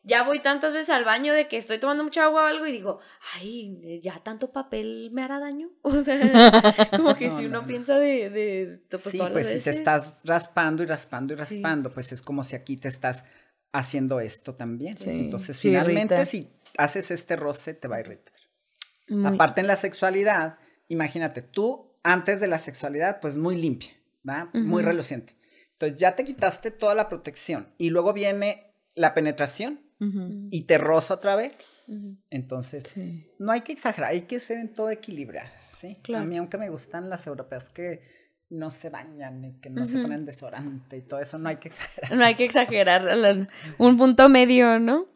ya 0.04 0.24
voy 0.24 0.40
tantas 0.42 0.74
veces 0.74 0.90
al 0.90 1.04
baño 1.06 1.34
de 1.34 1.48
que 1.48 1.58
estoy 1.58 1.80
tomando 1.80 2.04
mucha 2.04 2.24
agua 2.24 2.44
o 2.44 2.46
algo 2.48 2.66
y 2.66 2.72
digo, 2.72 3.00
ay, 3.36 4.00
ya 4.02 4.20
tanto 4.24 4.52
papel 4.52 5.10
me 5.12 5.22
hará 5.24 5.40
daño. 5.40 5.70
O 5.84 6.02
sea, 6.02 6.18
como 6.98 7.16
que 7.16 7.28
No, 7.28 7.36
si 7.38 7.42
no, 7.44 7.50
uno 7.50 7.62
no. 7.62 7.68
piensa 7.68 7.98
de, 8.00 8.30
de 8.30 8.82
pues, 8.90 9.04
sí, 9.04 9.18
pues 9.32 9.46
si 9.48 9.52
te 9.54 9.58
veces. 9.58 9.76
estás 9.78 10.18
raspando 10.24 10.84
y 10.84 10.86
raspando 10.88 11.34
y 11.34 11.38
Sí. 11.38 11.42
raspando, 11.44 11.94
pues 11.94 12.12
es 12.12 12.22
como 12.22 12.44
si 12.44 12.56
aquí 12.56 12.78
te 12.78 12.88
estás 12.88 13.24
haciendo 13.74 14.20
esto 14.20 14.56
también. 14.56 14.98
Sí, 14.98 15.10
Entonces, 15.10 15.56
sí 15.58 15.70
finalmente, 15.70 16.16
irrita. 16.16 16.26
si 16.26 16.50
haces 16.78 17.12
este 17.12 17.36
roce, 17.36 17.74
te 17.74 17.88
va 17.88 17.98
a 17.98 18.00
irritar. 18.02 18.34
Muy- 19.08 19.34
Aparte 19.36 19.62
en 19.62 19.68
la 19.68 19.76
sexualidad, 19.76 20.58
imagínate, 20.88 21.42
tú 21.42 21.94
antes 22.04 22.40
de 22.42 22.48
la 22.48 22.58
sexualidad, 22.58 23.20
pues 23.22 23.38
muy 23.38 23.56
limpia, 23.56 23.92
¿va? 24.28 24.50
Muy 24.54 24.82
Ujú. 24.82 24.90
reluciente. 24.90 25.36
Entonces 25.74 26.00
ya 26.00 26.16
te 26.16 26.26
quitaste 26.26 26.72
toda 26.72 26.96
la 26.96 27.08
protección 27.10 27.74
y 27.78 27.90
luego 27.92 28.14
viene 28.14 28.74
la 28.96 29.14
penetración 29.14 29.82
Y 30.50 30.64
te 30.64 30.78
roza 30.78 31.14
otra 31.16 31.36
vez. 31.36 31.60
Entonces, 32.30 32.84
Sí. 32.84 33.28
no 33.40 33.52
hay 33.52 33.62
que 33.62 33.72
exagerar, 33.72 34.12
hay 34.12 34.22
que 34.22 34.40
ser 34.40 34.58
en 34.60 34.74
todo 34.74 34.90
equilibradas, 34.90 35.62
¿sí? 35.62 35.98
Claro. 36.02 36.24
A 36.24 36.28
mí, 36.28 36.38
aunque 36.38 36.58
me 36.58 36.70
gustan 36.70 37.10
las 37.10 37.28
europeas 37.28 37.70
que 37.70 38.02
no 38.50 38.70
se 38.70 38.90
bañan 38.90 39.44
y 39.46 39.54
que 39.60 39.70
no 39.70 39.86
se 39.86 40.02
ponen 40.02 40.26
desodorante 40.26 40.98
y 40.98 41.02
todo 41.02 41.20
eso, 41.20 41.38
no 41.38 41.50
hay 41.50 41.58
que 41.58 41.68
exagerar. 41.70 42.16
No 42.18 42.24
hay 42.26 42.36
que 42.36 42.46
exagerar, 42.46 43.48
un 43.78 43.98
punto 43.98 44.28
medio, 44.30 44.80
¿no? 44.80 45.08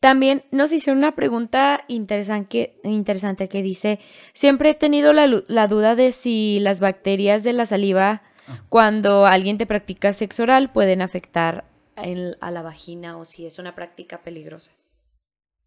También 0.00 0.44
nos 0.52 0.70
hicieron 0.72 0.98
una 0.98 1.16
pregunta 1.16 1.84
interesante, 1.88 2.78
interesante 2.84 3.48
que 3.48 3.62
dice, 3.62 3.98
siempre 4.32 4.70
he 4.70 4.74
tenido 4.74 5.12
la, 5.12 5.26
lu- 5.26 5.44
la 5.48 5.66
duda 5.66 5.96
de 5.96 6.12
si 6.12 6.60
las 6.60 6.78
bacterias 6.80 7.42
de 7.42 7.52
la 7.52 7.66
saliva, 7.66 8.22
Ah. 8.50 8.64
cuando 8.70 9.26
alguien 9.26 9.58
te 9.58 9.66
practica 9.66 10.14
sexo 10.14 10.44
oral, 10.44 10.72
pueden 10.72 11.02
afectar 11.02 11.64
el- 12.02 12.36
a 12.40 12.50
la 12.50 12.62
vagina 12.62 13.16
o 13.18 13.24
si 13.24 13.46
es 13.46 13.58
una 13.58 13.74
práctica 13.74 14.22
peligrosa. 14.22 14.72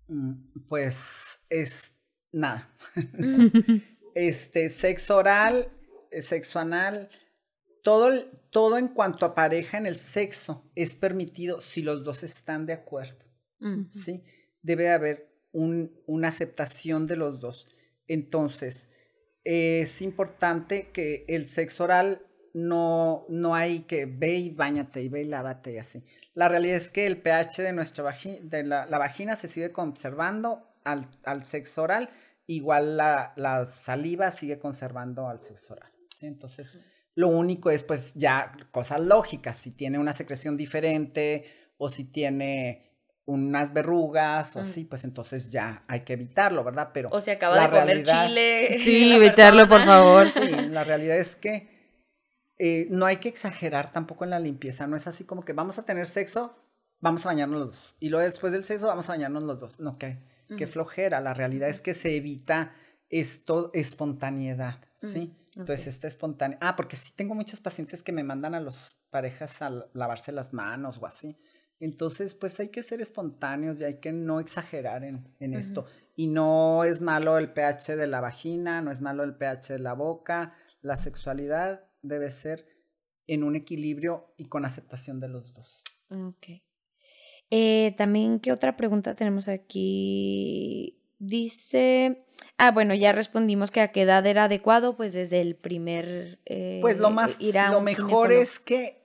Mm, 0.07 0.33
Pues 0.67 1.39
es 1.49 1.95
nada. 2.31 2.69
Este, 4.13 4.67
sexo 4.69 5.15
oral, 5.15 5.71
eh, 6.11 6.21
sexo 6.21 6.59
anal, 6.59 7.09
todo, 7.81 8.11
todo 8.49 8.77
en 8.77 8.89
cuanto 8.89 9.25
a 9.25 9.33
pareja 9.33 9.77
en 9.77 9.85
el 9.85 9.97
sexo 9.97 10.69
es 10.75 10.97
permitido 10.97 11.61
si 11.61 11.81
los 11.81 12.03
dos 12.03 12.21
están 12.23 12.65
de 12.65 12.73
acuerdo. 12.73 13.25
Mm. 13.59 13.89
¿sí? 13.89 14.23
Debe 14.61 14.89
haber 14.91 15.33
un- 15.53 15.97
una 16.07 16.27
aceptación 16.27 17.07
de 17.07 17.15
los 17.15 17.39
dos. 17.39 17.69
Entonces, 18.07 18.89
es 19.45 20.01
importante 20.01 20.91
que 20.91 21.23
el 21.29 21.47
sexo 21.47 21.85
oral 21.85 22.25
no, 22.53 23.25
no 23.29 23.55
hay 23.55 23.81
que 23.81 24.05
ve 24.05 24.35
y 24.35 24.49
bañate 24.49 25.01
y 25.01 25.09
ve 25.09 25.21
y 25.21 25.25
lávate 25.25 25.73
y 25.73 25.77
así. 25.77 26.03
La 26.33 26.47
realidad 26.49 26.75
es 26.77 26.91
que 26.91 27.07
el 27.07 27.17
pH 27.21 27.61
de 27.61 27.73
nuestra 27.73 28.03
vagina, 28.03 28.37
de 28.43 28.63
la, 28.63 28.85
la 28.85 28.97
vagina 28.97 29.35
se 29.35 29.47
sigue 29.47 29.71
conservando 29.71 30.67
al, 30.83 31.05
al 31.23 31.45
sexo 31.45 31.83
oral, 31.83 32.09
igual 32.47 32.97
la, 32.97 33.33
la 33.35 33.65
saliva 33.65 34.31
sigue 34.31 34.59
conservando 34.59 35.27
al 35.27 35.39
sexo 35.39 35.73
oral. 35.73 35.91
¿sí? 36.15 36.25
Entonces, 36.27 36.79
lo 37.15 37.27
único 37.27 37.69
es 37.69 37.83
pues 37.83 38.13
ya 38.15 38.53
cosas 38.71 38.99
lógicas, 39.01 39.57
si 39.57 39.71
tiene 39.71 39.99
una 39.99 40.13
secreción 40.13 40.57
diferente 40.57 41.45
o 41.77 41.89
si 41.89 42.05
tiene 42.05 42.87
unas 43.25 43.71
verrugas 43.73 44.55
o 44.55 44.59
Mm. 44.59 44.61
así, 44.63 44.83
pues 44.85 45.03
entonces 45.05 45.51
ya 45.51 45.83
hay 45.87 46.01
que 46.01 46.13
evitarlo, 46.13 46.63
¿verdad? 46.63 46.89
Pero 46.93 47.09
O 47.11 47.21
se 47.21 47.31
acaba 47.31 47.55
la 47.55 47.63
de 47.63 47.69
comer 47.69 47.85
realidad- 48.05 48.27
chile. 48.27 48.77
Sí, 48.79 49.13
evitarlo, 49.13 49.69
por 49.69 49.85
favor. 49.85 50.27
Sí, 50.27 50.41
la 50.69 50.83
realidad 50.83 51.17
es 51.17 51.35
que 51.35 51.80
eh, 52.63 52.85
no 52.91 53.07
hay 53.07 53.17
que 53.17 53.27
exagerar 53.27 53.89
tampoco 53.89 54.23
en 54.23 54.29
la 54.29 54.39
limpieza, 54.39 54.85
no 54.85 54.95
es 54.95 55.07
así 55.07 55.23
como 55.23 55.43
que 55.43 55.53
vamos 55.53 55.79
a 55.79 55.83
tener 55.83 56.05
sexo, 56.05 56.55
vamos 56.99 57.25
a 57.25 57.29
bañarnos 57.29 57.59
los 57.59 57.69
dos, 57.69 57.95
y 57.99 58.09
luego 58.09 58.23
después 58.23 58.53
del 58.53 58.65
sexo 58.65 58.85
vamos 58.85 59.09
a 59.09 59.13
bañarnos 59.13 59.41
los 59.41 59.59
dos. 59.59 59.79
No, 59.79 59.97
que 59.97 60.19
qué 60.47 60.65
Ujú. 60.65 60.73
flojera, 60.73 61.21
la 61.21 61.33
realidad 61.33 61.69
es 61.69 61.81
que 61.81 61.95
se 61.95 62.15
evita 62.15 62.75
esto, 63.09 63.71
espontaneidad, 63.73 64.79
¿sí? 64.93 65.35
Entonces, 65.55 65.87
esta 65.87 66.05
espontánea. 66.05 66.59
Ah, 66.61 66.75
porque 66.75 66.95
sí 66.95 67.13
tengo 67.15 67.33
muchas 67.33 67.59
pacientes 67.59 68.03
que 68.03 68.11
me 68.11 68.23
mandan 68.23 68.53
a 68.53 68.59
las 68.59 68.95
parejas 69.09 69.59
a 69.63 69.71
lavarse 69.93 70.31
las 70.31 70.53
manos 70.53 70.99
o 71.01 71.07
así. 71.07 71.39
Entonces, 71.79 72.35
pues 72.35 72.59
hay 72.59 72.69
que 72.69 72.83
ser 72.83 73.01
espontáneos 73.01 73.81
y 73.81 73.85
hay 73.85 73.99
que 73.99 74.13
no 74.13 74.39
exagerar 74.39 75.03
en, 75.03 75.33
en 75.39 75.55
esto. 75.55 75.87
Y 76.15 76.27
no 76.27 76.83
es 76.83 77.01
malo 77.01 77.39
el 77.39 77.51
pH 77.51 77.95
de 77.95 78.05
la 78.05 78.21
vagina, 78.21 78.81
no 78.81 78.91
es 78.91 79.01
malo 79.01 79.23
el 79.23 79.35
pH 79.35 79.73
de 79.73 79.79
la 79.79 79.93
boca. 79.93 80.53
La 80.81 80.95
sexualidad 80.95 81.90
debe 82.01 82.29
ser 82.31 82.65
en 83.27 83.43
un 83.43 83.55
equilibrio 83.55 84.33
y 84.37 84.45
con 84.45 84.65
aceptación 84.65 85.19
de 85.19 85.29
los 85.29 85.53
dos. 85.53 85.83
Ok. 86.09 86.61
Eh, 87.49 87.93
también, 87.97 88.39
¿qué 88.39 88.51
otra 88.51 88.77
pregunta 88.77 89.15
tenemos 89.15 89.47
aquí? 89.47 90.97
Dice, 91.19 92.25
ah, 92.57 92.71
bueno, 92.71 92.95
ya 92.95 93.11
respondimos 93.11 93.71
que 93.71 93.81
a 93.81 93.91
qué 93.91 94.01
edad 94.03 94.25
era 94.25 94.45
adecuado, 94.45 94.95
pues 94.97 95.13
desde 95.13 95.41
el 95.41 95.55
primer... 95.55 96.39
eh, 96.45 96.79
Pues 96.81 96.97
lo 96.97 97.11
más, 97.11 97.39
lo 97.41 97.81
mejor 97.81 98.05
ginecólogo. 98.29 98.41
es 98.41 98.59
que, 98.59 99.03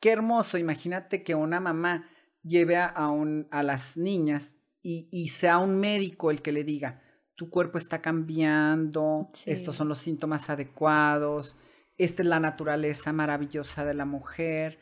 qué 0.00 0.10
hermoso, 0.10 0.58
imagínate 0.58 1.22
que 1.22 1.34
una 1.34 1.60
mamá 1.60 2.08
lleve 2.42 2.76
a, 2.76 2.86
a 2.86 3.08
un- 3.10 3.46
a 3.52 3.62
las 3.62 3.96
niñas 3.96 4.56
y, 4.82 5.08
y 5.12 5.28
sea 5.28 5.58
un 5.58 5.78
médico 5.78 6.30
el 6.32 6.42
que 6.42 6.50
le 6.50 6.64
diga, 6.64 7.00
tu 7.36 7.48
cuerpo 7.50 7.78
está 7.78 8.02
cambiando, 8.02 9.30
Sí. 9.32 9.50
estos 9.52 9.76
son 9.76 9.88
los 9.88 9.98
síntomas 9.98 10.50
adecuados, 10.50 11.56
esta 11.98 12.22
es 12.22 12.28
la 12.28 12.40
naturaleza 12.40 13.12
maravillosa 13.12 13.84
de 13.84 13.94
la 13.94 14.04
mujer, 14.04 14.78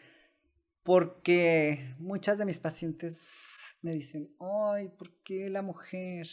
porque 0.82 1.94
muchas 1.98 2.38
de 2.38 2.44
mis 2.44 2.60
pacientes 2.60 3.76
me 3.82 3.92
dicen, 3.92 4.34
ay, 4.40 4.88
¿por 4.88 5.10
qué 5.22 5.50
la 5.50 5.62
mujer? 5.62 6.28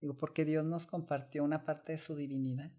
Digo, 0.00 0.16
porque 0.16 0.44
Dios 0.44 0.64
nos 0.64 0.86
compartió 0.86 1.44
una 1.44 1.64
parte 1.64 1.92
de 1.92 1.98
su 1.98 2.16
divinidad. 2.16 2.70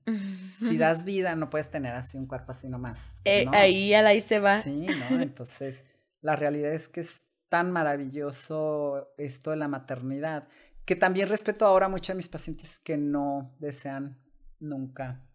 Si 0.60 0.78
das 0.78 1.06
vida, 1.06 1.36
no 1.36 1.50
puedes 1.50 1.70
tener 1.70 1.94
así 1.94 2.18
un 2.18 2.26
cuerpo 2.26 2.52
así 2.52 2.68
nomás. 2.68 3.22
pues 3.24 3.38
Eh, 3.38 3.46
no. 3.46 3.52
Ahí, 3.54 4.22
se 4.22 4.40
va. 4.40 4.60
Sí, 4.60 4.88
¿no? 4.88 5.20
Entonces, 5.22 5.86
la 6.22 6.36
realidad 6.36 6.74
es 6.74 6.88
que 6.88 7.02
es 7.02 7.30
tan 7.48 7.72
maravilloso 7.72 9.14
esto 9.18 9.52
de 9.52 9.58
la 9.58 9.68
maternidad, 9.68 10.48
que 10.86 10.96
también 10.96 11.28
respeto 11.28 11.66
ahora 11.66 11.90
mucho 11.90 12.14
a 12.14 12.16
mis 12.16 12.30
pacientes 12.30 12.80
que 12.80 12.98
no 12.98 13.56
desean 13.60 14.18
nunca 14.60 15.28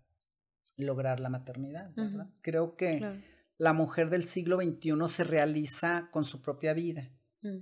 lograr 0.77 1.21
la 1.21 1.29
maternidad, 1.29 1.93
¿verdad? 1.95 2.29
Creo 2.43 2.77
que 2.77 2.99
Claro. 2.99 3.21
la 3.59 3.73
mujer 3.73 4.11
del 4.11 4.25
siglo 4.25 4.59
XXI 4.61 5.09
se 5.09 5.25
realiza 5.25 6.09
con 6.11 6.25
su 6.25 6.43
propia 6.43 6.75
vida. 6.75 7.11
Mm. 7.43 7.59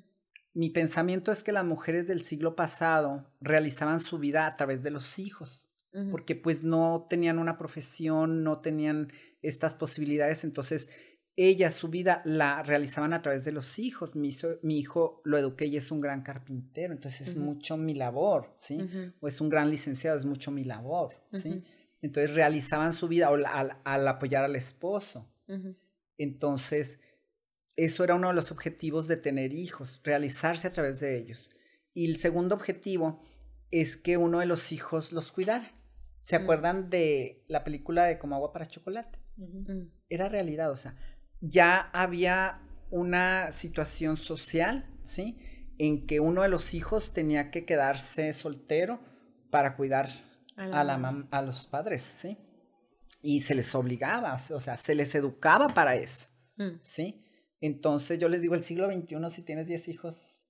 Mi 0.55 0.71
pensamiento 0.71 1.33
es 1.33 1.43
que 1.43 1.53
las 1.53 1.65
mujeres 1.65 2.07
del 2.07 2.23
siglo 2.23 2.55
pasado 2.55 3.29
realizaban 3.41 3.99
su 4.01 4.19
vida 4.19 4.47
a 4.47 4.55
través 4.55 4.83
de 4.83 4.91
los 4.91 5.19
hijos 5.19 5.65
porque 6.11 6.35
pues 6.35 6.65
no 6.65 7.07
tenían 7.09 7.39
una 7.39 7.57
profesión, 7.57 8.43
no 8.43 8.59
tenían 8.59 9.13
estas 9.43 9.77
posibilidades, 9.77 10.43
entonces 10.43 10.89
ella 11.37 11.71
su 11.71 11.89
vida 11.89 12.21
la 12.25 12.63
realizaban 12.63 13.13
a 13.13 13.23
través 13.23 13.45
de 13.45 13.53
los 13.53 13.79
hijos. 13.79 14.17
Mi, 14.17 14.29
hijo, 14.29 14.49
mi 14.63 14.79
hijo 14.79 15.21
lo 15.25 15.39
eduqué 15.39 15.67
y 15.67 15.77
es 15.77 15.91
un 15.93 16.01
gran 16.01 16.23
carpintero, 16.23 16.93
entonces 16.93 17.29
es 17.29 17.37
mucho 17.37 17.77
mi 17.77 17.95
labor, 17.95 18.55
¿sí? 18.57 18.79
O 19.21 19.29
es 19.29 19.41
un 19.41 19.49
gran 19.49 19.71
licenciado, 19.71 20.17
es 20.17 20.25
mucho 20.25 20.51
mi 20.51 20.65
labor, 20.65 21.15
¿sí? 21.29 21.63
Entonces 22.05 22.35
realizaban 22.35 22.93
su 22.93 23.09
vida 23.09 23.29
al, 23.29 23.79
al, 23.83 24.09
apoyar 24.09 24.45
al 24.45 24.57
esposo. 24.57 25.27
Entonces, 26.19 27.01
eso 27.77 28.05
era 28.05 28.15
uno 28.15 28.29
de 28.29 28.35
los 28.35 28.53
objetivos 28.53 29.09
de 29.09 29.17
tener 29.17 29.55
hijos, 29.55 30.03
realizarse 30.05 30.69
a 30.69 30.73
través 30.73 31.01
de 31.01 31.17
ellos. 31.17 31.51
Y 31.95 32.05
el 32.11 32.19
segundo 32.19 32.55
objetivo 32.55 33.23
es 33.71 33.97
que 33.97 34.19
uno 34.19 34.41
de 34.41 34.45
los 34.45 34.71
hijos 34.71 35.13
los 35.13 35.33
cuidara. 35.33 35.73
¿Se 36.21 36.37
acuerdan 36.37 36.91
de 36.91 37.43
la 37.47 37.65
película 37.65 38.05
de 38.05 38.19
Como 38.19 38.35
agua 38.35 38.53
para 38.53 38.67
chocolate? 38.67 39.19
Era 40.11 40.29
realidad, 40.29 40.71
o 40.73 40.77
sea, 40.77 40.99
ya 41.41 41.89
había 41.95 42.61
una 42.91 43.51
situación 43.51 44.19
social, 44.19 44.95
¿sí? 45.01 45.39
En 45.79 46.07
que 46.07 46.21
uno 46.21 46.43
de 46.43 46.49
los 46.49 46.75
hijos 46.75 47.15
tenía 47.15 47.51
que 47.51 47.65
quedarse 47.65 48.31
soltero 48.35 49.01
para 49.51 49.75
cuidar 49.75 50.11
a, 50.57 50.85
la 50.85 51.27
a 51.31 51.43
los 51.43 51.67
padres, 51.67 52.03
¿sí? 52.03 52.39
Y 53.23 53.41
se 53.41 53.55
les 53.55 53.75
obligaba, 53.75 54.35
o 54.35 54.61
sea, 54.61 54.77
se 54.77 54.95
les 54.95 55.15
educaba 55.15 55.69
para 55.69 55.97
eso, 55.97 56.29
mm. 56.57 56.79
¿sí? 56.81 57.25
Entonces 57.61 58.19
yo 58.19 58.29
les 58.29 58.43
digo, 58.43 58.55
el 58.55 58.63
siglo 58.63 58.87
XXI, 58.93 59.17
si 59.31 59.43
tienes 59.43 59.67
10 59.67 59.89
hijos, 59.89 60.45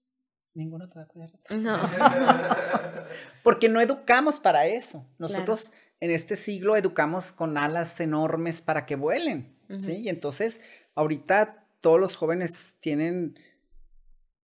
ninguno 0.55 0.88
te 0.88 0.98
va 0.98 1.05
a 1.05 1.09
cuidar. 1.09 1.30
No. 1.50 1.78
Porque 3.44 3.68
no 3.68 3.80
educamos 3.80 4.40
para 4.40 4.66
eso. 4.66 5.07
Nosotros 5.18 5.70
en 6.00 6.11
este 6.11 6.34
siglo 6.34 6.76
educamos 6.76 7.30
con 7.30 7.57
alas 7.57 8.00
enormes 8.00 8.62
para 8.62 8.84
que 8.84 8.96
vuelen, 8.96 9.57
¿sí? 9.78 9.92
Y 9.92 10.09
entonces 10.09 10.61
ahorita 10.96 11.68
todos 11.80 12.00
los 12.00 12.16
jóvenes 12.16 12.78
tienen 12.80 13.38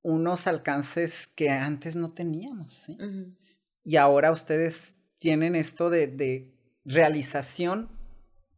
unos 0.01 0.47
alcances 0.47 1.27
que 1.27 1.49
antes 1.49 1.95
no 1.95 2.09
teníamos, 2.09 2.73
¿sí? 2.73 2.97
Y 3.83 3.95
ahora 3.95 4.31
ustedes 4.31 4.98
tienen 5.19 5.55
esto 5.55 5.89
de, 5.89 6.55
realización 6.85 7.89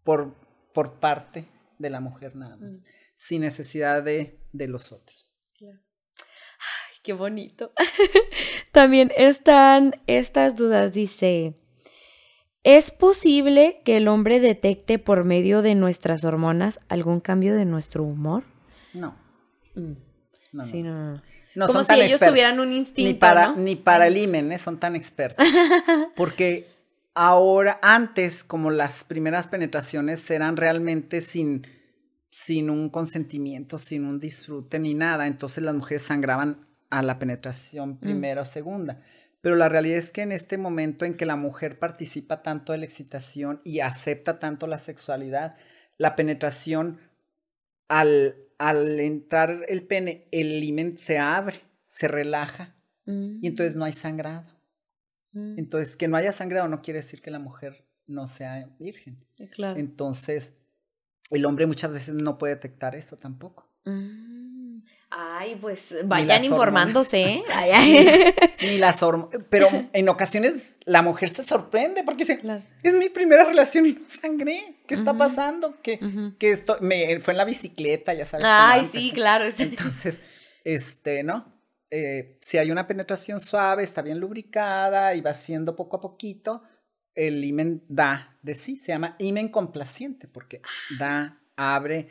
por, 0.03 0.35
por, 0.73 0.99
parte 0.99 1.45
de 1.79 1.89
la 1.89 1.99
mujer 1.99 2.35
nada 2.35 2.55
más, 2.55 2.77
mm. 2.77 2.83
sin 3.15 3.41
necesidad 3.41 4.03
de, 4.03 4.39
de 4.53 4.67
los 4.67 4.93
otros. 4.93 5.35
Claro. 5.57 5.79
Ay, 6.17 6.97
qué 7.03 7.11
bonito. 7.11 7.73
También 8.71 9.11
están 9.17 10.01
estas 10.07 10.55
dudas, 10.55 10.93
dice, 10.93 11.61
¿Es 12.63 12.91
posible 12.91 13.81
que 13.83 13.97
el 13.97 14.07
hombre 14.07 14.39
detecte 14.39 14.99
por 14.99 15.23
medio 15.23 15.63
de 15.63 15.73
nuestras 15.73 16.23
hormonas 16.23 16.79
algún 16.89 17.19
cambio 17.19 17.55
de 17.55 17.65
nuestro 17.65 18.03
humor? 18.03 18.43
No. 18.93 19.17
Mm. 19.73 19.93
No, 20.51 20.63
sí, 20.63 20.83
no. 20.83 21.19
No. 21.55 21.67
Como 21.67 21.83
si 21.83 21.93
ellos 21.93 22.19
tuvieran 22.19 22.59
un 22.59 22.71
instinto. 22.71 23.11
Ni 23.11 23.13
para, 23.13 23.53
ni 23.53 23.75
para 23.75 24.07
el 24.07 24.17
imen, 24.17 24.51
¿eh? 24.51 24.57
son 24.57 24.79
tan 24.79 24.95
expertos. 24.95 25.45
Porque 26.15 26.67
ahora, 27.13 27.79
antes, 27.81 28.43
como 28.43 28.71
las 28.71 29.03
primeras 29.03 29.47
penetraciones 29.47 30.29
eran 30.31 30.57
realmente 30.57 31.21
sin, 31.21 31.67
sin 32.29 32.69
un 32.69 32.89
consentimiento, 32.89 33.77
sin 33.77 34.05
un 34.05 34.19
disfrute 34.19 34.79
ni 34.79 34.93
nada, 34.93 35.27
entonces 35.27 35.63
las 35.63 35.75
mujeres 35.75 36.03
sangraban 36.03 36.67
a 36.89 37.01
la 37.01 37.19
penetración 37.19 37.91
mm. 37.91 37.97
primera 37.99 38.41
o 38.41 38.45
segunda. 38.45 39.01
Pero 39.41 39.55
la 39.55 39.69
realidad 39.69 39.97
es 39.97 40.11
que 40.11 40.21
en 40.21 40.31
este 40.31 40.57
momento 40.57 41.03
en 41.03 41.15
que 41.15 41.25
la 41.25 41.35
mujer 41.35 41.79
participa 41.79 42.43
tanto 42.43 42.73
de 42.73 42.77
la 42.77 42.85
excitación 42.85 43.59
y 43.63 43.79
acepta 43.79 44.39
tanto 44.39 44.67
la 44.67 44.77
sexualidad, 44.77 45.57
la 45.97 46.15
penetración, 46.15 46.99
al, 47.87 48.35
al 48.61 48.99
entrar 48.99 49.65
el 49.67 49.81
pene, 49.87 50.27
el 50.31 50.59
limen 50.59 50.95
se 50.95 51.17
abre, 51.17 51.55
se 51.83 52.07
relaja 52.07 52.75
y 53.05 53.47
entonces 53.47 53.75
no 53.75 53.83
hay 53.83 53.91
sangrado. 53.91 54.45
Mm. 55.33 55.57
Entonces, 55.57 55.97
que 55.97 56.07
no 56.07 56.15
haya 56.15 56.31
sangrado 56.31 56.69
no 56.69 56.81
quiere 56.81 56.99
decir 56.99 57.21
que 57.21 57.31
la 57.31 57.39
mujer 57.39 57.85
no 58.05 58.27
sea 58.27 58.69
virgen. 58.79 59.25
Claro. 59.51 59.79
Entonces, 59.79 60.53
el 61.31 61.45
hombre 61.45 61.65
muchas 61.65 61.91
veces 61.91 62.13
no 62.13 62.37
puede 62.37 62.53
detectar 62.53 62.95
esto 62.95 63.17
tampoco. 63.17 63.67
Mm. 63.83 64.40
Ay, 65.13 65.57
pues 65.59 65.93
vayan 66.05 66.45
informándose. 66.45 67.21
¿eh? 67.21 67.43
Ni, 68.61 68.77
las. 68.77 69.03
Pero 69.49 69.67
en 69.91 70.07
ocasiones 70.07 70.77
la 70.85 71.01
mujer 71.01 71.29
se 71.29 71.43
sorprende 71.43 72.03
porque 72.03 72.23
dice, 72.23 72.41
es 72.81 72.93
mi 72.95 73.09
primera 73.09 73.43
relación 73.43 73.85
y 73.85 73.91
no 73.91 74.07
sangré. 74.07 74.75
¿Qué 74.87 74.95
está 74.95 75.17
pasando? 75.17 75.75
Que, 75.81 75.99
que 76.39 76.51
esto 76.51 76.77
me 76.79 77.19
fue 77.19 77.33
en 77.33 77.37
la 77.37 77.45
bicicleta, 77.45 78.13
ya 78.13 78.23
sabes. 78.23 78.45
Ay, 78.47 78.85
sí, 78.85 79.11
claro. 79.11 79.49
Entonces, 79.57 80.21
este, 80.63 81.23
¿no? 81.23 81.59
Eh, 81.89 82.37
si 82.41 82.57
hay 82.57 82.71
una 82.71 82.87
penetración 82.87 83.41
suave, 83.41 83.83
está 83.83 84.01
bien 84.01 84.17
lubricada 84.17 85.13
y 85.13 85.19
va 85.19 85.31
haciendo 85.31 85.75
poco 85.75 85.97
a 85.97 86.01
poquito, 86.01 86.63
el 87.15 87.43
imen 87.43 87.83
da 87.89 88.37
de 88.41 88.53
sí. 88.53 88.77
Se 88.77 88.93
llama 88.93 89.17
imen 89.19 89.49
complaciente 89.49 90.29
porque 90.29 90.61
da, 90.97 91.41
abre 91.57 92.07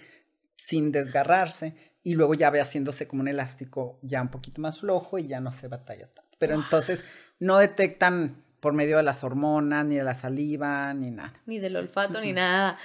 sin 0.55 0.93
desgarrarse 0.93 1.75
y 2.03 2.15
luego 2.15 2.35
ya 2.35 2.51
ve 2.51 2.61
haciéndose 2.61 3.07
como 3.07 3.23
un 3.23 3.29
elástico 3.29 3.99
ya 4.03 4.23
un 4.23 4.29
poquito 4.29 4.61
más 4.61 4.81
flojo 4.81 5.19
y 5.19 5.27
ya 5.27 5.41
no 5.41 5.53
se 5.53 5.69
batalla 5.69 6.11
tanto. 6.11 6.37
Pero 6.39 6.55
entonces 6.55 7.05
no 7.39 7.59
detectan 7.59 8.43
por 8.61 8.75
medio 8.75 8.99
de 8.99 9.03
las 9.03 9.25
hormonas, 9.25 9.87
ni 9.87 9.97
de 9.97 10.05
la 10.05 10.15
saliva, 10.15 10.93
ni 10.95 11.11
nada. 11.11 11.33
Ni 11.47 11.59
del 11.59 11.77
olfato, 11.77 12.21
ni 12.21 12.33
nada. 12.33 12.79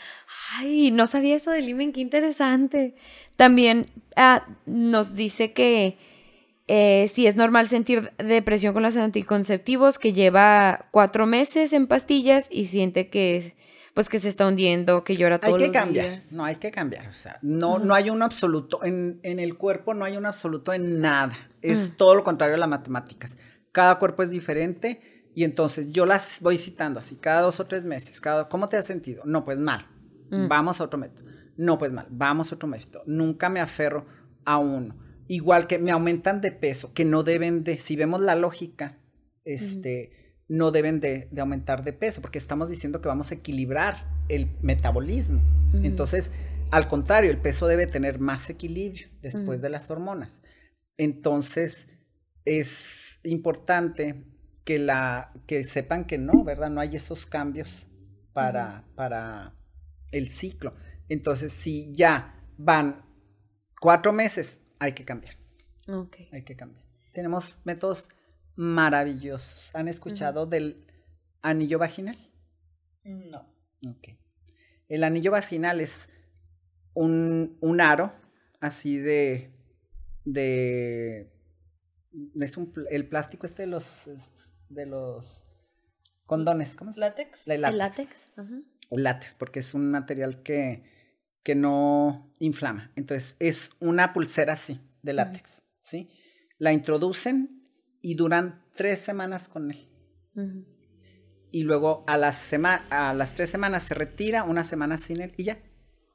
Ay, 0.58 0.92
no 0.92 1.06
sabía 1.06 1.36
eso 1.36 1.52
del 1.52 1.68
imen, 1.68 1.92
qué 1.92 2.00
interesante. 2.00 2.96
También 3.36 3.88
ah, 4.16 4.48
nos 4.66 5.16
dice 5.16 5.52
que 5.52 5.98
eh, 6.68 7.08
si 7.10 7.28
es 7.28 7.36
normal 7.36 7.68
sentir 7.68 8.12
depresión 8.18 8.74
con 8.74 8.84
los 8.84 8.96
anticonceptivos, 8.96 10.00
que 10.00 10.14
lleva 10.14 10.88
cuatro 10.92 11.26
meses 11.26 11.74
en 11.74 11.88
pastillas 11.88 12.50
y 12.52 12.66
siente 12.66 13.10
que 13.10 13.54
pues 13.96 14.10
que 14.10 14.20
se 14.20 14.28
está 14.28 14.46
hundiendo, 14.46 15.06
que 15.06 15.16
llora 15.16 15.40
todo 15.40 15.56
Hay 15.56 15.62
que 15.62 15.72
cambiar, 15.72 16.12
no 16.34 16.44
hay 16.44 16.58
que 16.58 16.70
cambiar, 16.70 17.08
o 17.08 17.14
sea, 17.14 17.40
no, 17.42 17.80
no 17.80 17.96
hay 17.96 18.10
un 18.10 18.22
absoluto, 18.22 18.84
en, 18.84 19.22
en, 19.24 19.40
el 19.40 19.58
cuerpo 19.58 19.94
no 19.94 20.04
hay 20.04 20.18
un 20.18 20.26
absoluto 20.26 20.74
en 20.74 21.00
nada, 21.00 21.34
es 21.62 21.96
todo 21.96 22.14
lo 22.14 22.24
contrario 22.24 22.56
a 22.56 22.60
las 22.60 22.68
matemáticas. 22.68 23.38
Cada 23.72 23.98
cuerpo 23.98 24.22
es 24.22 24.32
diferente 24.32 25.30
y 25.34 25.46
entonces 25.46 25.94
yo 25.94 26.06
las 26.06 26.42
voy 26.42 26.58
citando 26.58 27.00
así, 27.00 27.16
cada 27.16 27.42
dos 27.42 27.62
o 27.62 27.68
tres 27.68 27.86
meses, 27.86 28.20
cada, 28.20 28.50
¿cómo 28.50 28.68
te 28.68 28.76
has 28.76 28.86
sentido? 28.86 29.24
No, 29.26 29.46
pues 29.46 29.60
mal, 29.60 29.88
mm. 30.30 30.50
vamos 30.50 30.82
a 30.82 30.84
otro 30.84 31.00
método. 31.00 31.30
No, 31.56 31.78
pues 31.78 31.94
mal, 31.94 32.08
vamos 32.10 32.52
a 32.52 32.56
otro 32.56 32.68
método. 32.68 33.04
Nunca 33.06 33.48
me 33.48 33.62
aferro 33.62 34.06
a 34.44 34.58
uno. 34.58 34.98
Igual 35.30 35.68
que 35.68 35.80
me 35.80 35.92
aumentan 35.92 36.42
de 36.42 36.52
peso, 36.52 36.94
que 36.94 37.06
no 37.06 37.24
deben 37.24 37.64
de, 37.64 37.78
si 37.78 37.96
vemos 37.96 38.20
la 38.20 38.36
lógica, 38.36 39.00
este 39.46 40.25
no 40.48 40.72
deben 40.72 41.00
de, 41.00 41.30
aumentar 41.38 41.84
de 41.84 41.94
peso, 41.94 42.22
porque 42.22 42.38
estamos 42.38 42.70
diciendo 42.70 43.02
que 43.02 43.08
vamos 43.08 43.32
a 43.32 43.36
equilibrar 43.36 44.08
el 44.30 44.56
metabolismo. 44.62 45.42
Entonces, 45.74 46.32
al 46.72 46.88
contrario, 46.88 47.30
el 47.32 47.38
peso 47.38 47.68
debe 47.68 47.86
tener 47.86 48.20
más 48.20 48.50
equilibrio 48.50 49.08
después 49.22 49.62
de 49.62 49.70
las 49.70 49.92
hormonas. 49.92 50.42
Entonces, 50.98 51.88
es 52.46 53.20
importante 53.24 54.24
que, 54.64 54.80
la, 54.80 55.34
que 55.48 55.64
sepan 55.64 56.06
que 56.06 56.18
no, 56.18 56.44
¿verdad? 56.46 56.70
No 56.70 56.80
hay 56.80 56.96
esos 56.96 57.26
cambios 57.26 57.88
para, 58.34 58.86
para 58.96 59.56
el 60.12 60.30
ciclo. 60.30 60.74
Entonces, 61.10 61.52
si 61.52 61.92
ya 61.94 62.42
van 62.58 63.06
cuatro 63.80 64.14
meses, 64.14 64.62
hay 64.80 64.94
que 64.94 65.06
cambiar. 65.06 65.36
Hay 66.32 66.44
que 66.44 66.56
cambiar. 66.56 66.86
Tenemos 67.14 67.58
métodos 67.64 68.10
maravillosos. 68.56 69.76
¿Han 69.76 69.88
escuchado 69.88 70.46
del 70.46 70.86
anillo 71.42 71.80
vaginal? 71.80 72.18
No. 73.04 73.48
Ok. 73.88 74.10
El 74.88 75.04
anillo 75.04 75.32
vaginal 75.32 75.82
es 75.82 76.10
un, 76.94 77.58
un 77.62 77.82
aro 77.82 78.14
así 78.60 78.98
de, 78.98 79.52
de 80.24 81.32
es 82.40 82.58
un, 82.58 82.74
el 82.90 83.08
plástico 83.08 83.46
este 83.46 83.64
de 83.64 83.68
los 83.68 84.10
de 84.70 84.86
los 84.86 85.46
condones, 86.26 86.76
¿cómo 86.76 86.92
es? 86.92 86.98
Látex. 86.98 87.48
El 87.48 87.62
látex. 87.62 88.30
El 88.92 89.04
látex, 89.04 89.36
porque 89.36 89.60
es 89.60 89.74
un 89.74 89.92
material 89.92 90.42
que, 90.44 90.84
que 91.44 91.56
no 91.56 92.32
inflama. 92.40 92.92
Entonces, 92.96 93.36
es 93.40 93.72
una 93.80 94.14
pulsera 94.14 94.54
así, 94.54 94.80
de 95.02 95.14
látex, 95.14 95.64
¿sí? 95.82 96.10
La 96.58 96.74
introducen 96.74 97.65
y 98.06 98.14
duran 98.14 98.62
tres 98.76 99.00
semanas 99.00 99.48
con 99.48 99.72
él. 99.72 99.90
Y 101.50 101.64
luego 101.64 102.04
a 102.06 102.18
las, 102.18 102.54
a 102.92 103.14
las 103.16 103.34
tres 103.34 103.50
semanas 103.50 103.82
se 103.82 103.96
retira, 103.96 104.44
una 104.44 104.64
semana 104.64 105.00
sin 105.00 105.22
él 105.22 105.34
y 105.38 105.46
ya. 105.46 105.58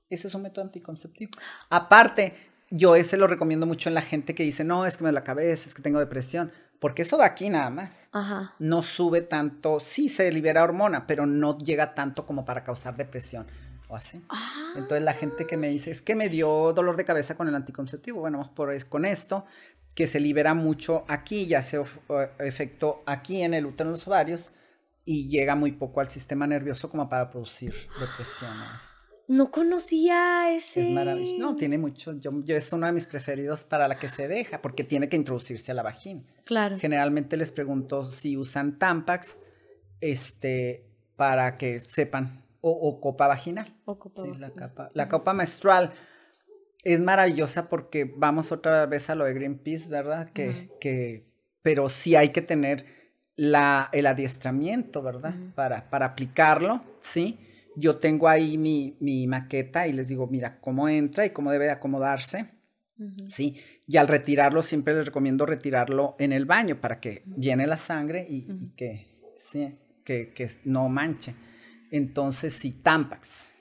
Ese 0.09 0.29
es 0.29 0.35
un 0.37 0.43
método 0.43 0.65
anticonceptivo. 0.67 1.33
Aparte, 1.69 2.35
yo 2.71 2.95
ese 2.95 3.17
lo 3.17 3.27
recomiendo 3.27 3.67
mucho 3.67 3.89
en 3.89 3.97
la 3.97 4.03
gente 4.03 4.37
que 4.37 4.45
dice, 4.45 4.63
no, 4.63 4.87
es 4.87 4.97
que 4.97 5.03
me 5.03 5.11
la 5.11 5.25
cabeza, 5.25 5.69
es 5.69 5.75
que 5.75 5.83
tengo 5.83 5.99
depresión. 5.99 6.53
Porque 6.79 7.03
eso 7.03 7.19
va 7.19 7.27
aquí 7.27 7.51
nada 7.51 7.71
más. 7.71 8.09
No 8.61 8.83
sube 8.83 9.23
tanto, 9.23 9.81
sí 9.81 10.09
se 10.09 10.31
libera 10.31 10.63
hormona, 10.63 11.09
pero 11.09 11.27
no 11.27 11.59
llega 11.59 11.93
tanto 11.95 12.25
como 12.25 12.45
para 12.45 12.63
causar 12.63 12.97
depresión. 12.97 13.49
o 13.89 13.97
así. 13.97 14.25
Ah. 14.29 14.75
Entonces 14.77 15.03
la 15.03 15.13
gente 15.13 15.47
que 15.47 15.57
me 15.57 15.69
dice, 15.69 15.91
es 15.91 16.01
que 16.01 16.15
me 16.15 16.29
dio 16.29 16.73
dolor 16.73 16.97
de 16.97 17.05
cabeza 17.05 17.35
con 17.35 17.49
el 17.49 17.55
anticonceptivo, 17.57 18.21
bueno, 18.21 18.39
vamos 18.39 18.53
por 18.55 18.73
es 18.73 18.85
con 18.85 19.05
esto, 19.05 19.45
que 19.95 20.07
se 20.07 20.21
libera 20.21 20.55
mucho 20.55 21.05
aquí 21.09 21.43
y 21.45 21.55
hace 21.55 21.79
of- 21.79 21.99
o- 22.09 22.21
efecto 22.39 23.03
aquí 23.07 23.43
en 23.43 23.55
el 23.55 23.67
útero, 23.67 23.89
en 23.89 23.93
los 23.93 24.07
ovarios, 24.07 24.53
y 25.05 25.29
llega 25.29 25.57
muy 25.57 25.73
poco 25.73 26.01
al 26.01 26.09
sistema 26.09 26.47
nervioso 26.47 26.89
como 26.91 27.09
para 27.09 27.31
producir 27.31 27.75
esto. 28.21 28.47
No 29.29 29.51
conocía 29.53 30.53
ese. 30.55 30.81
Es 30.81 30.91
maravilloso. 30.91 31.39
No, 31.39 31.55
tiene 31.57 31.79
mucho. 31.79 32.13
Yo, 32.19 32.33
yo 32.43 32.57
es 32.57 32.73
uno 32.73 32.87
de 32.87 32.93
mis 32.93 33.07
preferidos 33.07 33.63
para 33.65 33.87
la 33.87 33.97
que 33.97 34.09
se 34.09 34.27
deja, 34.29 34.61
porque 34.61 34.83
tiene 34.85 35.09
que 35.09 35.17
introducirse 35.17 35.71
a 35.71 35.75
la 35.75 35.83
vagina. 35.85 36.23
Claro. 36.45 36.77
Generalmente 36.79 37.37
les 37.37 37.53
pregunto 37.53 38.05
si 38.05 38.37
usan 38.37 38.79
Tampax 38.79 39.39
este, 40.01 40.87
para 41.17 41.57
que 41.59 41.79
sepan, 41.81 42.45
o, 42.61 42.71
o 42.71 43.01
copa 43.01 43.27
vaginal. 43.29 43.73
O 43.85 43.99
copa 43.99 44.23
Sí, 44.23 44.29
vaginal. 44.29 44.51
la, 44.51 44.57
capa, 44.57 44.91
la 44.95 45.09
copa 45.09 45.33
menstrual 45.33 45.93
es 46.85 47.01
maravillosa 47.01 47.69
porque 47.69 48.13
vamos 48.17 48.53
otra 48.53 48.87
vez 48.87 49.11
a 49.11 49.15
lo 49.15 49.25
de 49.25 49.35
Greenpeace, 49.35 49.89
¿verdad? 49.89 50.31
Que, 50.33 50.71
que, 50.81 51.27
pero 51.63 51.89
sí 51.89 52.17
hay 52.17 52.31
que 52.31 52.43
tener 52.43 52.85
la, 53.37 53.89
el 53.93 54.07
adiestramiento, 54.07 55.03
¿verdad? 55.03 55.35
para, 55.55 55.89
para 55.91 56.07
aplicarlo, 56.07 56.83
¿sí? 57.01 57.39
Yo 57.77 57.97
tengo 57.97 58.29
ahí 58.29 58.59
mi, 58.59 58.97
mi 59.01 59.27
maqueta 59.27 59.87
y 59.87 59.93
les 59.93 60.09
digo, 60.09 60.27
mira, 60.27 60.61
cómo 60.61 60.89
entra 60.89 61.25
y 61.25 61.31
cómo 61.31 61.51
debe 61.51 61.67
de 61.67 61.71
acomodarse. 61.71 62.51
Sí, 63.29 63.57
y 63.87 63.97
al 63.97 64.09
retirarlo 64.09 64.63
siempre 64.63 64.93
les 64.93 65.07
recomiendo 65.07 65.47
retirarlo 65.47 66.17
en 66.19 66.35
el 66.35 66.45
baño 66.45 66.83
para 66.83 67.01
que 67.01 67.23
viene 67.25 67.67
la 67.67 67.79
sangre 67.79 68.27
y, 68.29 68.47
y 68.61 68.75
que, 68.77 69.07
sí, 69.39 69.75
que, 70.05 70.35
que 70.35 70.51
no 70.65 70.91
manche. 70.91 71.35
Entonces, 71.91 72.53
sí, 72.53 72.73
Tampax. 72.73 73.55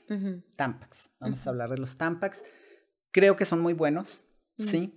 Tampax. 0.58 1.12
Vamos 1.22 1.48
a 1.48 1.52
hablar 1.52 1.70
de 1.70 1.78
los 1.78 1.96
Tampax. 1.96 2.44
Creo 3.12 3.36
que 3.36 3.46
son 3.46 3.60
muy 3.62 3.74
buenos, 3.74 4.26
sí. 4.58 4.94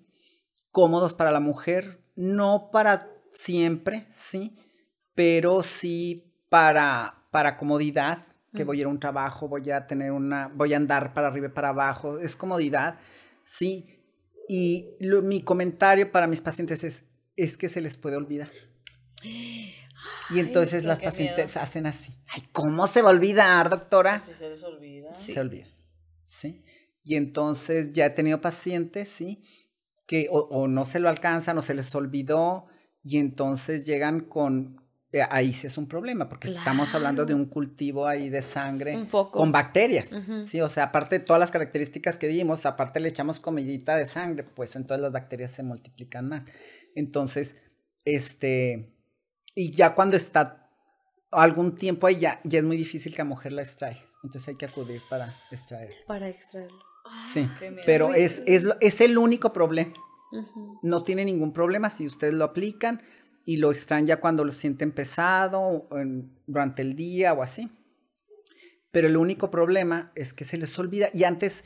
Cómodos 0.70 1.14
para 1.14 1.30
la 1.30 1.40
mujer, 1.40 2.00
no 2.16 2.70
para 2.70 3.08
siempre, 3.30 4.06
sí, 4.08 4.56
pero 5.14 5.62
sí 5.62 6.34
para, 6.48 7.26
para 7.30 7.56
comodidad, 7.56 8.18
que 8.54 8.64
voy 8.64 8.78
a 8.78 8.80
ir 8.80 8.86
a 8.86 8.90
un 8.90 9.00
trabajo, 9.00 9.48
voy 9.48 9.70
a 9.70 9.86
tener 9.86 10.12
una, 10.12 10.48
voy 10.54 10.74
a 10.74 10.76
andar 10.76 11.14
para 11.14 11.28
arriba 11.28 11.46
y 11.46 11.50
para 11.50 11.70
abajo, 11.70 12.18
es 12.18 12.36
comodidad, 12.36 12.98
sí. 13.44 13.98
Y 14.48 14.96
lo- 15.00 15.22
mi 15.22 15.42
comentario 15.42 16.10
para 16.12 16.26
mis 16.26 16.40
pacientes 16.42 16.84
es, 16.84 17.08
es 17.36 17.56
que 17.56 17.68
se 17.70 17.80
les 17.80 17.96
puede 17.96 18.16
olvidar. 18.16 18.50
Y 20.30 20.40
entonces 20.40 20.84
las 20.84 21.00
pacientes 21.00 21.56
hacen 21.56 21.86
así. 21.86 22.14
Ay, 22.28 22.42
¿cómo 22.52 22.86
se 22.86 23.02
va 23.02 23.10
a 23.10 23.12
olvidar, 23.12 23.68
doctora? 23.70 24.20
Si 24.20 24.34
se 24.34 24.48
les 24.48 24.62
olvida. 24.62 25.14
se 25.14 25.40
olvida. 25.40 25.66
¿Sí? 26.24 26.64
Y 27.05 27.16
entonces 27.16 27.92
ya 27.92 28.07
he 28.07 28.11
tenido 28.11 28.40
pacientes, 28.40 29.09
¿sí? 29.09 29.42
Que 30.07 30.28
o, 30.30 30.38
o 30.38 30.68
no 30.68 30.84
se 30.84 31.00
lo 31.00 31.09
alcanzan 31.09 31.59
o 31.59 31.62
se 31.62 31.74
les 31.74 31.94
olvidó 31.94 32.66
y 33.03 33.18
entonces 33.18 33.84
llegan 33.84 34.20
con... 34.20 34.80
eh, 35.12 35.22
Ahí 35.30 35.53
sí 35.53 35.66
es 35.66 35.76
un 35.78 35.88
problema, 35.88 36.28
porque 36.28 36.48
estamos 36.48 36.94
hablando 36.94 37.24
de 37.24 37.34
un 37.34 37.46
cultivo 37.46 38.07
ahí 38.07 38.28
de 38.30 38.40
sangre 38.42 38.94
con 39.32 39.50
bacterias. 39.53 40.11
¿sí? 40.44 40.61
O 40.61 40.68
sea, 40.68 40.84
aparte 40.84 41.18
de 41.18 41.24
todas 41.24 41.40
las 41.40 41.50
características 41.50 42.18
que 42.18 42.28
dimos, 42.28 42.64
aparte 42.66 43.00
le 43.00 43.09
echamos 43.09 43.40
comidita 43.40 43.96
de 43.96 44.05
sangre, 44.05 44.44
pues 44.44 44.76
entonces 44.76 45.03
las 45.03 45.12
bacterias 45.12 45.50
se 45.50 45.62
multiplican 45.62 46.28
más. 46.28 46.44
Entonces, 46.94 47.57
este, 48.05 48.94
y 49.55 49.72
ya 49.72 49.94
cuando 49.94 50.16
está 50.16 50.70
algún 51.30 51.74
tiempo 51.74 52.07
ahí, 52.07 52.20
ya, 52.20 52.40
ya 52.44 52.59
es 52.61 52.64
muy 52.64 52.76
difícil 52.76 53.12
que 53.12 53.18
la 53.18 53.24
mujer 53.24 53.53
la 53.53 53.62
extraiga. 53.62 54.00
Entonces 54.22 54.48
hay 54.48 54.57
que 54.57 54.66
acudir 54.66 55.00
para 55.11 55.26
extraer. 55.50 55.92
Para 56.07 56.28
extraerlo. 56.28 56.78
Sí, 57.16 57.48
miedo. 57.60 57.82
pero 57.86 58.14
es, 58.14 58.42
es, 58.46 58.64
es 58.80 59.00
el 59.00 59.18
único 59.18 59.52
problema. 59.52 59.92
No 60.82 61.02
tiene 61.02 61.24
ningún 61.24 61.52
problema 61.52 61.90
si 61.90 62.06
ustedes 62.06 62.32
lo 62.34 62.44
aplican 62.44 63.02
y 63.44 63.56
lo 63.58 63.70
extraen 63.70 64.06
ya 64.06 64.18
cuando 64.18 64.44
lo 64.44 64.52
sienten 64.52 64.92
pesado 64.92 65.60
o 65.60 65.98
en- 65.98 66.32
durante 66.46 66.80
el 66.82 66.94
día 66.96 67.32
o 67.34 67.42
así. 67.42 67.68
Pero 68.90 69.08
el 69.08 69.16
único 69.16 69.50
problema 69.50 70.12
es 70.14 70.32
que 70.32 70.44
se 70.44 70.58
les 70.58 70.78
olvida. 70.78 71.08
Y 71.12 71.24
antes 71.24 71.64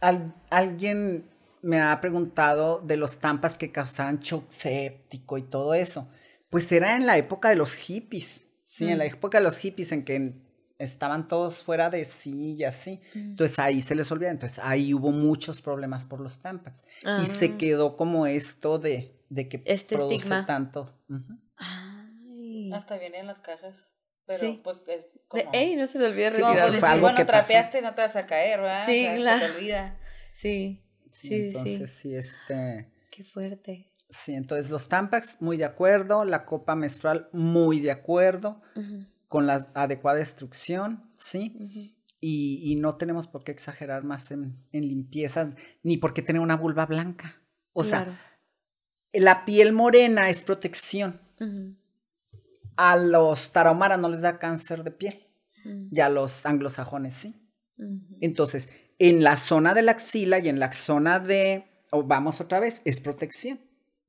al- 0.00 0.34
alguien 0.50 1.28
me 1.62 1.80
ha 1.80 2.00
preguntado 2.00 2.80
de 2.80 2.96
los 2.96 3.18
tampas 3.18 3.56
que 3.58 3.72
causaban 3.72 4.20
shock 4.20 4.50
séptico 4.50 5.36
y 5.38 5.42
todo 5.42 5.74
eso. 5.74 6.08
Pues 6.50 6.70
era 6.72 6.94
en 6.96 7.06
la 7.06 7.16
época 7.18 7.48
de 7.50 7.56
los 7.56 7.74
hippies, 7.74 8.46
¿sí? 8.62 8.88
En 8.88 8.98
la 8.98 9.04
época 9.06 9.38
de 9.38 9.44
los 9.44 9.58
hippies 9.58 9.92
en 9.92 10.04
que 10.04 10.34
estaban 10.78 11.26
todos 11.28 11.62
fuera 11.62 11.90
de 11.90 12.04
sí 12.04 12.54
y 12.54 12.64
así. 12.64 13.00
Entonces 13.14 13.58
ahí 13.58 13.80
se 13.80 13.94
les 13.94 14.10
olvida. 14.12 14.30
Entonces 14.30 14.58
ahí 14.62 14.92
hubo 14.94 15.10
muchos 15.10 15.62
problemas 15.62 16.04
por 16.04 16.20
los 16.20 16.40
tampax. 16.40 16.84
Ah. 17.04 17.18
Y 17.20 17.24
se 17.26 17.56
quedó 17.56 17.96
como 17.96 18.26
esto 18.26 18.78
de, 18.78 19.18
de 19.30 19.48
que 19.48 19.62
Este 19.64 19.96
produce 19.96 20.16
estigma. 20.16 20.44
tanto. 20.44 20.94
Ay. 21.56 22.70
Hasta 22.72 22.98
viene 22.98 23.18
en 23.18 23.26
las 23.26 23.40
cajas. 23.40 23.92
Pero 24.26 24.40
Sí. 24.40 24.60
pues 24.64 24.78
es 24.88 25.12
De, 25.14 25.20
como... 25.28 25.50
ey, 25.52 25.76
no 25.76 25.86
se 25.86 25.98
te 26.00 26.04
olvide 26.06 26.32
Sí, 26.32 26.40
No, 26.40 26.52
pues, 26.52 26.82
algo 26.82 27.02
bueno, 27.02 27.16
que 27.16 27.24
pasó. 27.24 27.46
trapeaste 27.48 27.78
y 27.78 27.82
no 27.82 27.94
te 27.94 28.02
vas 28.02 28.16
a 28.16 28.26
caer, 28.26 28.60
¿verdad? 28.60 28.84
Sí, 28.84 29.02
O 29.02 29.04
sea, 29.04 29.10
se 29.12 29.16
claro. 29.20 29.46
te 29.46 29.52
olvida. 29.52 29.98
Sí, 30.32 30.82
Sí, 31.12 31.28
sí, 31.28 31.34
entonces 31.46 31.90
sí. 31.92 32.10
sí, 32.10 32.16
este... 32.16 32.90
Qué 33.10 33.22
fuerte. 33.24 33.92
Sí, 34.10 34.34
entonces 34.34 34.70
los 34.70 34.88
Tampax, 34.88 35.40
muy 35.40 35.56
de 35.56 35.64
acuerdo, 35.64 36.24
la 36.24 36.44
copa 36.44 36.74
menstrual, 36.74 37.28
muy 37.32 37.80
de 37.80 37.90
acuerdo, 37.92 38.60
Ujú, 38.74 39.06
con 39.36 39.46
la 39.46 39.56
adecuada 39.74 40.18
instrucción, 40.20 41.10
¿sí? 41.14 41.52
Y, 42.20 42.72
y 42.72 42.76
no 42.76 42.96
tenemos 42.96 43.26
por 43.26 43.44
qué 43.44 43.52
exagerar 43.52 44.02
más 44.02 44.30
en, 44.30 44.56
en 44.72 44.88
limpiezas, 44.88 45.54
ni 45.82 45.98
por 45.98 46.14
qué 46.14 46.22
tener 46.22 46.40
una 46.40 46.56
vulva 46.56 46.86
blanca. 46.86 47.42
O 47.74 47.82
Claro. 47.82 48.12
sea, 48.12 48.20
la 49.12 49.44
piel 49.44 49.74
morena 49.74 50.30
es 50.30 50.42
protección. 50.42 51.20
A 52.76 52.96
los 52.96 53.52
tarahumaras 53.52 53.98
no 54.00 54.08
les 54.08 54.22
da 54.22 54.38
cáncer 54.38 54.82
de 54.84 54.90
piel, 54.90 55.26
y 55.92 56.00
a 56.00 56.08
los 56.08 56.46
anglosajones 56.46 57.12
sí. 57.12 57.34
Entonces, 58.22 58.68
en 58.98 59.22
la 59.22 59.36
zona 59.36 59.74
de 59.74 59.82
la 59.82 59.92
axila 59.92 60.38
y 60.38 60.48
en 60.48 60.58
la 60.58 60.72
zona 60.72 61.18
de, 61.18 61.66
o 61.92 62.02
vamos 62.04 62.40
otra 62.40 62.58
vez, 62.60 62.80
es 62.86 63.00
protección, 63.00 63.60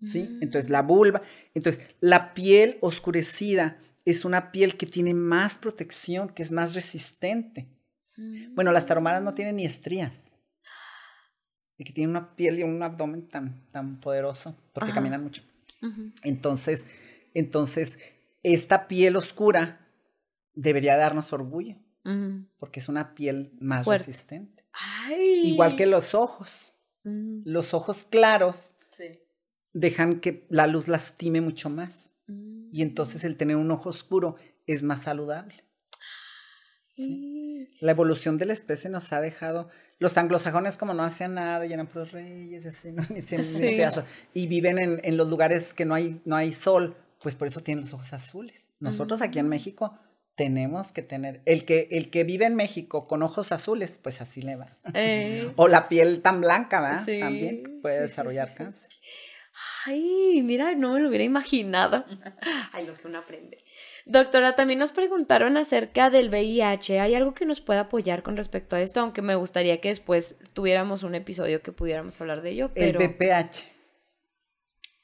¿sí? 0.01 0.38
Entonces, 0.41 0.69
la 0.69 0.82
vulva, 0.84 1.21
entonces, 1.53 1.86
la 1.99 2.34
piel 2.34 2.78
oscurecida 2.80 3.80
es 4.09 4.25
una 4.25 4.51
piel 4.51 4.77
que 4.77 4.85
tiene 4.85 5.13
más 5.13 5.57
protección, 5.57 6.29
que 6.29 6.41
es 6.43 6.51
más 6.51 6.73
resistente. 6.75 7.67
Bueno, 8.55 8.71
las 8.71 8.85
taromaras 8.87 9.21
no 9.21 9.33
tienen 9.33 9.57
ni 9.57 9.65
estrías. 9.65 10.33
Y 11.77 11.83
que 11.83 11.93
tienen 11.93 12.09
una 12.11 12.35
piel 12.35 12.57
y 12.59 12.63
un 12.63 12.81
abdomen 12.81 13.27
tan, 13.27 13.69
tan 13.71 13.99
poderoso, 13.99 14.55
porque 14.73 14.91
Ajá. 14.91 14.95
caminan 14.95 15.21
mucho. 15.23 15.43
Entonces, 16.23 16.85
entonces, 17.35 17.99
esta 18.41 18.87
piel 18.87 19.15
oscura 19.15 19.85
debería 20.55 20.97
darnos 20.97 21.31
orgullo, 21.33 21.75
porque 22.57 22.79
es 22.79 22.89
una 22.89 23.13
piel 23.13 23.51
más 23.59 23.83
Fuerte. 23.85 24.05
resistente. 24.07 24.63
Ay. 24.73 25.49
Igual 25.49 25.75
que 25.75 25.85
los 25.85 26.15
ojos. 26.15 26.73
Ujú, 27.03 27.41
Los 27.45 27.73
ojos 27.75 28.05
claros 28.09 28.73
Sí. 28.89 29.19
dejan 29.73 30.19
que 30.21 30.47
la 30.49 30.65
luz 30.65 30.87
lastime 30.87 31.41
mucho 31.41 31.69
más. 31.69 32.13
Y 32.78 32.84
entonces 32.84 33.23
el 33.23 33.38
tener 33.38 33.55
un 33.55 33.71
ojo 33.71 33.89
oscuro 33.89 34.36
es 34.67 34.84
más 34.84 35.01
saludable. 35.01 35.55
La 37.82 37.89
evolución 37.91 38.38
de 38.38 38.45
la 38.45 38.53
especie 38.53 38.88
nos 38.91 39.11
ha 39.13 39.19
dejado. 39.19 39.67
Los 39.97 40.15
anglosajones, 40.15 40.78
como 40.78 40.93
no 40.93 41.03
hacían 41.03 41.34
nada, 41.34 41.65
y 41.65 41.73
eran 41.73 41.88
puros 41.88 42.11
reyes, 42.11 42.67
así, 42.67 42.91
¿no? 42.91 43.01
Ni 43.09 43.21
se- 43.21 43.39
ni 43.39 43.43
Sí. 43.45 43.75
se 43.78 43.84
hace- 43.84 44.03
y 44.36 44.45
viven 44.45 44.78
en, 44.78 45.01
en 45.03 45.17
los 45.17 45.28
lugares 45.28 45.73
que 45.73 45.86
no 45.86 45.95
hay, 45.95 46.21
no 46.25 46.36
hay 46.36 46.51
sol, 46.51 46.95
pues 47.23 47.34
por 47.34 47.47
eso 47.47 47.61
tienen 47.61 47.84
los 47.84 47.95
ojos 47.95 48.13
azules. 48.13 48.75
Nosotros 48.80 49.23
aquí 49.23 49.39
en 49.39 49.49
México 49.49 49.97
tenemos 50.36 50.91
que 50.91 51.01
tener. 51.01 51.41
El 51.45 51.65
que, 51.65 51.88
el 51.89 52.11
que 52.11 52.23
vive 52.25 52.45
en 52.45 52.53
México 52.55 53.07
con 53.07 53.23
ojos 53.23 53.51
azules, 53.51 53.99
pues 54.03 54.21
así 54.21 54.43
le 54.43 54.55
va. 54.55 54.78
Eh, 54.93 55.51
O 55.55 55.67
la 55.67 55.89
piel 55.89 56.21
tan 56.21 56.41
blanca, 56.41 57.03
También 57.07 57.80
puede 57.82 57.95
sí, 57.95 58.01
desarrollar 58.01 58.53
cáncer. 58.53 58.91
Ay, 59.88 60.41
mira, 60.43 60.75
no 60.75 60.93
me 60.93 60.99
lo 60.99 61.07
hubiera 61.07 61.23
imaginado. 61.23 62.03
Ay, 62.73 62.85
lo 62.85 62.97
que 62.97 63.07
uno 63.07 63.19
aprende. 63.19 63.63
Doctora, 64.05 64.53
también 64.55 64.79
nos 64.79 64.91
preguntaron 64.91 65.55
acerca 65.55 66.09
del 66.09 66.27
VIH. 66.29 66.99
¿Hay 66.99 67.15
algo 67.15 67.33
que 67.33 67.45
nos 67.45 67.61
pueda 67.61 67.81
apoyar 67.81 68.21
con 68.21 68.35
respecto 68.35 68.75
a 68.75 68.81
esto? 68.81 68.99
Aunque 68.99 69.21
me 69.21 69.35
gustaría 69.35 69.79
que 69.79 69.88
después 69.89 70.39
tuviéramos 70.51 71.03
un 71.03 71.15
episodio 71.15 71.61
que 71.61 71.71
pudiéramos 71.71 72.19
hablar 72.19 72.41
de 72.41 72.49
ello, 72.49 72.71
El. 72.75 72.97
BPH. 72.97 73.65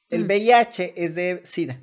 El 0.09 0.25
Mm. 0.25 0.27
VIH 0.27 0.93
es 0.97 1.15
de 1.15 1.41
SIDA. 1.45 1.79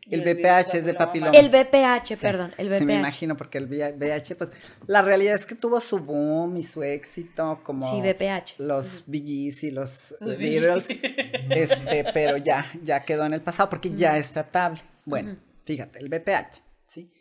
El 0.11 0.21
BPH 0.21 0.75
es 0.75 0.85
de 0.85 0.93
papiloma. 0.93 1.31
El 1.31 1.49
VPH, 1.49 2.07
Sí, 2.07 2.15
perdón, 2.21 2.53
el 2.57 2.73
Sí, 2.75 2.85
me 2.85 2.95
imagino, 2.95 3.37
porque 3.37 3.57
el 3.57 3.65
VIH, 3.65 4.35
pues, 4.35 4.51
la 4.87 5.01
realidad 5.01 5.35
es 5.35 5.45
que 5.45 5.55
tuvo 5.55 5.79
su 5.79 5.99
boom 5.99 6.57
y 6.57 6.63
su 6.63 6.83
éxito, 6.83 7.61
como 7.63 7.89
Sí, 7.89 8.01
VPH. 8.01 8.55
los 8.59 9.03
BGs 9.07 9.63
y 9.63 9.71
los, 9.71 10.15
Beatles, 10.19 10.87
este, 11.49 12.05
pero 12.13 12.37
ya, 12.37 12.65
ya 12.83 13.03
quedó 13.05 13.25
en 13.25 13.33
el 13.33 13.41
pasado, 13.41 13.69
porque 13.69 13.91
ya 13.91 14.17
es 14.17 14.31
tratable. 14.33 14.81
Bueno, 15.05 15.37
fíjate, 15.65 15.99
el 15.99 16.09
VPH, 16.09 16.61
¿sí? 16.85 17.11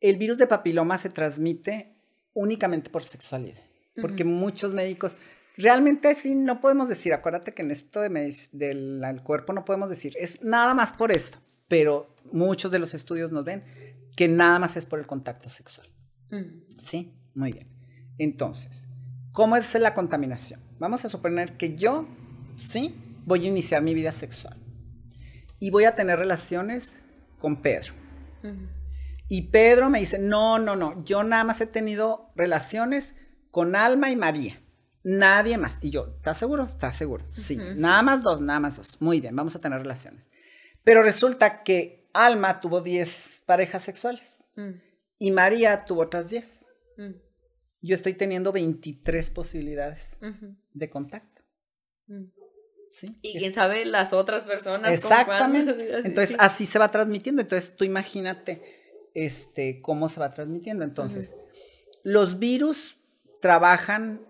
El 0.00 0.16
virus 0.16 0.38
de 0.38 0.46
papiloma 0.46 0.98
se 0.98 1.10
transmite 1.10 1.94
únicamente 2.34 2.90
por 2.90 3.02
sexualidad. 3.02 3.60
Porque 4.00 4.24
muchos 4.24 4.74
médicos, 4.74 5.16
realmente 5.56 6.14
sí, 6.14 6.34
no 6.34 6.60
podemos 6.60 6.88
decir, 6.88 7.12
acuérdate 7.12 7.52
que 7.52 7.62
en 7.62 7.70
esto 7.70 8.00
de 8.00 8.34
del 8.52 9.20
cuerpo 9.22 9.52
no 9.52 9.64
podemos 9.64 9.88
decir, 9.88 10.14
es 10.18 10.42
nada 10.42 10.74
más 10.74 10.92
por 10.94 11.12
esto, 11.12 11.38
pero 11.68 12.14
muchos 12.32 12.72
de 12.72 12.78
los 12.78 12.94
estudios 12.94 13.32
nos 13.32 13.44
ven 13.44 13.64
que 14.16 14.28
nada 14.28 14.58
más 14.58 14.76
es 14.76 14.86
por 14.86 14.98
el 14.98 15.06
contacto 15.06 15.48
sexual. 15.48 15.88
Sí, 16.78 17.14
muy 17.34 17.52
bien. 17.52 17.68
Entonces, 18.18 18.86
¿cómo 19.32 19.56
es 19.56 19.74
la 19.74 19.94
contaminación? 19.94 20.60
Vamos 20.78 21.04
a 21.04 21.08
suponer 21.08 21.56
que 21.56 21.76
yo, 21.76 22.08
sí, 22.56 22.94
voy 23.24 23.44
a 23.44 23.48
iniciar 23.48 23.82
mi 23.82 23.94
vida 23.94 24.12
sexual 24.12 24.56
y 25.58 25.70
voy 25.70 25.84
a 25.84 25.92
tener 25.92 26.18
relaciones 26.18 27.02
con 27.38 27.62
Pedro. 27.62 27.94
Y 29.28 29.48
Pedro 29.48 29.88
me 29.88 30.00
dice, 30.00 30.18
no, 30.18 30.58
no, 30.58 30.76
no, 30.76 31.02
yo 31.04 31.22
nada 31.22 31.44
más 31.44 31.60
he 31.60 31.66
tenido 31.66 32.30
relaciones 32.36 33.14
con 33.50 33.74
Alma 33.74 34.10
y 34.10 34.16
María. 34.16 34.60
Nadie 35.02 35.58
más. 35.58 35.78
Y 35.82 35.90
yo, 35.90 36.14
¿estás 36.16 36.38
seguro? 36.38 36.64
¿Estás 36.64 36.96
seguro? 36.96 37.24
Sí, 37.28 37.58
nada 37.76 38.02
más 38.02 38.22
dos, 38.22 38.40
nada 38.40 38.60
más 38.60 38.76
dos. 38.76 39.00
Muy 39.00 39.20
bien, 39.20 39.36
vamos 39.36 39.54
a 39.54 39.58
tener 39.58 39.78
relaciones. 39.78 40.30
Pero 40.84 41.02
resulta 41.02 41.62
que 41.62 42.08
Alma 42.12 42.60
tuvo 42.60 42.80
10 42.80 43.42
parejas 43.46 43.82
sexuales 43.82 44.48
Mm. 44.56 44.70
y 45.18 45.30
María 45.32 45.84
tuvo 45.84 46.02
otras 46.02 46.30
10. 46.30 46.66
Mm. 46.96 47.10
Yo 47.80 47.94
estoy 47.94 48.14
teniendo 48.14 48.52
23 48.52 49.30
posibilidades 49.30 50.18
de 50.72 50.90
contacto. 50.90 51.42
Mm. 52.06 52.24
¿sí? 52.92 53.18
Y 53.22 53.36
Es- 53.36 53.42
quién 53.42 53.54
sabe 53.54 53.84
las 53.84 54.12
otras 54.12 54.44
personas. 54.44 54.92
Exactamente. 54.92 55.72
así, 55.94 56.06
Entonces, 56.06 56.30
sí. 56.30 56.36
así 56.38 56.66
se 56.66 56.78
va 56.78 56.88
transmitiendo. 56.88 57.42
Entonces, 57.42 57.74
tú 57.74 57.84
imagínate 57.84 58.62
este, 59.14 59.80
cómo 59.82 60.08
se 60.08 60.20
va 60.20 60.28
transmitiendo. 60.30 60.84
Entonces, 60.84 61.34
los 62.04 62.38
virus 62.38 62.96
trabajan 63.40 64.24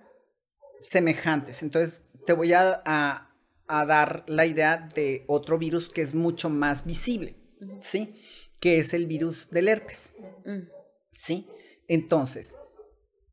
semejantes. 0.78 1.62
Entonces, 1.62 2.08
te 2.26 2.32
voy 2.32 2.52
a, 2.54 2.82
a- 2.86 3.33
a 3.66 3.86
dar 3.86 4.24
la 4.26 4.46
idea 4.46 4.86
de 4.94 5.24
otro 5.26 5.58
virus 5.58 5.88
que 5.88 6.02
es 6.02 6.14
mucho 6.14 6.50
más 6.50 6.84
visible, 6.84 7.36
¿sí? 7.80 8.20
Que 8.60 8.78
es 8.78 8.94
el 8.94 9.06
virus 9.06 9.50
del 9.50 9.68
herpes. 9.68 10.12
Mm. 10.44 10.74
¿sí? 11.14 11.48
Entonces, 11.88 12.56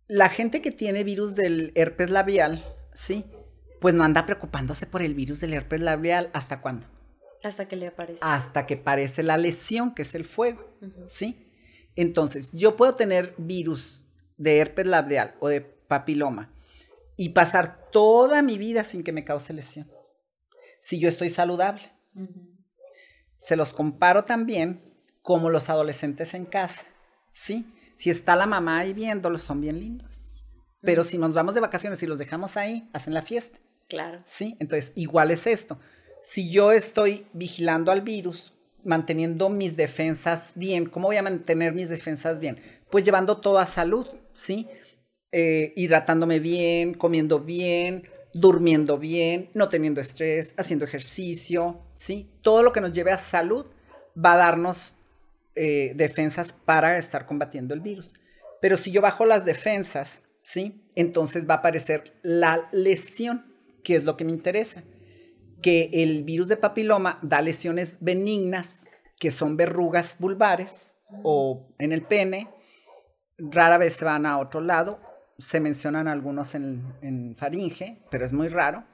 la 0.08 0.30
gente 0.30 0.62
que 0.62 0.72
tiene 0.72 1.04
virus 1.04 1.36
del 1.36 1.72
herpes 1.76 2.10
labial, 2.10 2.66
¿sí? 2.94 3.26
Pues 3.80 3.96
no 3.96 4.04
anda 4.04 4.26
preocupándose 4.26 4.86
por 4.86 5.02
el 5.02 5.16
virus 5.16 5.42
del 5.42 5.54
herpes 5.54 5.82
labial, 5.82 6.30
¿hasta 6.34 6.62
cuándo? 6.62 6.88
Hasta 7.44 7.68
que 7.68 7.76
le 7.76 7.88
aparece. 7.88 8.20
Hasta 8.22 8.68
que 8.68 8.78
parece 8.78 9.24
la 9.24 9.38
lesión, 9.38 9.96
que 9.96 10.04
es 10.04 10.14
el 10.14 10.26
fuego, 10.26 10.70
¿sí? 11.06 11.48
Entonces, 11.96 12.52
yo 12.54 12.76
puedo 12.76 12.94
tener 12.94 13.34
virus 13.38 14.08
de 14.38 14.60
herpes 14.60 14.86
labial 14.86 15.36
o 15.40 15.50
de 15.50 15.62
papiloma 15.62 16.54
y 17.18 17.30
pasar 17.30 17.90
toda 17.92 18.42
mi 18.42 18.58
vida 18.58 18.84
sin 18.84 19.04
que 19.04 19.12
me 19.12 19.26
cause 19.26 19.54
lesión. 19.54 19.91
Si 20.82 21.00
yo 21.00 21.08
estoy 21.08 21.30
saludable. 21.30 21.84
Se 23.38 23.56
los 23.56 23.74
comparo 23.74 24.26
también 24.26 24.84
como 25.22 25.50
los 25.50 25.70
adolescentes 25.70 26.34
en 26.34 26.46
casa, 26.46 26.86
¿sí? 27.32 27.66
Si 27.96 28.10
está 28.10 28.36
la 28.36 28.48
mamá 28.48 28.80
ahí 28.80 28.94
viéndolos, 28.94 29.42
son 29.44 29.62
bien 29.62 29.80
lindos. 29.80 30.50
Pero 30.82 31.04
si 31.04 31.18
nos 31.18 31.34
vamos 31.36 31.54
de 31.54 31.62
vacaciones 31.62 32.02
y 32.02 32.08
los 32.08 32.18
dejamos 32.20 32.58
ahí, 32.58 32.90
hacen 32.94 33.14
la 33.14 33.22
fiesta, 33.22 33.60
Claro. 33.88 34.24
¿sí? 34.26 34.58
Entonces, 34.60 34.94
igual 34.96 35.30
es 35.32 35.46
esto. 35.46 35.80
Si 36.22 36.50
yo 36.52 36.72
estoy 36.72 37.28
vigilando 37.34 37.92
al 37.92 38.02
virus, 38.02 38.54
manteniendo 38.84 39.50
mis 39.50 39.76
defensas 39.76 40.54
bien, 40.56 40.88
¿cómo 40.88 41.08
voy 41.08 41.18
a 41.18 41.24
mantener 41.24 41.74
mis 41.74 41.90
defensas 41.90 42.40
bien? 42.40 42.58
Pues 42.90 43.04
llevando 43.04 43.40
todo 43.40 43.60
a 43.60 43.66
salud, 43.66 44.08
¿sí? 44.34 44.68
Eh, 45.32 45.74
hidratándome 45.76 46.40
bien, 46.40 46.96
comiendo 46.96 47.40
bien, 47.40 48.10
durmiendo 48.34 48.98
bien, 48.98 49.50
no 49.54 49.70
teniendo 49.70 50.02
estrés, 50.02 50.54
haciendo 50.58 50.86
ejercicio, 50.86 51.82
¿sí? 51.94 52.30
Todo 52.42 52.64
lo 52.64 52.72
que 52.72 52.82
nos 52.82 52.94
lleve 52.94 53.12
a 53.12 53.18
salud 53.18 53.66
va 54.18 54.34
a 54.34 54.38
darnos 54.38 54.96
eh, 55.56 55.94
defensas 55.96 56.54
para 56.54 56.98
estar 56.98 57.26
combatiendo 57.26 57.74
el 57.74 57.82
virus. 57.82 58.14
Pero 58.62 58.78
si 58.78 58.92
yo 58.92 59.02
bajo 59.02 59.26
las 59.26 59.44
defensas, 59.44 60.24
¿sí? 60.42 60.84
Entonces 60.96 61.50
va 61.50 61.56
a 61.56 61.58
aparecer 61.58 62.14
la 62.22 62.70
lesión, 62.72 63.54
que 63.84 63.96
es 63.96 64.06
lo 64.06 64.16
que 64.16 64.26
me 64.26 64.32
interesa. 64.32 64.84
Que 65.62 65.90
el 65.94 66.24
virus 66.24 66.48
de 66.48 66.58
papiloma 66.58 67.20
da 67.22 67.42
lesiones 67.42 67.98
benignas, 68.02 68.82
que 69.20 69.32
son 69.32 69.58
verrugas 69.58 70.18
vulvares 70.20 70.98
o 71.24 71.68
en 71.80 71.92
el 71.92 72.04
pene. 72.04 72.48
Rara 73.38 73.78
vez 73.78 73.94
se 73.94 74.06
van 74.06 74.26
a 74.26 74.40
otro 74.40 74.62
lado. 74.62 75.00
Se 75.42 75.60
mencionan 75.60 76.08
algunos 76.08 76.56
en, 76.56 76.84
en 77.02 77.36
faringe, 77.36 78.02
pero 78.10 78.26
es 78.26 78.34
muy 78.34 78.48
raro. 78.48 78.86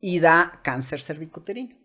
Y 0.00 0.20
da 0.20 0.60
cáncer 0.62 1.00
cervicuterino. 1.00 1.76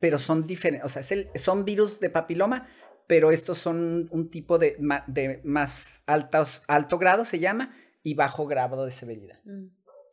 Pero 0.00 0.18
son 0.18 0.46
diferentes, 0.46 0.84
o 0.86 0.88
sea, 0.88 1.00
es 1.00 1.12
el- 1.12 1.28
son 1.34 1.64
virus 1.64 1.98
de 2.00 2.10
papiloma, 2.10 2.68
pero 3.06 3.30
estos 3.30 3.58
son 3.58 4.08
un 4.12 4.28
tipo 4.30 4.58
de, 4.58 4.76
de 5.06 5.40
más 5.44 6.02
altos, 6.06 6.62
alto 6.68 6.98
grado, 6.98 7.24
se 7.24 7.38
llama, 7.40 7.74
y 8.02 8.14
bajo 8.14 8.46
grado 8.46 8.84
de 8.84 8.90
severidad. 8.90 9.40
Mm. 9.44 9.66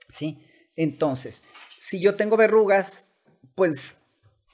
¿sí? 0.07 0.39
Entonces, 0.75 1.43
si 1.79 1.99
yo 2.01 2.15
tengo 2.15 2.37
verrugas, 2.37 3.09
pues 3.53 3.97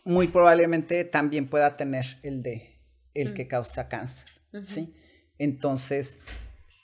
muy 0.03 0.27
probablemente 0.27 1.03
también 1.05 1.47
pueda 1.49 1.75
tener 1.75 2.05
el 2.23 2.41
de 2.43 2.79
el 3.13 3.33
que 3.33 3.47
causa 3.47 3.87
cáncer, 3.89 4.29
¿sí? 4.61 4.95
Entonces, 5.37 6.19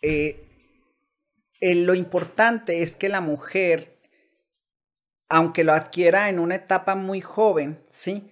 eh, 0.02 0.47
eh, 1.60 1.76
lo 1.76 1.96
importante 1.96 2.82
es 2.82 2.96
que 2.96 3.10
la 3.10 3.22
mujer, 3.22 4.00
aunque 5.30 5.64
lo 5.64 5.74
adquiera 5.74 6.30
en 6.30 6.40
una 6.40 6.56
etapa 6.56 6.96
muy 6.96 7.22
joven, 7.22 7.84
¿sí? 7.88 8.30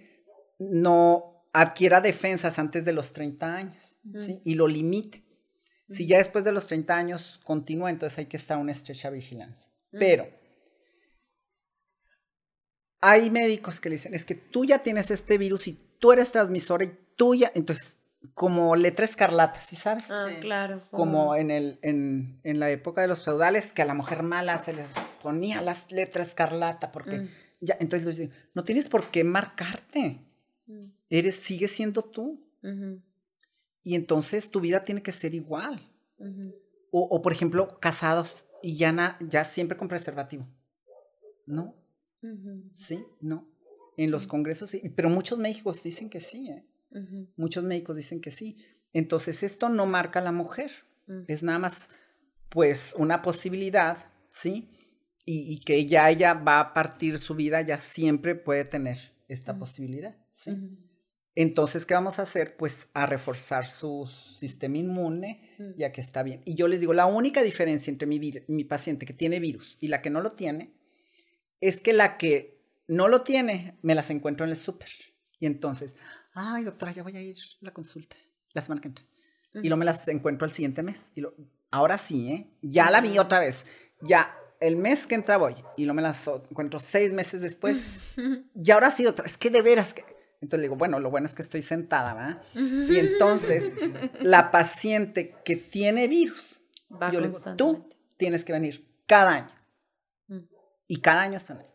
No 0.60 1.46
adquiera 1.54 2.02
defensas 2.02 2.60
antes 2.60 2.86
de 2.86 2.94
los 2.94 3.14
30 3.14 3.56
años, 3.56 4.00
¿sí? 4.16 4.42
Y 4.44 4.56
lo 4.56 4.68
limite. 4.68 5.24
Si 5.88 6.08
ya 6.08 6.18
después 6.18 6.44
de 6.44 6.52
los 6.52 6.68
30 6.68 6.96
años 6.96 7.40
continúa, 7.44 7.90
entonces 7.92 8.18
hay 8.18 8.26
que 8.26 8.38
estar 8.38 8.58
en 8.58 8.64
una 8.64 8.72
estrecha 8.72 9.10
vigilancia. 9.10 9.72
Pero 9.92 10.28
hay 13.02 13.30
médicos 13.30 13.80
que 13.80 13.90
le 13.90 13.96
dicen, 13.96 14.16
es 14.16 14.26
que 14.26 14.34
tú 14.36 14.66
ya 14.66 14.80
tienes 14.80 15.12
este 15.12 15.38
virus 15.38 15.68
y 15.68 15.74
tú 16.00 16.12
eres 16.12 16.32
transmisora 16.32 16.86
y 16.86 16.98
tú 17.16 17.36
ya, 17.36 17.52
entonces, 17.54 18.00
como 18.34 18.76
letra 18.76 19.06
escarlata, 19.06 19.60
¿sí 19.60 19.76
sabes? 19.76 20.10
Ah, 20.12 20.30
claro. 20.42 20.82
Como 20.92 21.36
en, 21.36 21.52
el, 21.52 21.80
en, 21.82 22.38
en 22.44 22.60
la 22.60 22.70
época 22.72 23.02
de 23.02 23.08
los 23.08 23.24
feudales, 23.24 23.74
que 23.74 23.82
a 23.82 23.86
la 23.86 23.94
mujer 23.94 24.24
mala 24.24 24.58
se 24.58 24.74
les 24.74 24.94
ponía 25.22 25.62
las 25.62 25.92
letras 25.92 26.30
escarlata, 26.30 26.92
porque 26.92 27.20
Mm. 27.20 27.28
ya, 27.62 27.78
entonces 27.80 28.06
les 28.08 28.18
digo, 28.18 28.34
no 28.54 28.64
tienes 28.64 28.90
por 28.90 29.10
qué 29.12 29.24
marcarte, 29.24 30.20
Mm. 30.68 30.86
eres, 31.10 31.36
sigues 31.36 31.72
siendo 31.72 32.02
tú, 32.04 32.42
y 33.84 33.94
entonces 33.96 34.50
tu 34.50 34.60
vida 34.62 34.82
tiene 34.82 35.04
que 35.04 35.12
ser 35.12 35.36
igual. 35.36 35.80
O, 36.92 37.02
o, 37.04 37.22
por 37.22 37.32
ejemplo, 37.34 37.80
casados 37.80 38.48
y 38.64 38.76
ya, 38.78 38.92
na- 38.92 39.18
ya 39.20 39.44
siempre 39.44 39.78
con 39.78 39.88
preservativo. 39.88 40.48
¿No? 41.46 41.76
Sí, 42.74 43.06
no. 43.22 43.48
En 43.98 44.10
los 44.12 44.26
congresos 44.28 44.72
sí, 44.72 44.82
pero 44.96 45.10
muchos 45.10 45.38
médicos 45.38 45.84
dicen 45.84 46.10
que 46.10 46.20
sí, 46.20 46.50
¿eh? 46.50 46.66
Muchos 47.36 47.64
médicos 47.64 47.96
dicen 47.98 48.22
que 48.22 48.32
sí. 48.32 48.58
Entonces 48.94 49.44
esto 49.44 49.70
no 49.70 49.86
marca 49.86 50.20
a 50.20 50.24
la 50.24 50.32
mujer, 50.32 50.72
Mm. 51.08 51.24
es 51.28 51.44
nada 51.44 51.60
más 51.60 51.90
pues 52.50 52.96
una 52.98 53.22
posibilidad, 53.22 53.98
¿sí? 54.32 54.70
Y, 55.26 55.54
y 55.54 55.60
que 55.60 55.86
ya 55.86 56.10
ella 56.10 56.34
va 56.34 56.60
a 56.60 56.74
partir 56.74 57.20
su 57.20 57.36
vida, 57.36 57.62
ya 57.62 57.78
siempre 57.78 58.34
puede 58.36 58.64
tener 58.64 58.98
esta 59.28 59.58
posibilidad, 59.60 60.16
¿sí? 60.32 60.52
Entonces, 61.36 61.86
¿qué 61.86 61.94
vamos 61.96 62.18
a 62.18 62.22
hacer? 62.22 62.56
Pues 62.56 62.88
a 62.94 63.06
reforzar 63.06 63.66
su 63.68 64.10
sistema 64.38 64.78
inmune, 64.78 65.42
Mm. 65.60 65.78
ya 65.78 65.92
que 65.92 66.02
está 66.02 66.24
bien. 66.24 66.42
Y 66.46 66.56
yo 66.56 66.68
les 66.68 66.80
digo, 66.80 66.94
la 66.94 67.06
única 67.06 67.42
diferencia 67.44 67.92
entre 67.92 68.08
mi, 68.08 68.20
mi 68.48 68.64
paciente 68.64 69.06
que 69.06 69.14
tiene 69.14 69.40
virus 69.40 69.78
y 69.82 69.88
la 69.90 70.02
que 70.02 70.10
no 70.10 70.22
lo 70.22 70.32
tiene, 70.32 70.74
es 71.62 71.82
que 71.82 71.94
la 71.94 72.18
que 72.18 72.62
no 72.88 73.08
lo 73.10 73.22
tiene, 73.24 73.78
me 73.82 73.96
las 73.96 74.10
encuentro 74.10 74.46
en 74.46 74.52
el 74.52 74.58
súper. 74.58 74.90
Y 75.40 75.46
entonces, 75.46 75.96
ay, 76.36 76.64
doctora, 76.64 76.92
ya 76.92 77.04
voy 77.04 77.16
a 77.18 77.22
ir 77.22 77.36
a 77.36 77.66
la 77.66 77.72
consulta 77.74 78.16
la 78.54 78.62
semana 78.62 78.82
que 78.82 78.90
entra. 78.90 79.06
Y 79.56 79.62
luego 79.70 79.78
me 79.78 79.86
las 79.86 80.08
encuentro 80.10 80.46
el 80.46 80.54
siguiente 80.54 80.84
mes. 80.84 81.12
Y 81.16 81.22
lo, 81.22 81.34
ahora 81.72 81.98
sí, 81.98 82.30
¿eh? 82.32 82.58
Ya 82.62 82.92
la 82.92 83.02
vi 83.02 83.18
otra 83.18 83.40
vez. 83.40 83.66
Ya 84.02 84.36
el 84.60 84.76
mes 84.76 85.08
que 85.08 85.16
entra 85.16 85.38
voy. 85.38 85.56
Y 85.78 85.84
luego 85.86 85.96
me 85.96 86.02
las 86.02 86.28
encuentro 86.28 86.78
seis 86.80 87.14
meses 87.14 87.42
después. 87.42 87.84
Y 88.54 88.72
ahora 88.72 88.92
sí 88.92 89.06
otra. 89.08 89.26
Es 89.26 89.38
que 89.38 89.50
de 89.50 89.62
veras 89.62 89.94
que... 89.94 90.04
Entonces 90.42 90.60
le 90.60 90.64
digo, 90.64 90.76
bueno, 90.76 91.00
lo 91.00 91.10
bueno 91.10 91.26
es 91.26 91.34
que 91.36 91.42
estoy 91.42 91.62
sentada, 91.62 92.14
¿verdad? 92.14 92.42
Y 92.54 93.00
entonces 93.00 93.74
la 94.22 94.52
paciente 94.52 95.36
que 95.46 95.56
tiene 95.56 96.08
virus, 96.08 96.62
Va 96.92 97.12
yo 97.12 97.20
le 97.22 97.30
digo, 97.30 97.56
tú 97.56 97.90
tienes 98.18 98.44
que 98.44 98.52
venir 98.54 98.86
cada 99.08 99.32
año. 99.32 99.56
Mm, 100.28 100.40
Y 100.88 100.98
cada 101.02 101.22
año 101.22 101.38
están 101.38 101.60
ahí. 101.60 101.70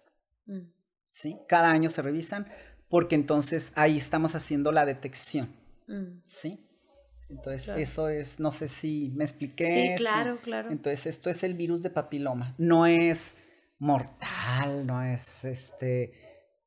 mm, 0.46 0.72
¿sí? 1.10 1.36
Cada 1.48 1.70
año 1.70 1.88
se 1.88 2.02
revisan 2.02 2.46
porque 2.90 3.14
entonces 3.14 3.72
ahí 3.76 3.96
estamos 3.96 4.34
haciendo 4.34 4.72
la 4.72 4.84
detección, 4.84 5.48
mm. 5.86 6.20
¿sí? 6.24 6.66
Entonces, 7.30 7.62
Claro. 7.62 7.80
eso 7.80 8.08
es, 8.08 8.40
no 8.40 8.50
sé 8.50 8.66
si 8.66 9.12
me 9.14 9.22
expliqué. 9.22 9.70
Sí, 9.70 10.02
claro, 10.02 10.40
claro. 10.42 10.70
Entonces, 10.72 11.06
esto 11.06 11.30
es 11.30 11.44
el 11.44 11.54
virus 11.54 11.82
de 11.82 11.90
papiloma. 11.90 12.56
No 12.58 12.86
es 12.86 13.36
mortal, 13.78 14.84
no 14.84 15.02
es 15.02 15.44
este 15.44 16.12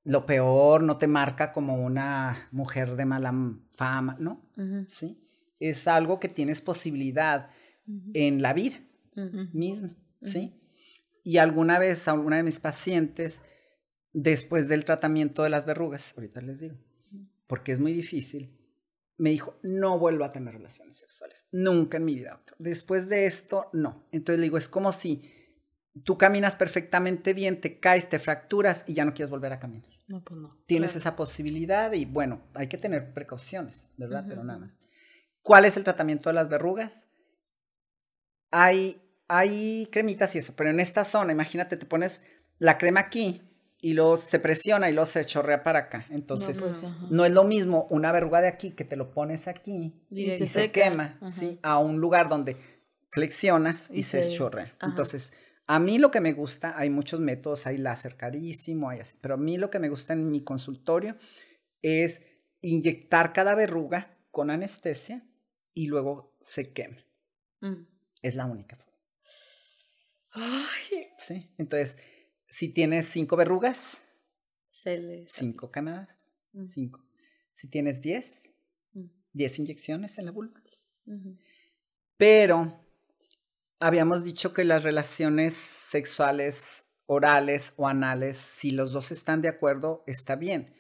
lo 0.06 0.26
peor, 0.26 0.84
no 0.84 0.98
te 0.98 1.08
marca 1.08 1.52
como 1.52 1.76
una 1.82 2.50
mujer 2.52 2.96
de 2.96 3.06
mala 3.06 3.34
fama, 3.72 4.18
¿no? 4.20 4.42
Sí. 4.90 5.18
Es 5.60 5.88
algo 5.88 6.20
que 6.20 6.28
tienes 6.28 6.62
posibilidad 6.62 7.50
en 8.14 8.42
la 8.42 8.54
vida 8.54 8.78
ujú. 9.16 9.48
misma, 9.54 9.96
¿sí? 10.22 10.54
Y 11.24 11.38
alguna 11.38 11.80
vez 11.80 12.08
a 12.08 12.14
una 12.14 12.38
de 12.38 12.44
mis 12.44 12.60
pacientes, 12.60 13.44
después 14.14 14.70
del 14.70 14.86
tratamiento 14.86 15.44
de 15.44 15.50
las 15.50 15.66
verrugas, 15.66 16.14
ahorita 16.16 16.42
les 16.42 16.60
digo, 16.62 16.76
porque 17.48 17.72
es 17.72 17.80
muy 17.80 17.94
difícil, 17.94 18.58
me 19.18 19.30
dijo, 19.32 19.60
no 19.64 20.00
vuelvo 20.00 20.24
a 20.24 20.30
tener 20.30 20.54
relaciones 20.54 20.98
sexuales, 20.98 21.48
nunca 21.52 21.98
en 21.98 22.06
mi 22.06 22.16
vida. 22.16 22.32
doctor. 22.32 22.56
Después 22.60 23.10
de 23.10 23.26
esto, 23.26 23.70
no. 23.74 24.06
Entonces 24.12 24.40
le 24.40 24.44
digo, 24.46 24.58
es 24.58 24.68
como 24.68 24.92
si 24.92 25.30
tú 26.04 26.18
caminas 26.18 26.56
perfectamente 26.56 27.34
bien, 27.34 27.62
te 27.62 27.80
caes, 27.80 28.10
te 28.10 28.20
fracturas 28.20 28.84
y 28.88 28.94
ya 28.94 29.06
no 29.06 29.14
quieres 29.14 29.30
volver 29.30 29.54
a 29.54 29.60
caminar. 29.60 29.90
No, 30.08 30.24
pues 30.24 30.40
no. 30.40 30.58
Tienes 30.66 30.92
Claro. 30.92 31.00
esa 31.00 31.16
posibilidad 31.16 31.92
y 31.94 32.06
bueno, 32.06 32.42
hay 32.56 32.68
que 32.68 32.78
tener 32.78 33.14
precauciones, 33.14 33.92
¿verdad? 33.98 34.26
Pero 34.28 34.44
nada 34.44 34.60
más. 34.60 34.80
¿Cuál 35.42 35.66
es 35.66 35.78
el 35.78 35.84
tratamiento 35.84 36.30
de 36.30 36.34
las 36.34 36.50
verrugas? 36.50 37.08
Hay, 38.52 39.02
hay 39.28 39.88
cremitas 39.92 40.36
y 40.36 40.40
eso, 40.40 40.54
pero 40.56 40.70
en 40.70 40.80
esta 40.80 41.04
zona, 41.04 41.32
imagínate, 41.32 41.78
te 41.78 41.86
pones 41.86 42.22
la 42.60 42.78
crema 42.78 43.00
aquí 43.02 43.42
y 43.84 43.92
luego 43.94 44.16
se 44.16 44.40
presiona 44.40 44.90
y 44.90 44.94
luego 44.94 45.06
se 45.06 45.26
chorrea 45.26 45.62
para 45.62 45.80
acá. 45.80 46.06
Entonces, 46.10 46.56
no, 46.62 46.68
no, 46.68 46.72
pues, 46.72 46.84
ajá. 46.86 47.26
es 47.28 47.32
lo 47.34 47.44
mismo 47.44 47.86
una 47.90 48.14
verruga 48.14 48.40
de 48.40 48.48
aquí 48.48 48.72
que 48.72 48.86
te 48.86 48.96
lo 48.96 49.12
pones 49.12 49.50
aquí 49.50 49.94
Directo. 50.10 50.46
y 50.46 50.48
se 50.48 50.72
quema, 50.72 51.18
Ajá. 51.22 51.32
¿sí? 51.34 51.60
A 51.64 51.80
un 51.80 52.00
lugar 52.00 52.30
donde 52.30 52.56
flexionas 53.12 53.90
y, 53.92 54.00
Y 54.00 54.04
se, 54.04 54.22
se- 54.22 54.32
chorrea. 54.38 54.74
Ajá. 54.80 54.88
Entonces, 54.88 55.34
a 55.68 55.80
mí 55.80 56.00
lo 56.00 56.12
que 56.12 56.22
me 56.22 56.32
gusta, 56.32 56.78
hay 56.78 56.90
muchos 56.90 57.20
métodos, 57.20 57.68
hay 57.68 57.78
láser 57.78 58.16
carísimo, 58.16 58.90
hay 58.90 59.02
así, 59.02 59.18
pero 59.20 59.34
a 59.34 59.38
mí 59.38 59.58
lo 59.58 59.70
que 59.70 59.80
me 59.80 59.90
gusta 59.90 60.14
en 60.14 60.32
mi 60.32 60.46
consultorio 60.46 61.18
es 61.82 62.22
inyectar 62.62 63.34
cada 63.34 63.54
verruga 63.54 64.18
con 64.32 64.50
anestesia 64.50 65.28
y 65.74 65.88
luego 65.88 66.38
se 66.40 66.72
quema. 66.72 67.04
Mm. 67.60 67.86
Es 68.22 68.36
la 68.36 68.46
única 68.46 68.78
forma. 68.78 68.94
Ay, 70.32 71.08
¿sí? 71.18 71.54
Entonces, 71.58 71.98
si 72.54 72.70
tienes 72.70 73.06
cinco 73.06 73.36
verrugas, 73.36 74.04
se 74.70 75.00
le... 75.00 75.26
cinco 75.28 75.72
Mm. 76.54 76.66
cinco. 76.66 77.04
Si 77.52 77.68
tienes 77.68 78.04
diez, 78.04 78.52
Mm, 78.94 79.08
diez 79.34 79.58
inyecciones 79.58 80.20
en 80.20 80.26
la 80.26 80.32
vulva. 80.32 80.62
Pero 82.16 82.86
habíamos 83.80 84.24
dicho 84.24 84.54
que 84.54 84.66
las 84.66 84.84
relaciones 84.84 85.56
sexuales 85.56 86.86
orales 87.08 87.74
o 87.78 87.88
anales, 87.88 88.38
si 88.38 88.70
los 88.70 88.94
dos 88.94 89.12
están 89.12 89.42
de 89.42 89.48
acuerdo, 89.50 90.04
está 90.06 90.36
bien. 90.36 90.76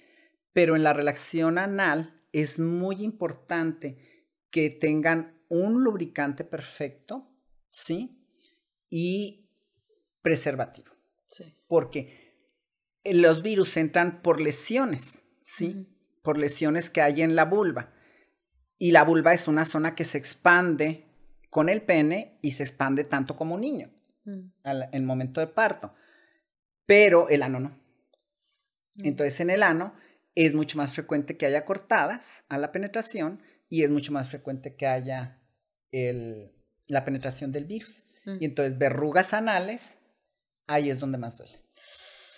Pero 0.53 0.75
en 0.75 0.83
la 0.83 0.93
relación 0.93 1.57
anal 1.57 2.21
es 2.31 2.59
muy 2.59 3.01
importante 3.03 3.97
que 4.51 4.69
tengan 4.69 5.43
un 5.49 5.83
lubricante 5.83 6.43
perfecto, 6.43 7.35
¿sí? 7.71 8.23
Y 8.91 9.49
preservativo. 10.21 10.92
Porque 11.73 12.35
los 13.03 13.41
virus 13.41 13.77
entran 13.77 14.21
por 14.21 14.39
lesiones, 14.39 15.23
¿sí? 15.41 15.87
Por 16.21 16.37
lesiones 16.37 16.91
que 16.91 17.01
hay 17.01 17.23
en 17.23 17.35
la 17.35 17.45
vulva. 17.45 17.91
Y 18.77 18.91
la 18.91 19.03
vulva 19.03 19.33
es 19.33 19.47
una 19.47 19.65
zona 19.65 19.95
que 19.95 20.03
se 20.03 20.19
expande 20.19 21.07
con 21.49 21.67
el 21.69 21.81
pene 21.81 22.37
y 22.43 22.51
se 22.51 22.61
expande 22.61 23.03
tanto 23.05 23.35
como 23.35 23.55
un 23.55 23.61
niño 23.61 23.89
Mm, 24.25 24.51
al 24.63 24.89
el 24.93 25.01
momento 25.03 25.41
de 25.41 25.47
parto. 25.47 25.95
Pero 26.85 27.27
el 27.29 27.41
ano 27.41 27.59
no. 27.59 27.69
mm. 27.69 29.05
Entonces 29.05 29.39
en 29.39 29.49
el 29.49 29.63
ano 29.63 29.95
es 30.35 30.53
mucho 30.53 30.77
más 30.77 30.93
frecuente 30.93 31.37
que 31.37 31.47
haya 31.47 31.65
cortadas 31.65 32.45
a 32.49 32.57
la 32.59 32.71
penetración 32.71 33.41
y 33.67 33.81
es 33.83 33.89
mucho 33.91 34.11
más 34.13 34.29
frecuente 34.29 34.75
que 34.75 34.85
haya 34.85 35.41
el- 35.91 36.51
la 36.87 37.03
penetración 37.03 37.51
del 37.51 37.65
virus. 37.65 38.05
Mm. 38.25 38.37
Y 38.41 38.45
entonces 38.45 38.77
verrugas 38.77 39.33
anales, 39.33 39.97
ahí 40.67 40.89
es 40.89 40.99
donde 40.99 41.17
más 41.17 41.37
duele. 41.37 41.59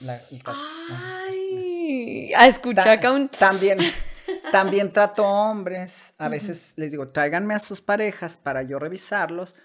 La- 0.01 0.21
el. 0.29 0.41
Ay, 0.89 2.33
a 2.33 2.47
escuchar 2.47 2.99
Ta- 2.99 3.11
un... 3.11 3.29
También, 3.29 3.77
también 4.51 4.91
trato 4.91 5.23
hombres. 5.25 6.13
A 6.17 6.29
veces 6.29 6.73
les 6.77 6.91
digo, 6.91 7.09
tráiganme 7.09 7.53
a 7.53 7.59
sus 7.59 7.81
parejas 7.81 8.37
para 8.37 8.63
yo 8.63 8.79
revisarlos, 8.79 9.55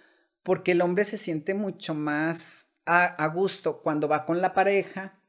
porque 0.42 0.72
el 0.72 0.82
hombre 0.82 1.04
se 1.04 1.16
siente 1.18 1.54
mucho 1.54 1.94
más 1.94 2.72
a, 2.86 3.04
a 3.04 3.26
gusto 3.28 3.82
cuando 3.82 4.08
va 4.08 4.24
con 4.24 4.40
la 4.40 4.52
pareja 4.52 5.20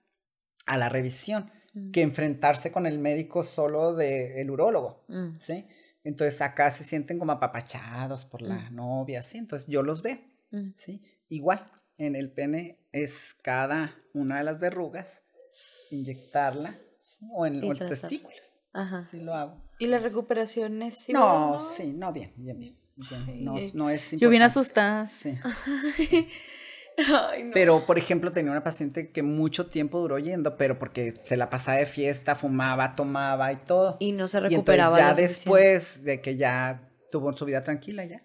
a 0.65 0.77
la 0.77 0.89
revisión 0.89 1.51
Mm, 1.73 1.91
que 1.91 2.01
enfrentarse 2.01 2.69
con 2.69 2.85
el 2.85 2.99
médico 2.99 3.43
solo 3.43 3.93
del 3.95 4.51
urólogo, 4.51 5.05
mm, 5.07 5.35
¿sí? 5.39 5.65
Entonces 6.03 6.41
acá 6.41 6.69
se 6.69 6.83
sienten 6.83 7.17
como 7.17 7.31
apapachados 7.31 8.25
por 8.25 8.41
la 8.41 8.69
novia, 8.71 9.21
¿sí? 9.21 9.37
Entonces 9.37 9.69
yo 9.69 9.81
los 9.81 10.01
veo, 10.01 10.19
mm. 10.51 10.71
¿sí? 10.75 11.01
Igual, 11.29 11.65
en 12.05 12.15
el 12.15 12.31
pene 12.31 12.79
es 12.91 13.35
cada 13.41 13.95
una 14.13 14.37
de 14.39 14.43
las 14.43 14.59
verrugas, 14.59 15.23
inyectarla, 15.91 16.77
¿sí? 16.99 17.25
O 17.33 17.45
en 17.45 17.61
los 17.61 17.79
testículos. 17.79 18.63
Ajá. 18.73 19.01
Sí 19.03 19.19
lo 19.19 19.33
hago. 19.35 19.61
¿Y 19.79 19.87
la 19.87 19.99
recuperación 19.99 20.81
es 20.81 21.09
no, 21.09 21.55
igual, 21.55 21.65
sí, 21.69 21.93
no, 21.93 22.13
bien, 22.13 22.33
bien, 22.37 22.59
bien. 22.59 22.77
no, 23.43 23.55
ay. 23.55 23.71
no 23.73 23.89
es 23.89 24.11
Yo 24.11 24.29
bien 24.29 24.41
importante. 24.41 24.45
asustada. 24.45 25.07
Sí. 25.07 25.37
Ay, 27.31 27.45
no. 27.45 27.51
Pero, 27.53 27.85
por 27.85 27.97
ejemplo, 27.97 28.31
tenía 28.31 28.51
una 28.51 28.63
paciente 28.63 29.11
que 29.11 29.23
mucho 29.23 29.67
tiempo 29.67 29.99
duró 29.99 30.19
yendo, 30.19 30.57
pero 30.57 30.77
porque 30.77 31.13
se 31.15 31.37
la 31.37 31.49
pasaba 31.49 31.77
de 31.77 31.85
fiesta, 31.85 32.35
fumaba, 32.35 32.95
tomaba 32.95 33.51
y 33.53 33.57
todo. 33.57 33.97
Y 33.99 34.11
no 34.11 34.27
se 34.27 34.37
Y 34.37 34.39
entonces 34.39 34.51
recuperaba. 34.57 34.99
ya 34.99 35.13
después 35.13 36.03
de 36.03 36.21
que 36.21 36.35
ya 36.35 36.89
tuvo 37.09 37.35
su 37.35 37.45
vida 37.45 37.61
tranquila 37.61 38.05
ya, 38.05 38.21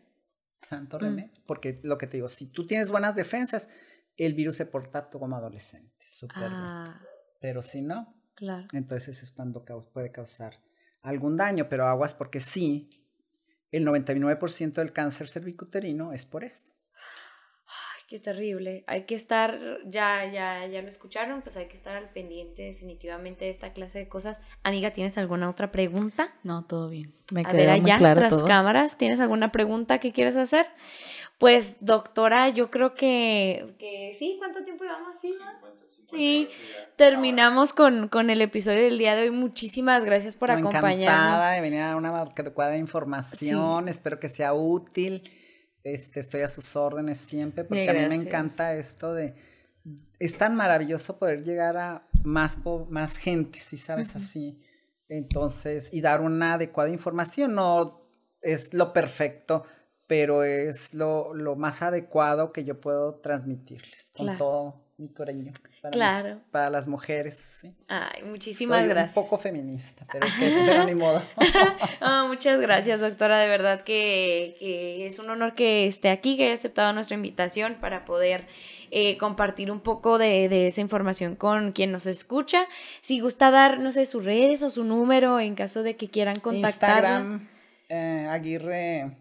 santo 0.66 0.98
Mm. 0.98 1.00
remedio. 1.00 1.32
Porque 1.46 1.74
lo 1.82 1.96
que 1.98 2.06
te 2.06 2.16
digo, 2.18 2.28
si 2.28 2.46
tú 2.48 2.66
tienes 2.66 2.90
buenas 2.90 3.14
defensas, 3.14 3.68
el 4.16 4.34
virus 4.34 4.56
se 4.56 4.66
porta 4.66 5.08
como 5.10 5.36
adolescente, 5.36 6.06
súper 6.06 6.38
bien. 6.48 6.52
Ah, 6.52 7.00
Pero 7.40 7.62
si 7.62 7.82
no, 7.82 8.14
claro. 8.34 8.66
entonces 8.72 9.22
es 9.22 9.30
cuando 9.32 9.64
puede 9.92 10.10
causar 10.10 10.58
algún 11.02 11.36
daño, 11.36 11.68
pero 11.68 11.86
aguas 11.86 12.14
porque 12.14 12.40
sí, 12.40 12.88
el 13.70 13.84
99% 13.84 14.80
del 14.80 14.92
cáncer 14.92 15.28
cervicuterino 15.28 16.12
es 16.12 16.24
por 16.24 16.44
esto. 16.44 16.72
Qué 18.06 18.20
terrible. 18.20 18.84
Hay 18.86 19.02
que 19.02 19.16
estar, 19.16 19.58
ya, 19.84 20.24
ya, 20.32 20.64
ya 20.66 20.80
lo 20.80 20.88
escucharon, 20.88 21.42
pues 21.42 21.56
hay 21.56 21.66
que 21.66 21.74
estar 21.74 21.96
al 21.96 22.08
pendiente 22.10 22.62
definitivamente 22.62 23.46
de 23.46 23.50
esta 23.50 23.72
clase 23.72 23.98
de 23.98 24.08
cosas. 24.08 24.40
Amiga, 24.62 24.92
¿tienes 24.92 25.18
alguna 25.18 25.50
otra 25.50 25.72
pregunta? 25.72 26.32
No, 26.44 26.64
todo 26.64 26.88
bien. 26.88 27.12
Me 27.32 27.40
A 27.40 27.44
quedó 27.44 27.56
ver, 27.56 27.80
muy 27.80 27.90
allá, 27.90 27.98
claro 27.98 28.20
tras 28.20 28.30
todo. 28.36 28.46
cámaras, 28.46 28.96
¿tienes 28.96 29.18
alguna 29.18 29.50
pregunta 29.50 29.98
que 29.98 30.12
quieres 30.12 30.36
hacer? 30.36 30.66
Pues, 31.38 31.78
doctora, 31.80 32.48
yo 32.48 32.70
creo 32.70 32.94
que, 32.94 33.74
que 33.80 34.12
sí, 34.14 34.36
¿cuánto 34.38 34.62
tiempo 34.62 34.84
llevamos? 34.84 35.18
Sí, 35.18 35.34
¿no? 35.38 35.76
Sí, 36.06 36.48
terminamos 36.94 37.72
con, 37.72 38.06
con 38.08 38.30
el 38.30 38.40
episodio 38.40 38.82
del 38.84 38.98
día 38.98 39.16
de 39.16 39.22
hoy. 39.22 39.30
Muchísimas 39.32 40.04
gracias 40.04 40.36
por 40.36 40.50
No, 40.50 40.58
acompañarnos. 40.58 41.00
Encantada 41.02 41.50
de 41.50 41.60
venir 41.60 41.80
a 41.80 41.96
una 41.96 42.10
adecuada 42.20 42.76
información. 42.76 43.88
Espero 43.88 44.20
que 44.20 44.28
sea 44.28 44.54
útil. 44.54 45.24
Este, 45.86 46.18
estoy 46.18 46.40
a 46.40 46.48
sus 46.48 46.74
órdenes 46.74 47.16
siempre 47.18 47.62
porque 47.62 47.88
a 47.88 47.92
mí 47.92 48.08
me 48.08 48.16
encanta 48.16 48.74
esto 48.74 49.14
de... 49.14 49.34
Es 50.18 50.36
tan 50.36 50.56
maravilloso 50.56 51.16
poder 51.16 51.44
llegar 51.44 51.76
a 51.76 52.08
más, 52.24 52.58
más 52.90 53.16
gente, 53.18 53.60
si 53.60 53.76
sabes 53.76 54.16
así. 54.16 54.58
Entonces, 55.08 55.92
y 55.92 56.00
dar 56.00 56.22
una 56.22 56.54
adecuada 56.54 56.90
información. 56.90 57.54
No 57.54 58.10
es 58.42 58.74
lo 58.74 58.92
perfecto, 58.92 59.64
pero 60.08 60.42
es 60.42 60.92
lo, 60.92 61.32
lo 61.34 61.54
más 61.54 61.82
adecuado 61.82 62.50
que 62.50 62.64
yo 62.64 62.80
puedo 62.80 63.20
transmitirles 63.20 64.10
con 64.12 64.26
Claro. 64.26 64.38
todo 64.38 64.84
mi 64.98 65.08
cariño. 65.12 65.52
Para, 65.90 65.92
Claro. 66.22 66.40
para 66.50 66.70
las 66.70 66.88
mujeres, 66.88 67.58
¿sí? 67.60 67.74
Ay, 67.88 68.22
muchísimas 68.24 68.80
Soy 68.80 68.88
gracias. 68.88 69.16
un 69.16 69.22
poco 69.22 69.38
feminista, 69.38 70.06
pero, 70.12 70.26
que- 70.38 70.62
pero 70.66 70.84
ni 70.84 70.94
modo. 70.94 71.22
Muchas 72.28 72.60
gracias, 72.60 73.00
doctora. 73.00 73.38
De 73.38 73.48
verdad 73.48 73.82
que, 73.84 74.56
que 74.58 75.06
es 75.06 75.18
un 75.18 75.30
honor 75.30 75.54
que 75.54 75.86
esté 75.86 76.10
aquí, 76.10 76.36
que 76.36 76.44
haya 76.46 76.54
aceptado 76.54 76.92
nuestra 76.92 77.14
invitación 77.16 77.76
para 77.80 78.04
poder 78.04 78.46
eh, 78.90 79.16
compartir 79.18 79.70
un 79.70 79.80
poco 79.80 80.18
de, 80.18 80.48
de 80.48 80.66
esa 80.68 80.80
información 80.80 81.36
con 81.36 81.72
quien 81.72 81.92
nos 81.92 82.06
escucha. 82.06 82.66
Si 83.00 83.20
gusta 83.20 83.50
dar, 83.50 83.78
no 83.80 83.92
sé, 83.92 84.06
sus 84.06 84.24
redes 84.24 84.62
o 84.62 84.70
su 84.70 84.84
número 84.84 85.40
en 85.40 85.54
caso 85.54 85.82
de 85.82 85.96
que 85.96 86.08
quieran 86.08 86.38
contactarla. 86.40 87.18
Instagram, 87.20 87.48
eh, 87.88 88.26
Aguirre. 88.28 89.16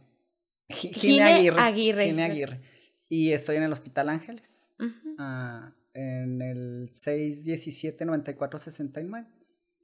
Gi- 0.69 0.91
Gine 0.93 1.13
Gine 1.13 1.23
Aguirre. 1.23 1.61
Aguirre. 1.61 2.05
Gine 2.05 2.23
Aguirre. 2.23 2.59
Y 3.07 3.31
estoy 3.33 3.57
en 3.57 3.63
el 3.63 3.71
Hospital 3.71 4.09
Ángeles, 4.09 4.71
ah, 5.19 5.71
en 5.95 6.41
el 6.41 6.89
617-9469. 6.91 9.25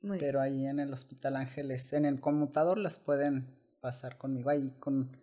muy 0.04 0.18
bien. 0.18 0.20
Pero 0.20 0.42
ahí 0.42 0.66
en 0.68 0.80
el 0.80 0.94
Hospital 0.94 1.36
Ángeles, 1.38 1.92
en 1.94 2.06
el 2.06 2.20
conmutador 2.22 2.78
las 2.78 3.00
pueden 3.00 3.48
pasar 3.82 4.18
conmigo 4.18 4.50
ahí 4.50 4.74
con, 4.80 5.16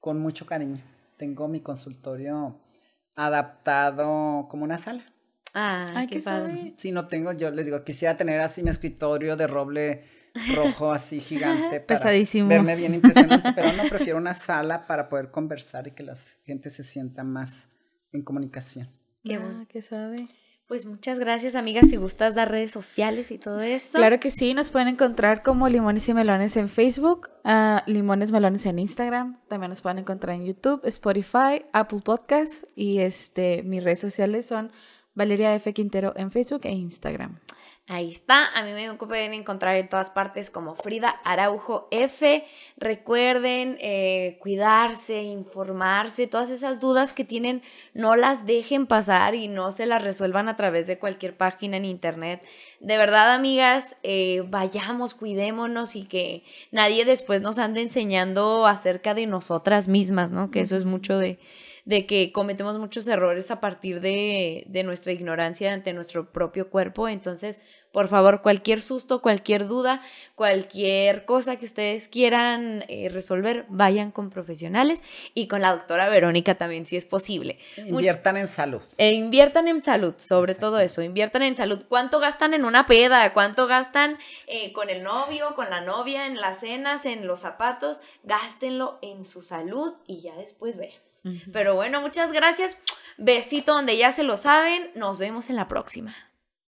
con 0.00 0.20
mucho 0.20 0.46
cariño. 0.46 0.80
Tengo 1.16 1.48
mi 1.48 1.60
consultorio 1.60 2.60
adaptado 3.14 4.46
como 4.48 4.64
una 4.64 4.78
sala. 4.78 5.02
Ah, 5.54 5.86
Ay, 5.94 6.08
qué 6.08 6.16
qué 6.18 6.22
padre. 6.22 6.74
Si 6.76 6.90
no 6.90 7.06
tengo, 7.06 7.32
yo 7.32 7.50
les 7.52 7.66
digo, 7.66 7.84
quisiera 7.84 8.16
tener 8.16 8.40
así 8.40 8.62
mi 8.62 8.70
escritorio 8.70 9.36
de 9.36 9.46
roble 9.46 10.02
rojo 10.56 10.90
así 10.92 11.20
gigante 11.30 11.78
para 11.80 12.00
Pesadísimo. 12.00 12.48
verme 12.48 12.74
bien 12.74 12.94
impresionante, 12.94 13.52
pero 13.54 13.72
no 13.72 13.84
prefiero 13.88 14.18
una 14.18 14.34
sala 14.34 14.84
para 14.86 15.08
poder 15.08 15.30
conversar 15.30 15.86
y 15.86 15.92
que 15.92 16.02
la 16.02 16.16
gente 16.44 16.70
se 16.70 16.82
sienta 16.82 17.22
más 17.22 17.68
en 18.12 18.22
comunicación. 18.22 18.88
Qué 19.24 19.36
Ah, 19.36 19.40
bueno. 19.40 19.66
qué 19.68 19.82
suave. 19.82 20.28
Pues 20.66 20.86
muchas 20.86 21.18
gracias, 21.18 21.56
amigas. 21.56 21.90
Si 21.90 21.96
gustas 21.96 22.34
dar 22.34 22.50
redes 22.50 22.70
sociales 22.70 23.30
y 23.30 23.36
todo 23.38 23.60
eso. 23.60 23.98
Claro 23.98 24.18
que 24.18 24.30
sí, 24.30 24.54
nos 24.54 24.70
pueden 24.70 24.88
encontrar 24.88 25.42
como 25.42 25.68
Limones 25.68 26.08
y 26.08 26.14
Melones 26.14 26.56
en 26.56 26.68
Facebook, 26.70 27.28
ah, 27.44 27.82
Limones 27.86 28.32
Melones 28.32 28.64
en 28.64 28.78
Instagram, 28.78 29.38
también 29.48 29.68
nos 29.70 29.82
pueden 29.82 29.98
encontrar 29.98 30.34
en 30.36 30.46
YouTube, 30.46 30.80
Spotify, 30.84 31.66
Apple 31.74 32.00
Podcasts 32.02 32.66
y 32.74 32.98
este, 33.00 33.62
mis 33.62 33.84
redes 33.84 34.00
sociales 34.00 34.46
son 34.46 34.72
Valeria 35.14 35.54
F. 35.54 35.72
Quintero 35.74 36.14
en 36.16 36.30
Facebook 36.30 36.62
e 36.64 36.72
Instagram. 36.72 37.38
Ahí 37.86 38.10
está. 38.10 38.46
A 38.54 38.62
mí 38.62 38.72
me 38.72 38.94
pueden 38.94 39.34
encontrar 39.34 39.76
en 39.76 39.90
todas 39.90 40.08
partes 40.08 40.48
como 40.48 40.74
Frida 40.74 41.10
Araujo 41.22 41.86
F. 41.90 42.42
Recuerden 42.78 43.76
eh, 43.78 44.38
cuidarse, 44.40 45.22
informarse, 45.22 46.26
todas 46.26 46.48
esas 46.48 46.80
dudas 46.80 47.12
que 47.12 47.26
tienen, 47.26 47.62
no 47.92 48.16
las 48.16 48.46
dejen 48.46 48.86
pasar 48.86 49.34
y 49.34 49.48
no 49.48 49.70
se 49.70 49.84
las 49.84 50.02
resuelvan 50.02 50.48
a 50.48 50.56
través 50.56 50.86
de 50.86 50.98
cualquier 50.98 51.36
página 51.36 51.76
en 51.76 51.84
internet. 51.84 52.42
De 52.80 52.96
verdad, 52.96 53.34
amigas, 53.34 53.96
eh, 54.02 54.42
vayamos, 54.48 55.12
cuidémonos 55.12 55.94
y 55.94 56.06
que 56.06 56.42
nadie 56.70 57.04
después 57.04 57.42
nos 57.42 57.58
ande 57.58 57.82
enseñando 57.82 58.66
acerca 58.66 59.12
de 59.12 59.26
nosotras 59.26 59.88
mismas, 59.88 60.30
¿no? 60.30 60.50
Que 60.50 60.60
eso 60.60 60.74
es 60.74 60.86
mucho 60.86 61.18
de, 61.18 61.38
de 61.84 62.06
que 62.06 62.32
cometemos 62.32 62.78
muchos 62.78 63.06
errores 63.08 63.50
a 63.50 63.60
partir 63.60 64.00
de, 64.00 64.64
de 64.68 64.82
nuestra 64.84 65.12
ignorancia 65.12 65.72
ante 65.72 65.92
nuestro 65.92 66.32
propio 66.32 66.70
cuerpo. 66.70 67.08
Entonces, 67.08 67.60
por 67.94 68.08
favor, 68.08 68.42
cualquier 68.42 68.82
susto, 68.82 69.22
cualquier 69.22 69.68
duda, 69.68 70.02
cualquier 70.34 71.24
cosa 71.24 71.54
que 71.54 71.64
ustedes 71.64 72.08
quieran 72.08 72.84
eh, 72.88 73.08
resolver, 73.08 73.66
vayan 73.68 74.10
con 74.10 74.30
profesionales 74.30 75.04
y 75.32 75.46
con 75.46 75.62
la 75.62 75.70
doctora 75.70 76.08
Verónica 76.08 76.56
también, 76.56 76.86
si 76.86 76.96
es 76.96 77.04
posible. 77.04 77.60
Inviertan 77.76 78.36
en 78.36 78.48
salud. 78.48 78.82
e 78.98 79.12
inviertan 79.12 79.68
en 79.68 79.84
salud, 79.84 80.14
sobre 80.18 80.56
todo 80.56 80.80
eso, 80.80 81.02
inviertan 81.02 81.42
en 81.42 81.54
salud. 81.54 81.84
¿Cuánto 81.88 82.18
gastan 82.18 82.52
en 82.52 82.64
una 82.64 82.84
peda? 82.86 83.32
¿Cuánto 83.32 83.68
gastan 83.68 84.18
eh, 84.48 84.72
con 84.72 84.90
el 84.90 85.04
novio, 85.04 85.54
con 85.54 85.70
la 85.70 85.80
novia, 85.80 86.26
en 86.26 86.40
las 86.40 86.58
cenas, 86.58 87.06
en 87.06 87.28
los 87.28 87.42
zapatos? 87.42 88.00
Gástenlo 88.24 88.98
en 89.02 89.24
su 89.24 89.40
salud 89.40 89.94
y 90.08 90.20
ya 90.20 90.34
después 90.34 90.78
vean. 90.78 90.98
Pero 91.52 91.76
bueno, 91.76 92.00
muchas 92.00 92.32
gracias. 92.32 92.76
Besito 93.18 93.72
donde 93.72 93.96
ya 93.96 94.10
se 94.10 94.24
lo 94.24 94.36
saben. 94.36 94.90
Nos 94.96 95.18
vemos 95.18 95.48
en 95.48 95.54
la 95.54 95.68
próxima. 95.68 96.12